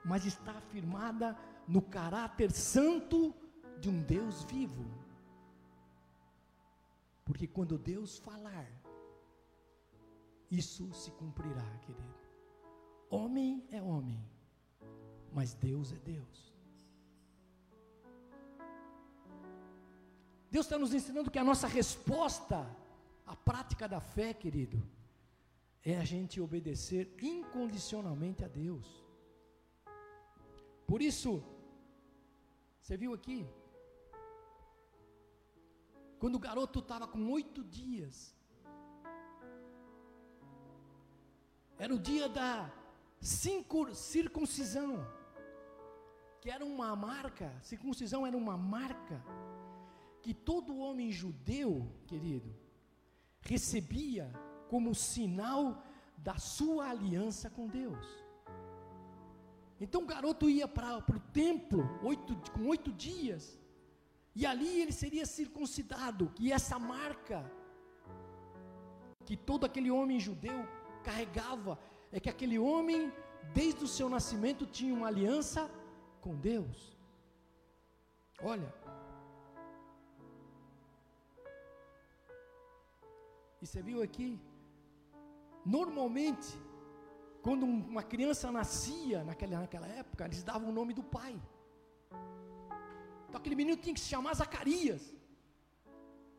mas 0.05 0.27
está 0.27 0.61
firmada 0.61 1.37
no 1.67 1.81
caráter 1.81 2.51
santo 2.51 3.35
de 3.81 3.89
um 3.89 4.03
Deus 4.03 4.45
vivo. 4.45 4.85
Porque 7.25 7.47
quando 7.47 7.79
Deus 7.79 8.19
falar, 8.19 8.71
isso 10.51 10.93
se 10.93 11.11
cumprirá, 11.13 11.67
querido. 11.79 12.15
Homem 13.11 13.67
é 13.71 13.81
homem, 13.83 14.23
mas 15.33 15.55
Deus 15.55 15.93
é 15.93 15.97
Deus. 15.97 16.56
Deus 20.51 20.67
está 20.67 20.79
nos 20.79 20.95
ensinando 20.95 21.31
que 21.31 21.39
a 21.39 21.45
nossa 21.45 21.67
resposta 21.67 22.59
à 23.27 23.35
prática 23.35 23.89
da 23.89 24.01
fé, 24.01 24.33
querido, 24.33 24.83
é 25.83 25.97
a 25.97 26.05
gente 26.05 26.41
obedecer 26.41 27.15
incondicionalmente 27.21 28.45
a 28.45 28.49
Deus. 28.49 28.87
Por 30.87 31.03
isso, 31.03 31.43
você 32.81 32.97
viu 32.97 33.13
aqui? 33.13 33.47
Quando 36.19 36.37
o 36.37 36.39
garoto 36.39 36.79
estava 36.79 37.07
com 37.07 37.31
oito 37.31 37.63
dias, 37.63 38.37
Era 41.79 41.95
o 41.95 41.99
dia 41.99 42.29
da 42.29 42.71
circuncisão, 43.21 45.07
que 46.41 46.51
era 46.51 46.65
uma 46.65 46.97
marca, 46.97 47.53
circuncisão 47.61 48.27
era 48.27 48.37
uma 48.37 48.57
marca 48.57 49.23
que 50.27 50.35
todo 50.35 50.79
homem 50.85 51.09
judeu, 51.13 51.71
querido, 52.05 52.53
recebia 53.41 54.25
como 54.69 54.93
sinal 54.93 55.65
da 56.19 56.37
sua 56.37 56.89
aliança 56.91 57.49
com 57.49 57.69
Deus. 57.69 58.05
Então 59.81 60.03
o 60.03 60.07
garoto 60.15 60.51
ia 60.51 60.67
para 60.67 60.99
o 60.99 61.21
templo 61.43 61.89
oito, 62.03 62.35
com 62.51 62.67
oito 62.67 62.91
dias, 62.91 63.57
e 64.35 64.45
ali 64.45 64.81
ele 64.81 64.91
seria 64.91 65.25
circuncidado, 65.25 66.33
e 66.41 66.51
essa 66.51 66.77
marca 66.77 67.39
que 69.25 69.37
todo 69.37 69.65
aquele 69.65 69.93
homem 69.93 70.19
judeu 70.19 70.59
carregava 71.05 71.79
é 72.11 72.19
que 72.19 72.29
aquele 72.29 72.59
homem, 72.59 73.13
desde 73.55 73.85
o 73.85 73.93
seu 73.97 74.09
nascimento, 74.09 74.67
tinha 74.67 74.93
uma 74.93 75.07
aliança 75.07 75.71
com 76.21 76.35
Deus. 76.35 76.99
Olha, 78.43 78.75
e 83.61 83.67
você 83.67 83.83
viu 83.83 84.03
aqui, 84.03 84.39
normalmente, 85.65 86.49
quando 87.43 87.65
uma 87.65 88.03
criança 88.03 88.51
nascia 88.51 89.25
naquela, 89.25 89.61
naquela 89.61 89.87
época, 89.87 90.25
eles 90.25 90.43
davam 90.43 90.69
o 90.69 90.73
nome 90.73 90.93
do 90.93 91.03
pai. 91.03 91.41
Então 93.29 93.41
aquele 93.41 93.57
menino 93.57 93.77
tinha 93.77 93.95
que 93.95 94.01
se 94.01 94.09
chamar 94.09 94.35
Zacarias. 94.35 95.15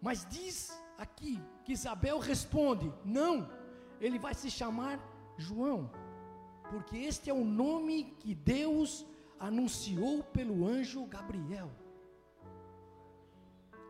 Mas 0.02 0.26
diz 0.26 0.72
aqui 0.98 1.42
que 1.64 1.74
Isabel 1.74 2.20
responde: 2.20 2.92
Não, 3.04 3.50
ele 4.00 4.20
vai 4.20 4.34
se 4.34 4.50
chamar 4.52 5.00
João, 5.38 5.92
porque 6.70 6.98
este 6.98 7.30
é 7.30 7.34
o 7.34 7.44
nome 7.44 8.16
que 8.20 8.36
Deus 8.36 9.06
anunciou 9.40 10.24
pelo 10.24 10.68
anjo 10.68 11.06
Gabriel. 11.06 11.72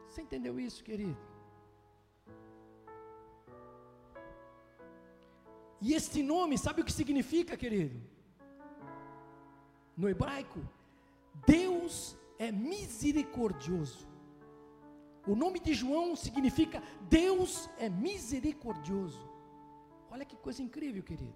Você 0.07 0.21
entendeu 0.21 0.59
isso, 0.59 0.83
querido? 0.83 1.26
E 5.81 5.93
este 5.93 6.23
nome, 6.23 6.57
sabe 6.57 6.81
o 6.81 6.85
que 6.85 6.91
significa, 6.91 7.55
querido? 7.55 8.01
No 9.95 10.09
hebraico, 10.09 10.59
Deus 11.45 12.17
é 12.39 12.51
misericordioso. 12.51 14.07
O 15.27 15.35
nome 15.35 15.59
de 15.59 15.73
João 15.73 16.15
significa 16.15 16.81
Deus 17.01 17.69
é 17.77 17.89
misericordioso. 17.89 19.19
Olha 20.09 20.25
que 20.25 20.37
coisa 20.37 20.61
incrível, 20.63 21.03
querido. 21.03 21.35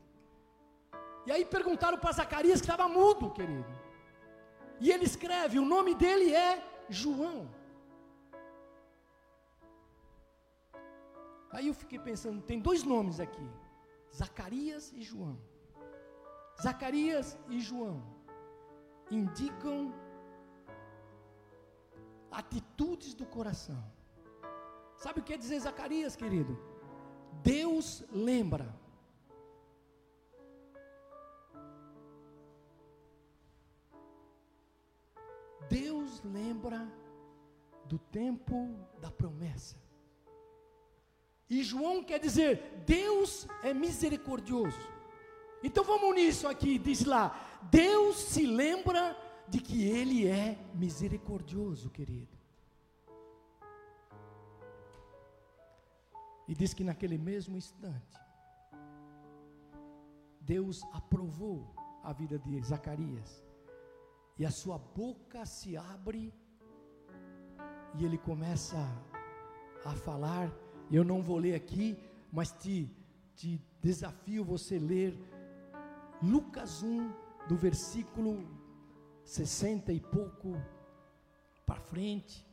E 1.26 1.32
aí 1.32 1.46
perguntaram 1.46 1.98
para 1.98 2.14
Zacarias 2.14 2.62
que 2.62 2.68
estava 2.68 2.88
mudo, 2.88 3.30
querido. 3.32 3.72
E 4.80 4.92
ele 4.92 5.06
escreve: 5.06 5.60
o 5.60 5.66
nome 5.66 5.94
dele 5.94 6.34
é 6.34 6.86
João. 6.90 7.50
Aí 11.52 11.68
eu 11.68 11.74
fiquei 11.74 12.00
pensando: 12.00 12.42
tem 12.42 12.60
dois 12.60 12.84
nomes 12.84 13.20
aqui: 13.20 13.48
Zacarias 14.16 14.92
e 14.94 15.02
João. 15.02 15.40
Zacarias 16.62 17.38
e 17.50 17.60
João 17.60 18.04
indicam 19.10 19.94
atitudes 22.30 23.14
do 23.14 23.26
coração. 23.26 23.84
Sabe 24.96 25.20
o 25.20 25.24
que 25.24 25.38
dizer 25.38 25.60
Zacarias, 25.60 26.16
querido? 26.16 26.58
Deus 27.42 28.04
lembra. 28.12 28.80
Deus 35.68 36.22
lembra 36.24 36.88
do 37.86 37.98
tempo 37.98 38.76
da 39.00 39.10
promessa. 39.10 39.81
E 41.52 41.64
João 41.64 42.02
quer 42.02 42.18
dizer, 42.18 42.82
Deus 42.86 43.46
é 43.62 43.74
misericordioso. 43.74 44.80
Então 45.62 45.84
vamos 45.84 46.16
nisso 46.16 46.48
aqui, 46.48 46.80
diz 46.80 47.04
lá, 47.04 47.26
Deus 47.70 48.16
se 48.16 48.46
lembra 48.46 49.18
de 49.50 49.60
que 49.60 49.84
Ele 49.84 50.26
é 50.26 50.58
misericordioso, 50.74 51.90
querido. 51.90 52.38
E 56.48 56.56
diz 56.56 56.74
que 56.74 56.86
naquele 56.86 57.18
mesmo 57.18 57.58
instante, 57.58 58.18
Deus 60.40 60.82
aprovou 60.94 61.76
a 62.02 62.14
vida 62.14 62.40
de 62.40 62.62
Zacarias. 62.62 63.44
E 64.40 64.46
a 64.46 64.52
sua 64.52 64.78
boca 64.78 65.46
se 65.46 65.76
abre 65.76 66.34
e 67.96 68.06
ele 68.06 68.18
começa 68.18 68.80
a 69.84 69.94
falar. 69.98 70.50
Eu 70.92 71.04
não 71.04 71.22
vou 71.22 71.38
ler 71.38 71.56
aqui, 71.56 71.98
mas 72.32 72.52
te, 72.52 72.90
te 73.36 73.62
desafio 73.82 74.44
você 74.44 74.78
ler 74.78 75.18
Lucas 76.22 76.84
1, 76.84 77.12
do 77.48 77.56
versículo 77.56 78.48
60 79.24 79.94
e 79.94 80.00
pouco 80.00 80.62
para 81.66 81.80
frente 81.80 82.46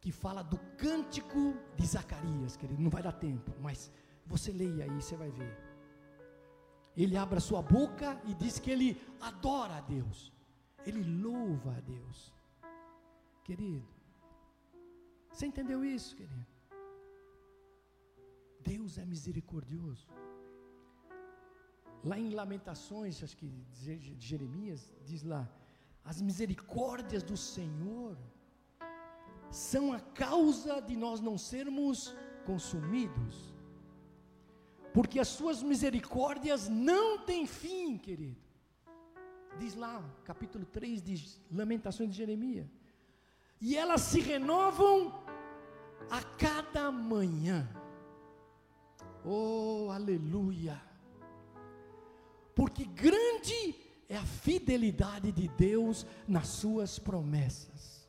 que 0.00 0.10
fala 0.10 0.42
do 0.42 0.58
cântico 0.76 1.54
de 1.76 1.86
Zacarias, 1.86 2.56
querido. 2.56 2.82
Não 2.82 2.90
vai 2.90 3.02
dar 3.02 3.12
tempo, 3.12 3.52
mas 3.60 3.90
você 4.26 4.50
leia 4.50 4.84
aí, 4.84 5.00
você 5.00 5.16
vai 5.16 5.30
ver. 5.30 5.56
Ele 6.96 7.16
abre 7.16 7.38
a 7.38 7.40
sua 7.40 7.62
boca 7.62 8.20
e 8.26 8.34
diz 8.34 8.58
que 8.58 8.70
ele 8.70 9.00
adora 9.20 9.76
a 9.76 9.80
Deus, 9.80 10.32
ele 10.84 11.02
louva 11.22 11.76
a 11.76 11.80
Deus. 11.80 12.32
Querido, 13.44 13.86
você 15.30 15.46
entendeu 15.46 15.84
isso, 15.84 16.14
querido? 16.16 16.51
Deus 18.62 18.98
é 18.98 19.04
misericordioso. 19.04 20.08
Lá 22.04 22.18
em 22.18 22.30
Lamentações, 22.30 23.22
acho 23.22 23.36
que 23.36 23.48
de 23.48 24.16
Jeremias, 24.18 24.92
diz 25.04 25.22
lá: 25.22 25.48
as 26.04 26.20
misericórdias 26.20 27.22
do 27.22 27.36
Senhor 27.36 28.16
são 29.50 29.92
a 29.92 30.00
causa 30.00 30.80
de 30.80 30.96
nós 30.96 31.20
não 31.20 31.36
sermos 31.38 32.14
consumidos. 32.44 33.52
Porque 34.92 35.18
as 35.18 35.28
suas 35.28 35.62
misericórdias 35.62 36.68
não 36.68 37.24
têm 37.24 37.46
fim, 37.46 37.96
querido. 37.96 38.40
Diz 39.58 39.74
lá, 39.74 40.02
capítulo 40.24 40.64
3 40.66 41.02
de 41.02 41.38
Lamentações 41.50 42.10
de 42.10 42.16
Jeremias. 42.16 42.66
E 43.60 43.76
elas 43.76 44.00
se 44.02 44.20
renovam 44.20 45.22
a 46.10 46.22
cada 46.36 46.90
manhã. 46.90 47.68
Oh, 49.24 49.88
aleluia! 49.90 50.80
Porque 52.54 52.84
grande 52.84 53.74
é 54.08 54.16
a 54.16 54.24
fidelidade 54.24 55.32
de 55.32 55.48
Deus 55.48 56.06
nas 56.28 56.48
suas 56.48 56.98
promessas. 56.98 58.08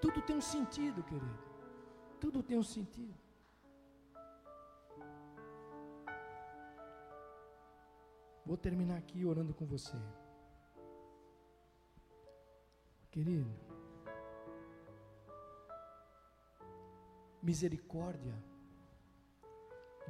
Tudo 0.00 0.20
tem 0.20 0.36
um 0.36 0.40
sentido, 0.40 1.02
querido. 1.04 1.38
Tudo 2.20 2.42
tem 2.42 2.58
um 2.58 2.62
sentido. 2.62 3.14
Vou 8.44 8.56
terminar 8.56 8.98
aqui 8.98 9.24
orando 9.24 9.54
com 9.54 9.64
você. 9.64 9.96
Querido, 13.10 13.48
misericórdia, 17.42 18.34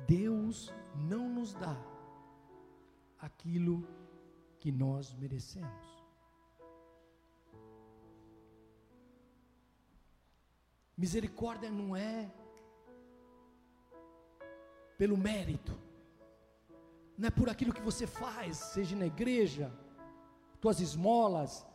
Deus 0.06 0.72
não 0.94 1.28
nos 1.28 1.54
dá 1.54 1.76
aquilo 3.18 3.86
que 4.60 4.70
nós 4.70 5.14
merecemos. 5.14 5.86
Misericórdia 10.96 11.70
não 11.70 11.96
é 11.96 12.30
pelo 14.98 15.16
mérito, 15.16 15.76
não 17.16 17.26
é 17.28 17.30
por 17.30 17.48
aquilo 17.48 17.72
que 17.72 17.80
você 17.80 18.06
faz, 18.06 18.56
seja 18.56 18.94
na 18.94 19.06
igreja, 19.06 19.72
tuas 20.60 20.80
esmolas, 20.80 21.66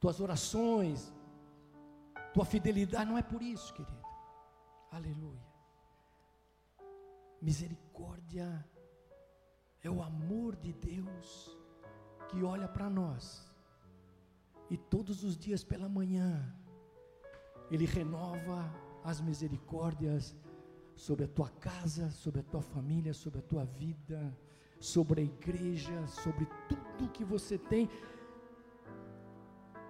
tuas 0.00 0.20
orações, 0.20 1.12
tua 2.32 2.44
fidelidade, 2.44 3.10
não 3.10 3.18
é 3.18 3.22
por 3.22 3.42
isso, 3.42 3.74
querido. 3.74 4.01
Aleluia. 4.92 5.40
Misericórdia 7.40 8.62
é 9.82 9.90
o 9.90 10.02
amor 10.02 10.54
de 10.54 10.74
Deus 10.74 11.56
que 12.28 12.42
olha 12.42 12.68
para 12.68 12.90
nós 12.90 13.50
e 14.68 14.76
todos 14.76 15.24
os 15.24 15.34
dias 15.36 15.64
pela 15.64 15.88
manhã 15.88 16.54
ele 17.70 17.86
renova 17.86 18.70
as 19.02 19.18
misericórdias 19.18 20.36
sobre 20.94 21.24
a 21.24 21.28
tua 21.28 21.48
casa, 21.48 22.10
sobre 22.10 22.40
a 22.40 22.44
tua 22.44 22.60
família, 22.60 23.14
sobre 23.14 23.38
a 23.38 23.42
tua 23.42 23.64
vida, 23.64 24.38
sobre 24.78 25.22
a 25.22 25.24
igreja, 25.24 26.06
sobre 26.06 26.46
tudo 26.68 27.12
que 27.12 27.24
você 27.24 27.56
tem. 27.56 27.88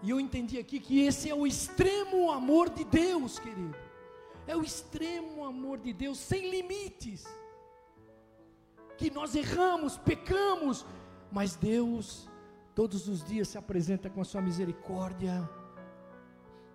E 0.01 0.11
eu 0.11 0.21
entendi 0.21 0.59
aqui 0.59 0.79
que 0.79 1.01
esse 1.01 1.29
é 1.29 1.35
o 1.35 1.45
extremo 1.45 2.31
amor 2.31 2.71
de 2.71 2.85
Deus, 2.85 3.41
querido. 3.41 3.92
É 4.47 4.57
o 4.57 4.63
extremo 4.63 5.45
amor 5.45 5.79
de 5.79 5.93
Deus, 5.93 6.19
sem 6.19 6.51
limites. 6.51 7.25
Que 8.97 9.11
nós 9.11 9.35
erramos, 9.35 9.97
pecamos, 9.99 10.85
mas 11.31 11.57
Deus 11.57 12.29
todos 12.75 13.09
os 13.09 13.23
dias 13.23 13.49
se 13.49 13.59
apresenta 13.59 14.09
com 14.09 14.21
a 14.21 14.25
sua 14.25 14.41
misericórdia. 14.41 15.49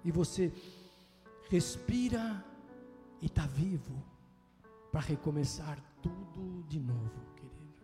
E 0.04 0.12
você 0.12 0.54
respira 1.50 2.44
e 3.22 3.26
está 3.26 3.46
vivo 3.46 4.04
para 4.92 5.02
recomeçar 5.02 5.80
tudo 6.02 6.64
de 6.68 6.80
novo, 6.80 7.22
querido. 7.36 7.84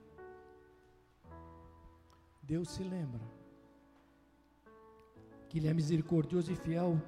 Deus 2.41 2.69
se 2.69 2.84
lembra 2.84 3.21
que 5.49 5.57
Ele 5.57 5.67
é 5.67 5.73
misericordioso 5.73 6.51
e 6.51 6.55
fiel 6.55 7.01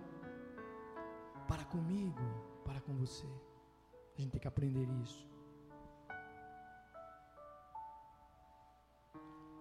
para 1.47 1.63
comigo, 1.65 2.21
para 2.67 2.81
com 2.81 2.93
você. 3.03 3.29
A 4.15 4.21
gente 4.21 4.31
tem 4.31 4.41
que 4.41 4.47
aprender 4.53 4.87
isso. 5.03 5.23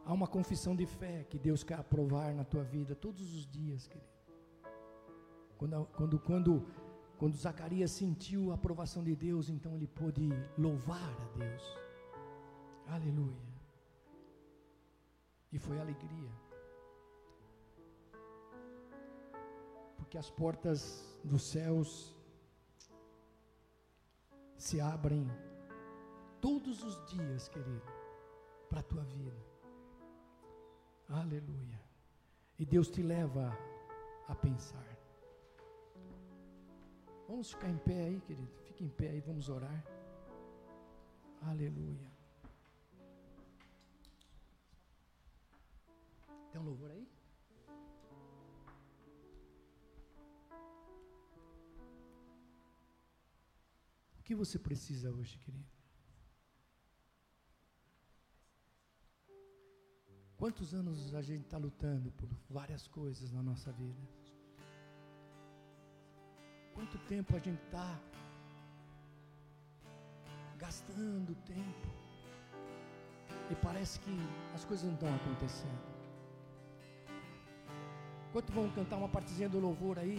Há 0.06 0.12
uma 0.12 0.26
confissão 0.36 0.74
de 0.76 0.86
fé 0.86 1.24
que 1.30 1.38
Deus 1.38 1.62
quer 1.68 1.78
aprovar 1.78 2.34
na 2.34 2.44
tua 2.44 2.62
vida 2.62 2.94
todos 2.94 3.34
os 3.34 3.46
dias, 3.58 3.86
querido. 3.88 4.12
Quando, 5.56 5.86
quando, 5.96 6.18
quando 6.18 6.52
quando 7.18 7.36
Zacarias 7.36 7.90
sentiu 7.90 8.50
a 8.50 8.54
aprovação 8.54 9.02
de 9.02 9.14
Deus, 9.14 9.48
então 9.48 9.74
ele 9.74 9.86
pôde 9.86 10.28
louvar 10.58 11.16
a 11.22 11.38
Deus. 11.38 11.62
Aleluia. 12.86 13.54
E 15.52 15.58
foi 15.58 15.78
alegria. 15.78 16.30
Porque 19.96 20.18
as 20.18 20.28
portas 20.28 21.18
dos 21.22 21.44
céus 21.44 22.13
se 24.56 24.80
abrem 24.80 25.30
todos 26.40 26.82
os 26.82 27.06
dias, 27.06 27.48
querido, 27.48 27.82
para 28.68 28.80
a 28.80 28.82
tua 28.82 29.04
vida. 29.04 29.36
Aleluia. 31.08 31.80
E 32.58 32.64
Deus 32.64 32.88
te 32.88 33.02
leva 33.02 33.56
a 34.28 34.34
pensar. 34.34 34.94
Vamos 37.28 37.50
ficar 37.52 37.68
em 37.68 37.78
pé 37.78 38.04
aí, 38.04 38.20
querido. 38.20 38.52
Fique 38.64 38.84
em 38.84 38.88
pé 38.88 39.10
aí, 39.10 39.20
vamos 39.20 39.48
orar. 39.48 39.84
Aleluia. 41.42 42.12
Tem 46.52 46.60
um 46.60 46.64
louvor 46.64 46.90
aí? 46.90 47.13
O 54.24 54.26
que 54.26 54.34
você 54.34 54.58
precisa 54.58 55.10
hoje, 55.10 55.36
querido? 55.36 55.68
Quantos 60.38 60.72
anos 60.72 61.14
a 61.14 61.20
gente 61.20 61.44
está 61.44 61.58
lutando 61.58 62.10
por 62.12 62.30
várias 62.48 62.88
coisas 62.88 63.30
na 63.30 63.42
nossa 63.42 63.70
vida? 63.72 64.00
Quanto 66.72 66.96
tempo 67.00 67.36
a 67.36 67.38
gente 67.38 67.62
está 67.64 68.00
gastando 70.56 71.34
tempo 71.44 71.88
e 73.50 73.54
parece 73.56 74.00
que 74.00 74.16
as 74.54 74.64
coisas 74.64 74.86
não 74.86 74.94
estão 74.94 75.14
acontecendo. 75.14 75.84
Enquanto 78.30 78.52
vão 78.54 78.70
cantar 78.70 78.96
uma 78.96 79.08
partezinha 79.10 79.50
do 79.50 79.60
louvor 79.60 79.98
aí, 79.98 80.18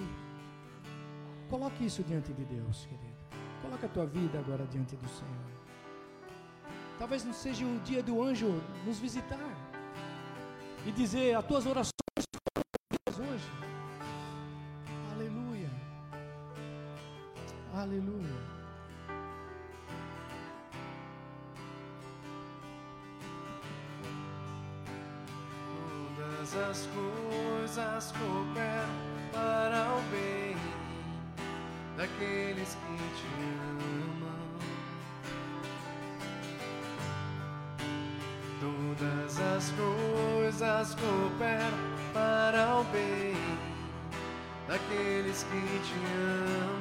coloque 1.49 1.84
isso 1.84 2.03
diante 2.03 2.32
de 2.34 2.45
Deus, 2.45 2.86
querido. 2.86 3.14
Coloque 3.66 3.86
a 3.88 3.89
tua 3.89 4.05
vida 4.05 4.38
agora 4.38 4.63
diante 4.68 4.95
do 4.95 5.09
Senhor. 5.09 5.34
Talvez 6.99 7.26
não 7.26 7.34
seja 7.34 7.66
o 7.66 7.80
dia 7.80 8.03
do 8.03 8.22
anjo 8.22 8.61
nos 8.86 8.99
visitar 8.99 9.39
e 10.86 10.91
dizer 10.91 11.36
as 11.36 11.43
tuas 11.45 11.66
orações 11.66 11.95
coisas 40.86 40.96
cooperam 40.96 41.72
para 42.14 42.80
o 42.80 42.84
bem 42.86 43.36
daqueles 44.68 45.44
que 45.44 45.80
te 45.80 45.94
amam. 46.14 46.75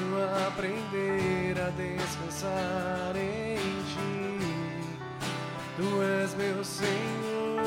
Preciso 0.00 0.16
aprender 0.46 1.60
a 1.60 1.70
descansar 1.70 3.16
em 3.16 3.56
ti. 3.84 4.38
Tu 5.76 6.02
és 6.02 6.34
meu 6.34 6.64
Senhor. 6.64 7.60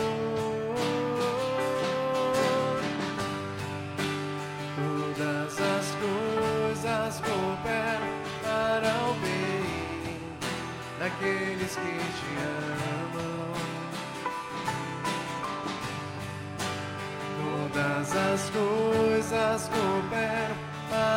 Todas 4.76 5.62
as 5.62 5.96
coisas 6.02 7.22
cooperam 7.22 8.14
para 8.42 8.92
o 9.10 9.14
bem 9.22 10.20
daqueles 11.00 11.76
que 11.76 11.98
te 12.18 12.32
amam. 13.14 13.54
Todas 17.38 18.16
as 18.16 18.50
coisas 18.50 19.70
cooperam 19.70 20.33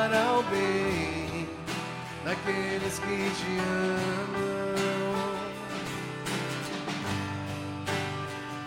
para 0.09 0.39
o 0.39 0.43
bem 0.45 1.49
daqueles 2.25 2.99
que 3.01 3.31
te 3.39 3.59
amam. 3.59 4.57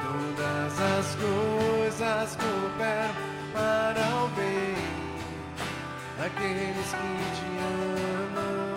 Todas 0.03 0.73
as 0.81 1.15
coisas 1.15 2.35
cooperam 2.35 3.15
para 3.53 4.03
o 4.21 4.27
bem 4.35 4.75
daqueles 6.17 6.89
que 6.99 7.13
te 7.37 7.49
amam. 8.35 8.75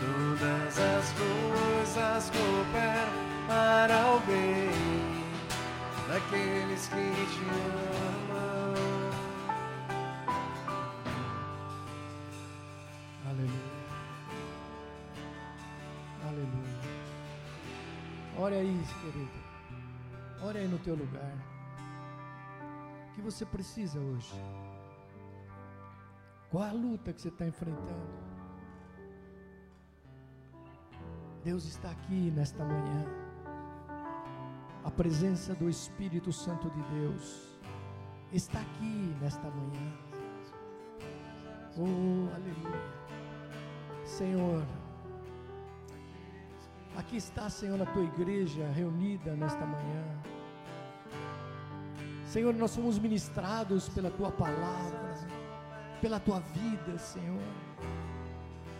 Todas 0.00 0.78
as 0.78 1.06
coisas 1.14 2.30
cooperam 2.30 3.16
para 3.48 3.98
o 4.14 4.20
bem 4.26 5.24
daqueles 6.06 6.86
que 6.88 7.26
te 7.32 7.44
amam. 7.48 7.77
Ore 18.38 18.54
aí, 18.54 18.84
querido. 19.02 19.30
Ore 20.44 20.58
aí 20.58 20.68
no 20.68 20.78
teu 20.78 20.94
lugar. 20.94 21.32
O 23.10 23.14
que 23.14 23.20
você 23.20 23.44
precisa 23.44 23.98
hoje? 23.98 24.32
Qual 26.48 26.62
a 26.62 26.70
luta 26.70 27.12
que 27.12 27.20
você 27.20 27.28
está 27.28 27.44
enfrentando? 27.44 28.28
Deus 31.42 31.64
está 31.64 31.90
aqui 31.90 32.30
nesta 32.30 32.64
manhã. 32.64 33.06
A 34.84 34.90
presença 34.90 35.52
do 35.56 35.68
Espírito 35.68 36.32
Santo 36.32 36.70
de 36.70 36.82
Deus 36.94 37.58
está 38.32 38.60
aqui 38.60 39.16
nesta 39.20 39.50
manhã. 39.50 39.92
Oh, 41.76 42.32
aleluia. 42.36 42.98
Senhor, 44.04 44.64
aqui 46.98 47.16
está, 47.16 47.48
Senhor, 47.48 47.80
a 47.80 47.86
tua 47.86 48.02
igreja 48.02 48.66
reunida 48.74 49.34
nesta 49.36 49.64
manhã. 49.64 50.04
Senhor, 52.26 52.52
nós 52.54 52.72
somos 52.72 52.98
ministrados 52.98 53.88
pela 53.88 54.10
tua 54.10 54.32
palavra, 54.32 55.14
pela 56.00 56.18
tua 56.18 56.40
vida, 56.40 56.98
Senhor. 56.98 57.40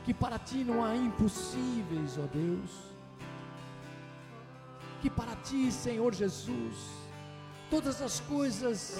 Que 0.05 0.12
para 0.12 0.37
ti 0.39 0.64
não 0.64 0.85
há 0.85 0.97
impossíveis, 0.97 2.19
ó 2.19 2.27
Deus. 2.27 2.71
Que 5.01 5.09
para 5.09 5.37
ti, 5.37 5.71
Senhor 5.71 6.12
Jesus, 6.12 6.77
todas 7.71 8.03
as 8.03 8.19
coisas 8.21 8.99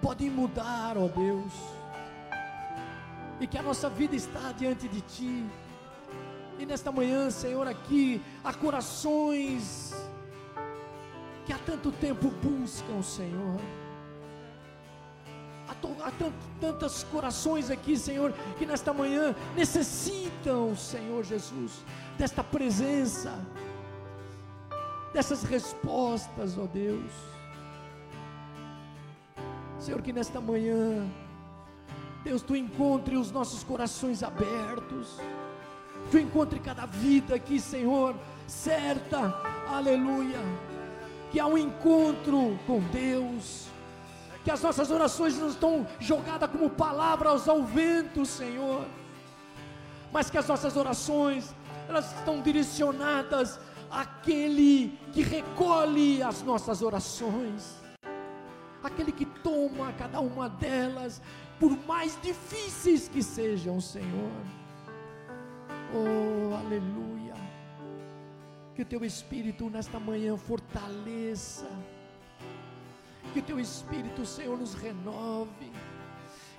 podem 0.00 0.30
mudar, 0.30 0.96
ó 0.96 1.06
Deus. 1.06 1.52
E 3.40 3.46
que 3.46 3.58
a 3.58 3.62
nossa 3.62 3.90
vida 3.90 4.16
está 4.16 4.52
diante 4.52 4.88
de 4.88 5.02
ti. 5.02 5.44
E 6.64 6.66
nesta 6.66 6.90
manhã, 6.90 7.28
Senhor, 7.28 7.68
aqui 7.68 8.22
há 8.42 8.50
corações 8.54 9.92
que 11.44 11.52
há 11.52 11.58
tanto 11.58 11.92
tempo 11.92 12.30
buscam 12.42 13.02
Senhor. 13.02 13.60
Há, 15.68 15.72
há 15.72 16.10
tant- 16.12 16.32
tantos 16.62 17.04
corações 17.12 17.70
aqui, 17.70 17.98
Senhor, 17.98 18.32
que 18.58 18.64
nesta 18.64 18.94
manhã 18.94 19.36
necessitam, 19.54 20.74
Senhor 20.74 21.22
Jesus, 21.22 21.84
desta 22.16 22.42
presença, 22.42 23.38
dessas 25.12 25.42
respostas, 25.42 26.56
ó 26.56 26.64
Deus. 26.64 27.12
Senhor, 29.78 30.00
que 30.00 30.14
nesta 30.14 30.40
manhã, 30.40 31.06
Deus, 32.22 32.40
tu 32.40 32.56
encontre 32.56 33.18
os 33.18 33.30
nossos 33.30 33.62
corações 33.62 34.22
abertos, 34.22 35.20
tu 36.14 36.18
encontre 36.20 36.60
cada 36.60 36.86
vida 36.86 37.34
aqui, 37.34 37.58
Senhor, 37.58 38.14
certa, 38.46 39.34
aleluia, 39.68 40.38
que 41.32 41.40
há 41.40 41.46
um 41.48 41.58
encontro 41.58 42.56
com 42.68 42.78
Deus, 42.92 43.66
que 44.44 44.50
as 44.52 44.62
nossas 44.62 44.92
orações 44.92 45.36
não 45.36 45.48
estão 45.48 45.84
jogadas 45.98 46.48
como 46.48 46.70
palavras 46.70 47.48
ao 47.48 47.64
vento, 47.64 48.24
Senhor, 48.24 48.86
mas 50.12 50.30
que 50.30 50.38
as 50.38 50.46
nossas 50.46 50.76
orações, 50.76 51.52
elas 51.88 52.16
estão 52.16 52.40
direcionadas 52.40 53.58
àquele 53.90 54.96
que 55.12 55.20
recolhe 55.20 56.22
as 56.22 56.42
nossas 56.42 56.80
orações, 56.80 57.74
aquele 58.84 59.10
que 59.10 59.26
toma 59.26 59.92
cada 59.94 60.20
uma 60.20 60.48
delas, 60.48 61.20
por 61.58 61.76
mais 61.88 62.16
difíceis 62.22 63.08
que 63.08 63.20
sejam, 63.20 63.80
Senhor. 63.80 64.63
Oh, 65.92 66.54
aleluia. 66.54 67.34
Que 68.74 68.82
o 68.82 68.84
teu 68.84 69.04
Espírito 69.04 69.68
nesta 69.70 70.00
manhã 70.00 70.36
fortaleça. 70.36 71.68
Que 73.32 73.40
o 73.40 73.42
teu 73.42 73.60
Espírito, 73.60 74.24
Senhor, 74.24 74.58
nos 74.58 74.74
renove. 74.74 75.70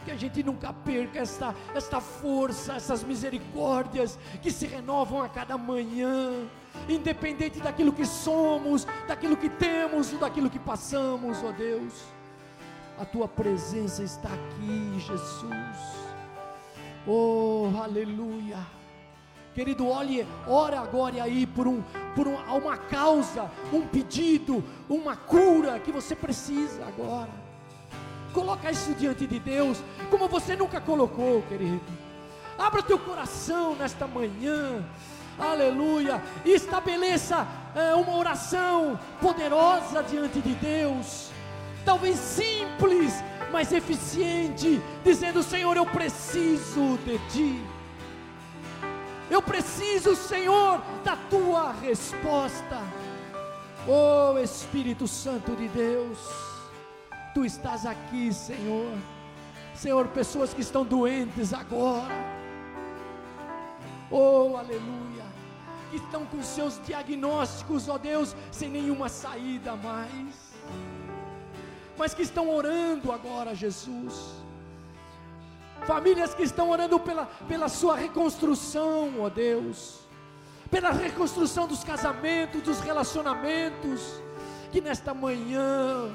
Que 0.03 0.11
a 0.11 0.15
gente 0.15 0.43
nunca 0.43 0.71
perca 0.71 1.19
esta, 1.19 1.55
esta 1.73 1.99
força, 1.99 2.73
essas 2.73 3.03
misericórdias 3.03 4.19
que 4.41 4.51
se 4.51 4.67
renovam 4.67 5.23
a 5.23 5.27
cada 5.27 5.57
manhã, 5.57 6.47
independente 6.87 7.59
daquilo 7.59 7.91
que 7.91 8.05
somos, 8.05 8.85
daquilo 9.07 9.35
que 9.35 9.49
temos 9.49 10.13
ou 10.13 10.19
daquilo 10.19 10.49
que 10.49 10.59
passamos, 10.59 11.43
ó 11.43 11.51
Deus. 11.51 12.03
A 12.97 13.03
tua 13.03 13.27
presença 13.27 14.03
está 14.03 14.29
aqui, 14.29 14.99
Jesus. 14.99 16.05
Oh, 17.05 17.71
aleluia. 17.83 18.57
Querido, 19.55 19.87
olhe, 19.87 20.27
ora 20.45 20.81
agora 20.81 21.23
aí 21.23 21.47
por, 21.47 21.65
um, 21.65 21.81
por 22.13 22.27
um, 22.27 22.35
uma 22.57 22.75
causa, 22.75 23.49
um 23.71 23.87
pedido, 23.87 24.61
uma 24.89 25.15
cura 25.15 25.79
que 25.79 25.93
você 25.93 26.13
precisa 26.13 26.85
agora. 26.85 27.29
Coloca 28.33 28.69
isso 28.69 28.93
diante 28.95 29.25
de 29.25 29.39
Deus, 29.39 29.81
como 30.11 30.27
você 30.27 30.57
nunca 30.57 30.81
colocou, 30.81 31.41
querido. 31.43 31.79
Abra 32.59 32.83
teu 32.83 32.99
coração 32.99 33.75
nesta 33.75 34.05
manhã, 34.05 34.83
aleluia, 35.39 36.21
e 36.43 36.51
estabeleça 36.51 37.47
é, 37.73 37.95
uma 37.95 38.17
oração 38.17 38.99
poderosa 39.21 40.03
diante 40.03 40.41
de 40.41 40.53
Deus, 40.55 41.31
talvez 41.85 42.17
simples, 42.17 43.23
mas 43.53 43.71
eficiente, 43.71 44.81
dizendo: 45.01 45.41
Senhor, 45.41 45.77
eu 45.77 45.85
preciso 45.85 46.99
de 47.05 47.17
Ti. 47.29 47.74
Eu 49.29 49.41
preciso, 49.41 50.15
Senhor, 50.15 50.81
da 51.03 51.15
tua 51.15 51.71
resposta. 51.71 52.79
Oh 53.87 54.37
Espírito 54.39 55.07
Santo 55.07 55.55
de 55.55 55.67
Deus, 55.67 56.17
tu 57.33 57.43
estás 57.45 57.85
aqui, 57.85 58.33
Senhor. 58.33 58.91
Senhor, 59.73 60.07
pessoas 60.07 60.53
que 60.53 60.61
estão 60.61 60.85
doentes 60.85 61.53
agora. 61.53 62.13
Oh, 64.09 64.55
aleluia. 64.57 65.25
Que 65.89 65.97
estão 65.97 66.25
com 66.25 66.41
seus 66.41 66.79
diagnósticos, 66.85 67.89
ó 67.89 67.97
Deus, 67.97 68.35
sem 68.51 68.69
nenhuma 68.69 69.09
saída 69.09 69.75
mais. 69.75 70.55
Mas 71.97 72.13
que 72.13 72.21
estão 72.21 72.49
orando 72.49 73.11
agora, 73.11 73.55
Jesus 73.55 74.44
famílias 75.85 76.33
que 76.33 76.43
estão 76.43 76.69
orando 76.69 76.99
pela, 76.99 77.25
pela 77.47 77.69
sua 77.69 77.95
reconstrução, 77.95 79.13
ó 79.19 79.29
Deus, 79.29 79.99
pela 80.69 80.91
reconstrução 80.91 81.67
dos 81.67 81.83
casamentos, 81.83 82.61
dos 82.61 82.79
relacionamentos, 82.79 84.21
que 84.71 84.81
nesta 84.81 85.13
manhã, 85.13 86.11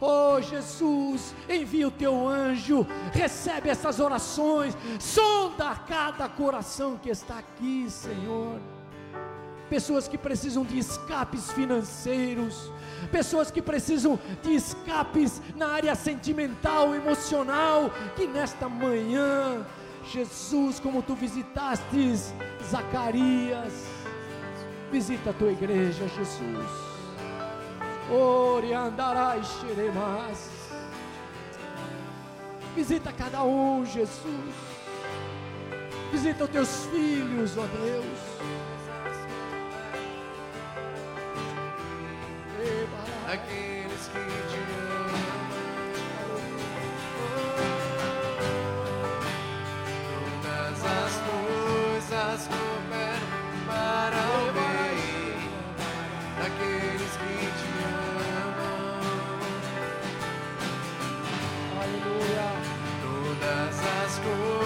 ó 0.00 0.40
Jesus, 0.40 1.34
envia 1.48 1.88
o 1.88 1.90
teu 1.90 2.26
anjo, 2.26 2.86
recebe 3.12 3.68
essas 3.68 4.00
orações, 4.00 4.76
sonda 4.98 5.74
cada 5.86 6.28
coração 6.28 6.96
que 6.96 7.10
está 7.10 7.38
aqui, 7.38 7.86
Senhor, 7.88 8.58
pessoas 9.68 10.08
que 10.08 10.18
precisam 10.18 10.64
de 10.64 10.78
escapes 10.78 11.52
financeiros, 11.52 12.70
pessoas 13.10 13.50
que 13.50 13.62
precisam 13.62 14.18
de 14.42 14.54
escapes 14.54 15.40
na 15.56 15.68
área 15.68 15.94
sentimental, 15.94 16.94
emocional, 16.94 17.90
que 18.16 18.26
nesta 18.26 18.68
manhã, 18.68 19.66
Jesus, 20.12 20.80
como 20.80 21.02
tu 21.02 21.14
visitaste 21.14 22.14
Zacarias, 22.70 23.72
visita 24.90 25.30
a 25.30 25.32
tua 25.32 25.52
igreja, 25.52 26.06
Jesus. 26.08 26.90
Ore 28.10 28.70
xeremas. 29.60 30.50
Visita 32.74 33.12
cada 33.12 33.42
um, 33.42 33.84
Jesus. 33.84 34.20
Visita 36.10 36.44
os 36.44 36.50
teus 36.50 36.86
filhos, 36.86 37.56
ó 37.56 37.62
Deus. 37.62 38.29
Aqueles 43.26 44.08
que 44.08 44.24
te 44.50 44.60
amam. 44.72 45.20
Todas 50.42 50.78
as 50.84 51.14
coisas 51.28 52.48
cooperam 52.48 53.30
para 53.66 54.20
o 54.36 54.52
bem 54.52 54.98
daqueles 56.38 57.12
que 57.16 57.34
te 57.58 57.70
amam. 57.86 59.00
Aleluia. 61.80 62.48
Todas 63.02 63.76
as 63.78 64.12
coisas 64.18 64.59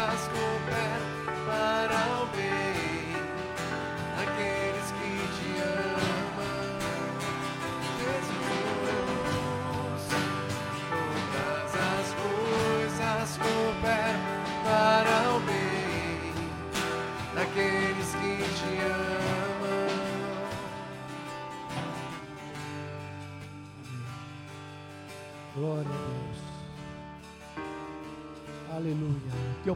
coisas 0.00 0.28
cooperam 0.28 1.10
para 1.46 2.22
o 2.22 2.26
bem 2.34 2.69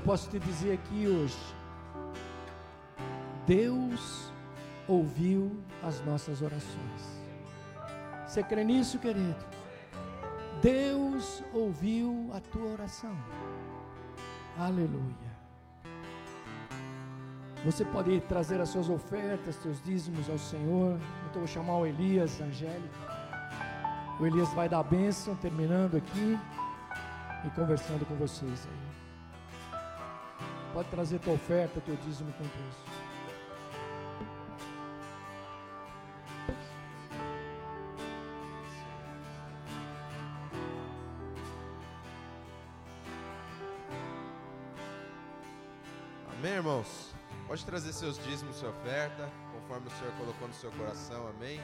posso 0.05 0.29
te 0.29 0.39
dizer 0.39 0.75
aqui 0.75 1.09
hoje? 1.09 1.39
Deus 3.47 4.33
ouviu 4.87 5.59
as 5.83 6.05
nossas 6.05 6.43
orações. 6.43 7.03
Você 8.27 8.43
crê 8.43 8.65
nisso, 8.65 8.99
querido? 8.99 9.37
Deus 10.61 11.43
ouviu 11.53 12.31
a 12.35 12.41
tua 12.41 12.73
oração. 12.73 13.17
Aleluia. 14.59 15.35
Você 17.65 17.85
pode 17.85 18.21
trazer 18.23 18.61
as 18.61 18.69
suas 18.69 18.91
ofertas, 18.91 19.55
seus 19.57 19.83
dízimos 19.83 20.29
ao 20.29 20.39
Senhor. 20.39 20.99
Então 21.31 21.41
vou 21.41 21.47
chamar 21.47 21.79
o 21.79 21.87
Elias, 21.87 22.41
Angélica. 22.41 23.15
O 24.21 24.27
Elias 24.27 24.53
vai 24.53 24.69
dar 24.69 24.81
a 24.81 24.83
bênção, 24.85 25.35
terminando 25.37 25.97
aqui 25.97 26.39
e 27.45 27.51
conversando 27.51 28.07
com 28.07 28.15
vocês 28.17 28.69
aí. 28.71 28.94
Pode 30.75 30.89
trazer 30.89 31.21
tua 31.21 31.35
oferta, 31.35 31.81
teu 31.83 31.95
dízimo 31.95 32.33
com 32.33 32.43
Deus. 32.43 32.75
Amém, 46.37 46.53
irmãos? 46.55 47.15
Pode 47.47 47.65
trazer 47.65 47.93
seus 47.93 48.19
dízimos, 48.25 48.57
sua 48.57 48.71
oferta, 48.71 49.31
conforme 49.53 49.87
o 49.87 49.91
Senhor 49.93 50.13
colocou 50.15 50.49
no 50.49 50.55
seu 50.55 50.73
coração, 50.73 51.29
amém? 51.29 51.61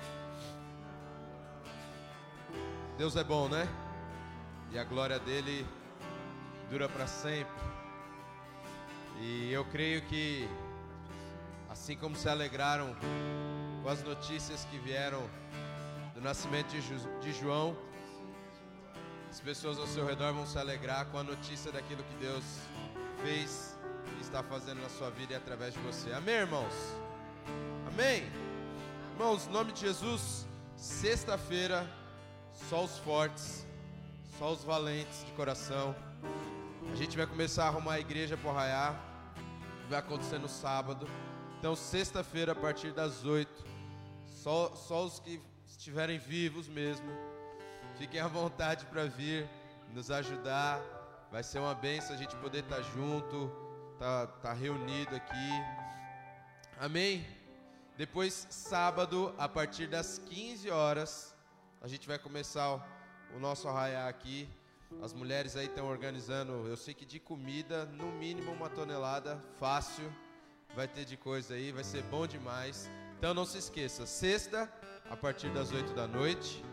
Deus 2.97 3.17
é 3.17 3.25
bom, 3.25 3.49
né? 3.49 3.67
E 4.71 4.79
a 4.79 4.85
glória 4.85 5.19
dele 5.19 5.67
dura 6.71 6.89
para 6.89 7.09
sempre. 7.09 7.80
E 9.21 9.53
eu 9.53 9.67
creio 9.67 10.01
que, 10.03 10.49
assim 11.69 11.95
como 11.95 12.17
se 12.17 12.27
alegraram 12.27 12.97
com 13.83 13.89
as 13.89 14.03
notícias 14.03 14.65
que 14.65 14.79
vieram 14.79 15.23
do 16.15 16.23
nascimento 16.23 16.69
de, 17.21 17.33
João, 17.35 17.77
as 19.29 19.39
pessoas 19.39 19.79
ao 19.79 19.87
seu 19.87 20.07
redor 20.07 20.33
vão 20.33 20.47
se 20.47 20.59
alegrar 20.59 21.05
com 21.07 21.19
a 21.19 21.23
notícia 21.23 21.71
daquilo 21.71 22.03
que 22.03 22.15
Deus 22.15 22.45
fez 23.23 23.79
e 24.17 24.23
está 24.23 24.43
fazendo 24.43 24.81
na 24.81 24.89
sua 24.89 25.11
vida 25.11 25.35
e 25.35 25.37
através 25.37 25.75
de 25.75 25.81
você. 25.81 26.11
Amém, 26.15 26.37
irmãos? 26.37 26.73
Amém? 27.89 28.25
Irmãos, 29.13 29.47
em 29.47 29.51
nome 29.51 29.73
de 29.73 29.81
Jesus, 29.81 30.47
sexta-feira, 30.77 31.87
só 32.71 32.85
os 32.85 32.97
fortes, 32.99 33.67
só 34.39 34.51
os 34.51 34.65
valentes 34.65 35.27
de 35.27 35.33
coração. 35.33 35.95
A 36.91 36.97
gente 36.97 37.19
vai 37.19 37.27
começar 37.27 37.65
a 37.65 37.69
arrumar 37.69 37.95
a 37.95 38.01
igreja 38.01 38.35
para 38.39 38.51
arraiar. 38.51 39.10
Vai 39.91 39.99
acontecer 39.99 40.39
no 40.39 40.49
sábado. 40.49 41.05
Então, 41.59 41.75
sexta-feira, 41.75 42.53
a 42.53 42.55
partir 42.55 42.93
das 42.93 43.25
oito, 43.25 43.65
só, 44.25 44.71
só 44.77 45.05
os 45.05 45.19
que 45.19 45.43
estiverem 45.67 46.17
vivos 46.17 46.69
mesmo, 46.69 47.11
fiquem 47.99 48.21
à 48.21 48.29
vontade 48.29 48.87
para 48.87 49.07
vir 49.07 49.51
nos 49.93 50.09
ajudar. 50.13 50.81
Vai 51.33 51.43
ser 51.43 51.59
uma 51.59 51.75
benção 51.75 52.15
a 52.15 52.17
gente 52.17 52.37
poder 52.37 52.61
estar 52.63 52.81
junto, 52.83 53.51
tá, 53.99 54.29
tá 54.29 54.53
reunido 54.53 55.17
aqui. 55.17 55.51
Amém? 56.79 57.27
Depois, 57.97 58.47
sábado, 58.49 59.35
a 59.37 59.49
partir 59.49 59.89
das 59.89 60.19
15 60.19 60.71
horas, 60.71 61.35
a 61.83 61.89
gente 61.89 62.07
vai 62.07 62.17
começar 62.17 62.77
o 63.35 63.41
nosso 63.41 63.67
arraiar 63.67 64.07
aqui. 64.07 64.49
As 65.03 65.15
mulheres 65.15 65.57
aí 65.57 65.67
estão 65.67 65.87
organizando, 65.87 66.67
eu 66.67 66.77
sei 66.77 66.93
que 66.93 67.07
de 67.07 67.19
comida, 67.19 67.87
no 67.87 68.13
mínimo 68.13 68.53
uma 68.53 68.69
tonelada, 68.69 69.43
fácil. 69.59 70.13
Vai 70.75 70.87
ter 70.87 71.05
de 71.05 71.17
coisa 71.17 71.55
aí, 71.55 71.73
vai 71.73 71.83
ser 71.83 72.03
bom 72.03 72.27
demais. 72.27 72.91
Então 73.19 73.33
não 73.33 73.47
se 73.47 73.59
esqueça, 73.59 74.05
sexta, 74.07 74.71
a 75.11 75.17
partir 75.17 75.49
das 75.51 75.73
8 75.73 75.95
da 75.95 76.07
noite. 76.07 76.65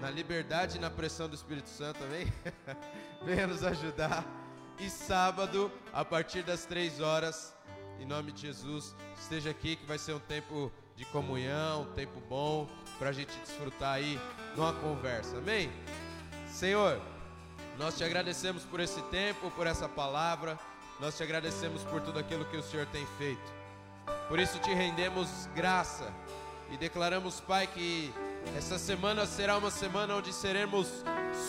Na 0.00 0.10
liberdade 0.10 0.76
e 0.76 0.80
na 0.80 0.90
pressão 0.90 1.28
do 1.28 1.34
Espírito 1.34 1.68
Santo, 1.68 2.02
amém? 2.04 2.30
Venha 3.24 3.46
nos 3.46 3.64
ajudar. 3.64 4.24
E 4.78 4.90
sábado, 4.90 5.72
a 5.92 6.04
partir 6.04 6.42
das 6.42 6.66
3 6.66 7.00
horas, 7.00 7.54
em 7.98 8.04
nome 8.04 8.32
de 8.32 8.42
Jesus, 8.42 8.94
esteja 9.18 9.50
aqui 9.50 9.76
que 9.76 9.86
vai 9.86 9.98
ser 9.98 10.12
um 10.12 10.20
tempo 10.20 10.70
de 10.96 11.04
comunhão, 11.06 11.82
um 11.82 11.92
tempo 11.92 12.20
bom 12.28 12.68
para 12.98 13.08
a 13.08 13.12
gente 13.12 13.36
desfrutar 13.40 13.94
aí 13.94 14.20
numa 14.56 14.72
conversa, 14.74 15.38
amém? 15.38 15.72
Senhor, 16.54 17.00
nós 17.76 17.96
te 17.96 18.04
agradecemos 18.04 18.62
por 18.62 18.78
esse 18.78 19.02
tempo, 19.02 19.50
por 19.50 19.66
essa 19.66 19.88
palavra, 19.88 20.56
nós 21.00 21.16
te 21.16 21.22
agradecemos 21.24 21.82
por 21.82 22.00
tudo 22.00 22.20
aquilo 22.20 22.44
que 22.44 22.56
o 22.56 22.62
Senhor 22.62 22.86
tem 22.86 23.04
feito. 23.18 23.52
Por 24.28 24.38
isso 24.38 24.60
te 24.60 24.72
rendemos 24.72 25.48
graça 25.52 26.12
e 26.70 26.76
declaramos, 26.76 27.40
Pai, 27.40 27.66
que 27.66 28.14
essa 28.56 28.78
semana 28.78 29.26
será 29.26 29.58
uma 29.58 29.70
semana 29.72 30.14
onde 30.14 30.32
seremos 30.32 31.04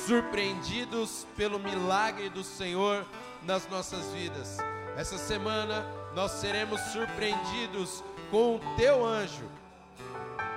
surpreendidos 0.07 1.27
pelo 1.37 1.59
milagre 1.59 2.27
do 2.27 2.43
Senhor 2.43 3.05
nas 3.43 3.69
nossas 3.69 4.11
vidas. 4.11 4.57
Essa 4.97 5.19
semana 5.19 5.85
nós 6.15 6.31
seremos 6.31 6.81
surpreendidos 6.81 8.03
com 8.31 8.55
o 8.55 8.75
teu 8.75 9.05
anjo, 9.05 9.47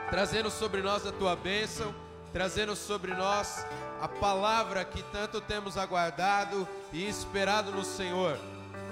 trazendo 0.09 0.51
sobre 0.51 0.81
nós 0.81 1.07
a 1.07 1.13
tua 1.13 1.37
bênção, 1.37 1.95
trazendo 2.33 2.75
sobre 2.75 3.15
nós 3.15 3.67
a 4.01 4.09
palavra 4.09 4.85
que 4.85 5.03
tanto 5.03 5.41
temos 5.41 5.77
aguardado 5.77 6.67
e 6.93 7.09
esperado 7.09 7.73
no 7.73 7.85
Senhor. 7.85 8.39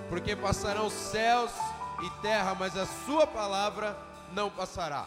Porque 0.08 0.34
passarão 0.34 0.90
céus 0.90 1.52
e 2.02 2.10
terra, 2.22 2.54
mas 2.54 2.76
a 2.76 2.86
sua 3.04 3.26
palavra 3.26 3.96
não 4.32 4.50
passará. 4.50 5.06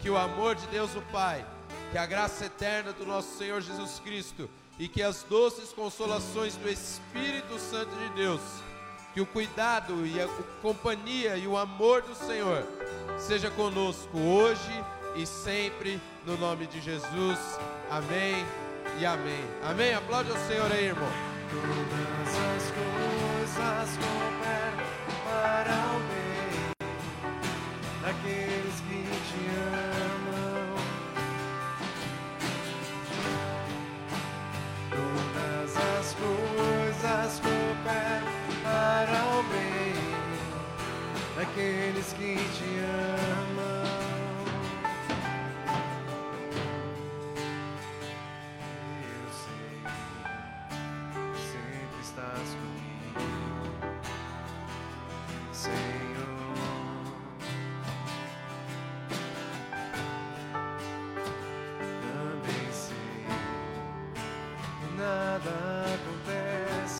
Que 0.00 0.10
o 0.10 0.16
amor 0.16 0.54
de 0.54 0.66
Deus 0.68 0.94
o 0.94 1.02
Pai, 1.12 1.44
que 1.90 1.98
a 1.98 2.06
graça 2.06 2.46
eterna 2.46 2.92
do 2.92 3.04
nosso 3.04 3.36
Senhor 3.36 3.60
Jesus 3.60 4.00
Cristo 4.00 4.48
e 4.78 4.88
que 4.88 5.02
as 5.02 5.22
doces 5.22 5.72
consolações 5.72 6.56
do 6.56 6.68
Espírito 6.68 7.58
Santo 7.58 7.94
de 7.96 8.08
Deus, 8.10 8.40
que 9.12 9.20
o 9.20 9.26
cuidado 9.26 10.06
e 10.06 10.20
a 10.20 10.26
companhia 10.62 11.36
e 11.36 11.46
o 11.46 11.58
amor 11.58 12.00
do 12.02 12.14
Senhor 12.14 12.66
seja 13.18 13.50
conosco 13.50 14.18
hoje 14.18 14.84
e 15.16 15.26
sempre, 15.26 16.00
no 16.24 16.38
nome 16.38 16.66
de 16.66 16.80
Jesus. 16.80 17.38
Amém 17.90 18.46
e 19.00 19.06
amém. 19.06 19.44
Amém. 19.62 19.94
Aplaude 19.94 20.30
ao 20.30 20.36
Senhor 20.36 20.70
aí, 20.70 20.86
irmão. 20.86 21.08
Todas 21.50 22.28
as 22.28 22.70
coisas 22.70 23.96
cooperam 23.96 24.84
para 25.24 25.76
o 25.94 26.00
bem 26.10 26.70
daqueles 28.02 28.76
que 28.86 29.00
te 29.26 29.42
amam. 29.56 30.76
Todas 34.90 35.72
as 35.76 36.14
coisas 36.14 37.40
cooperam 37.40 38.32
para 38.62 39.20
o 39.38 39.42
bem 39.44 39.96
daqueles 41.36 42.12
que 42.12 42.36
te 42.36 42.70
amam. 42.80 43.49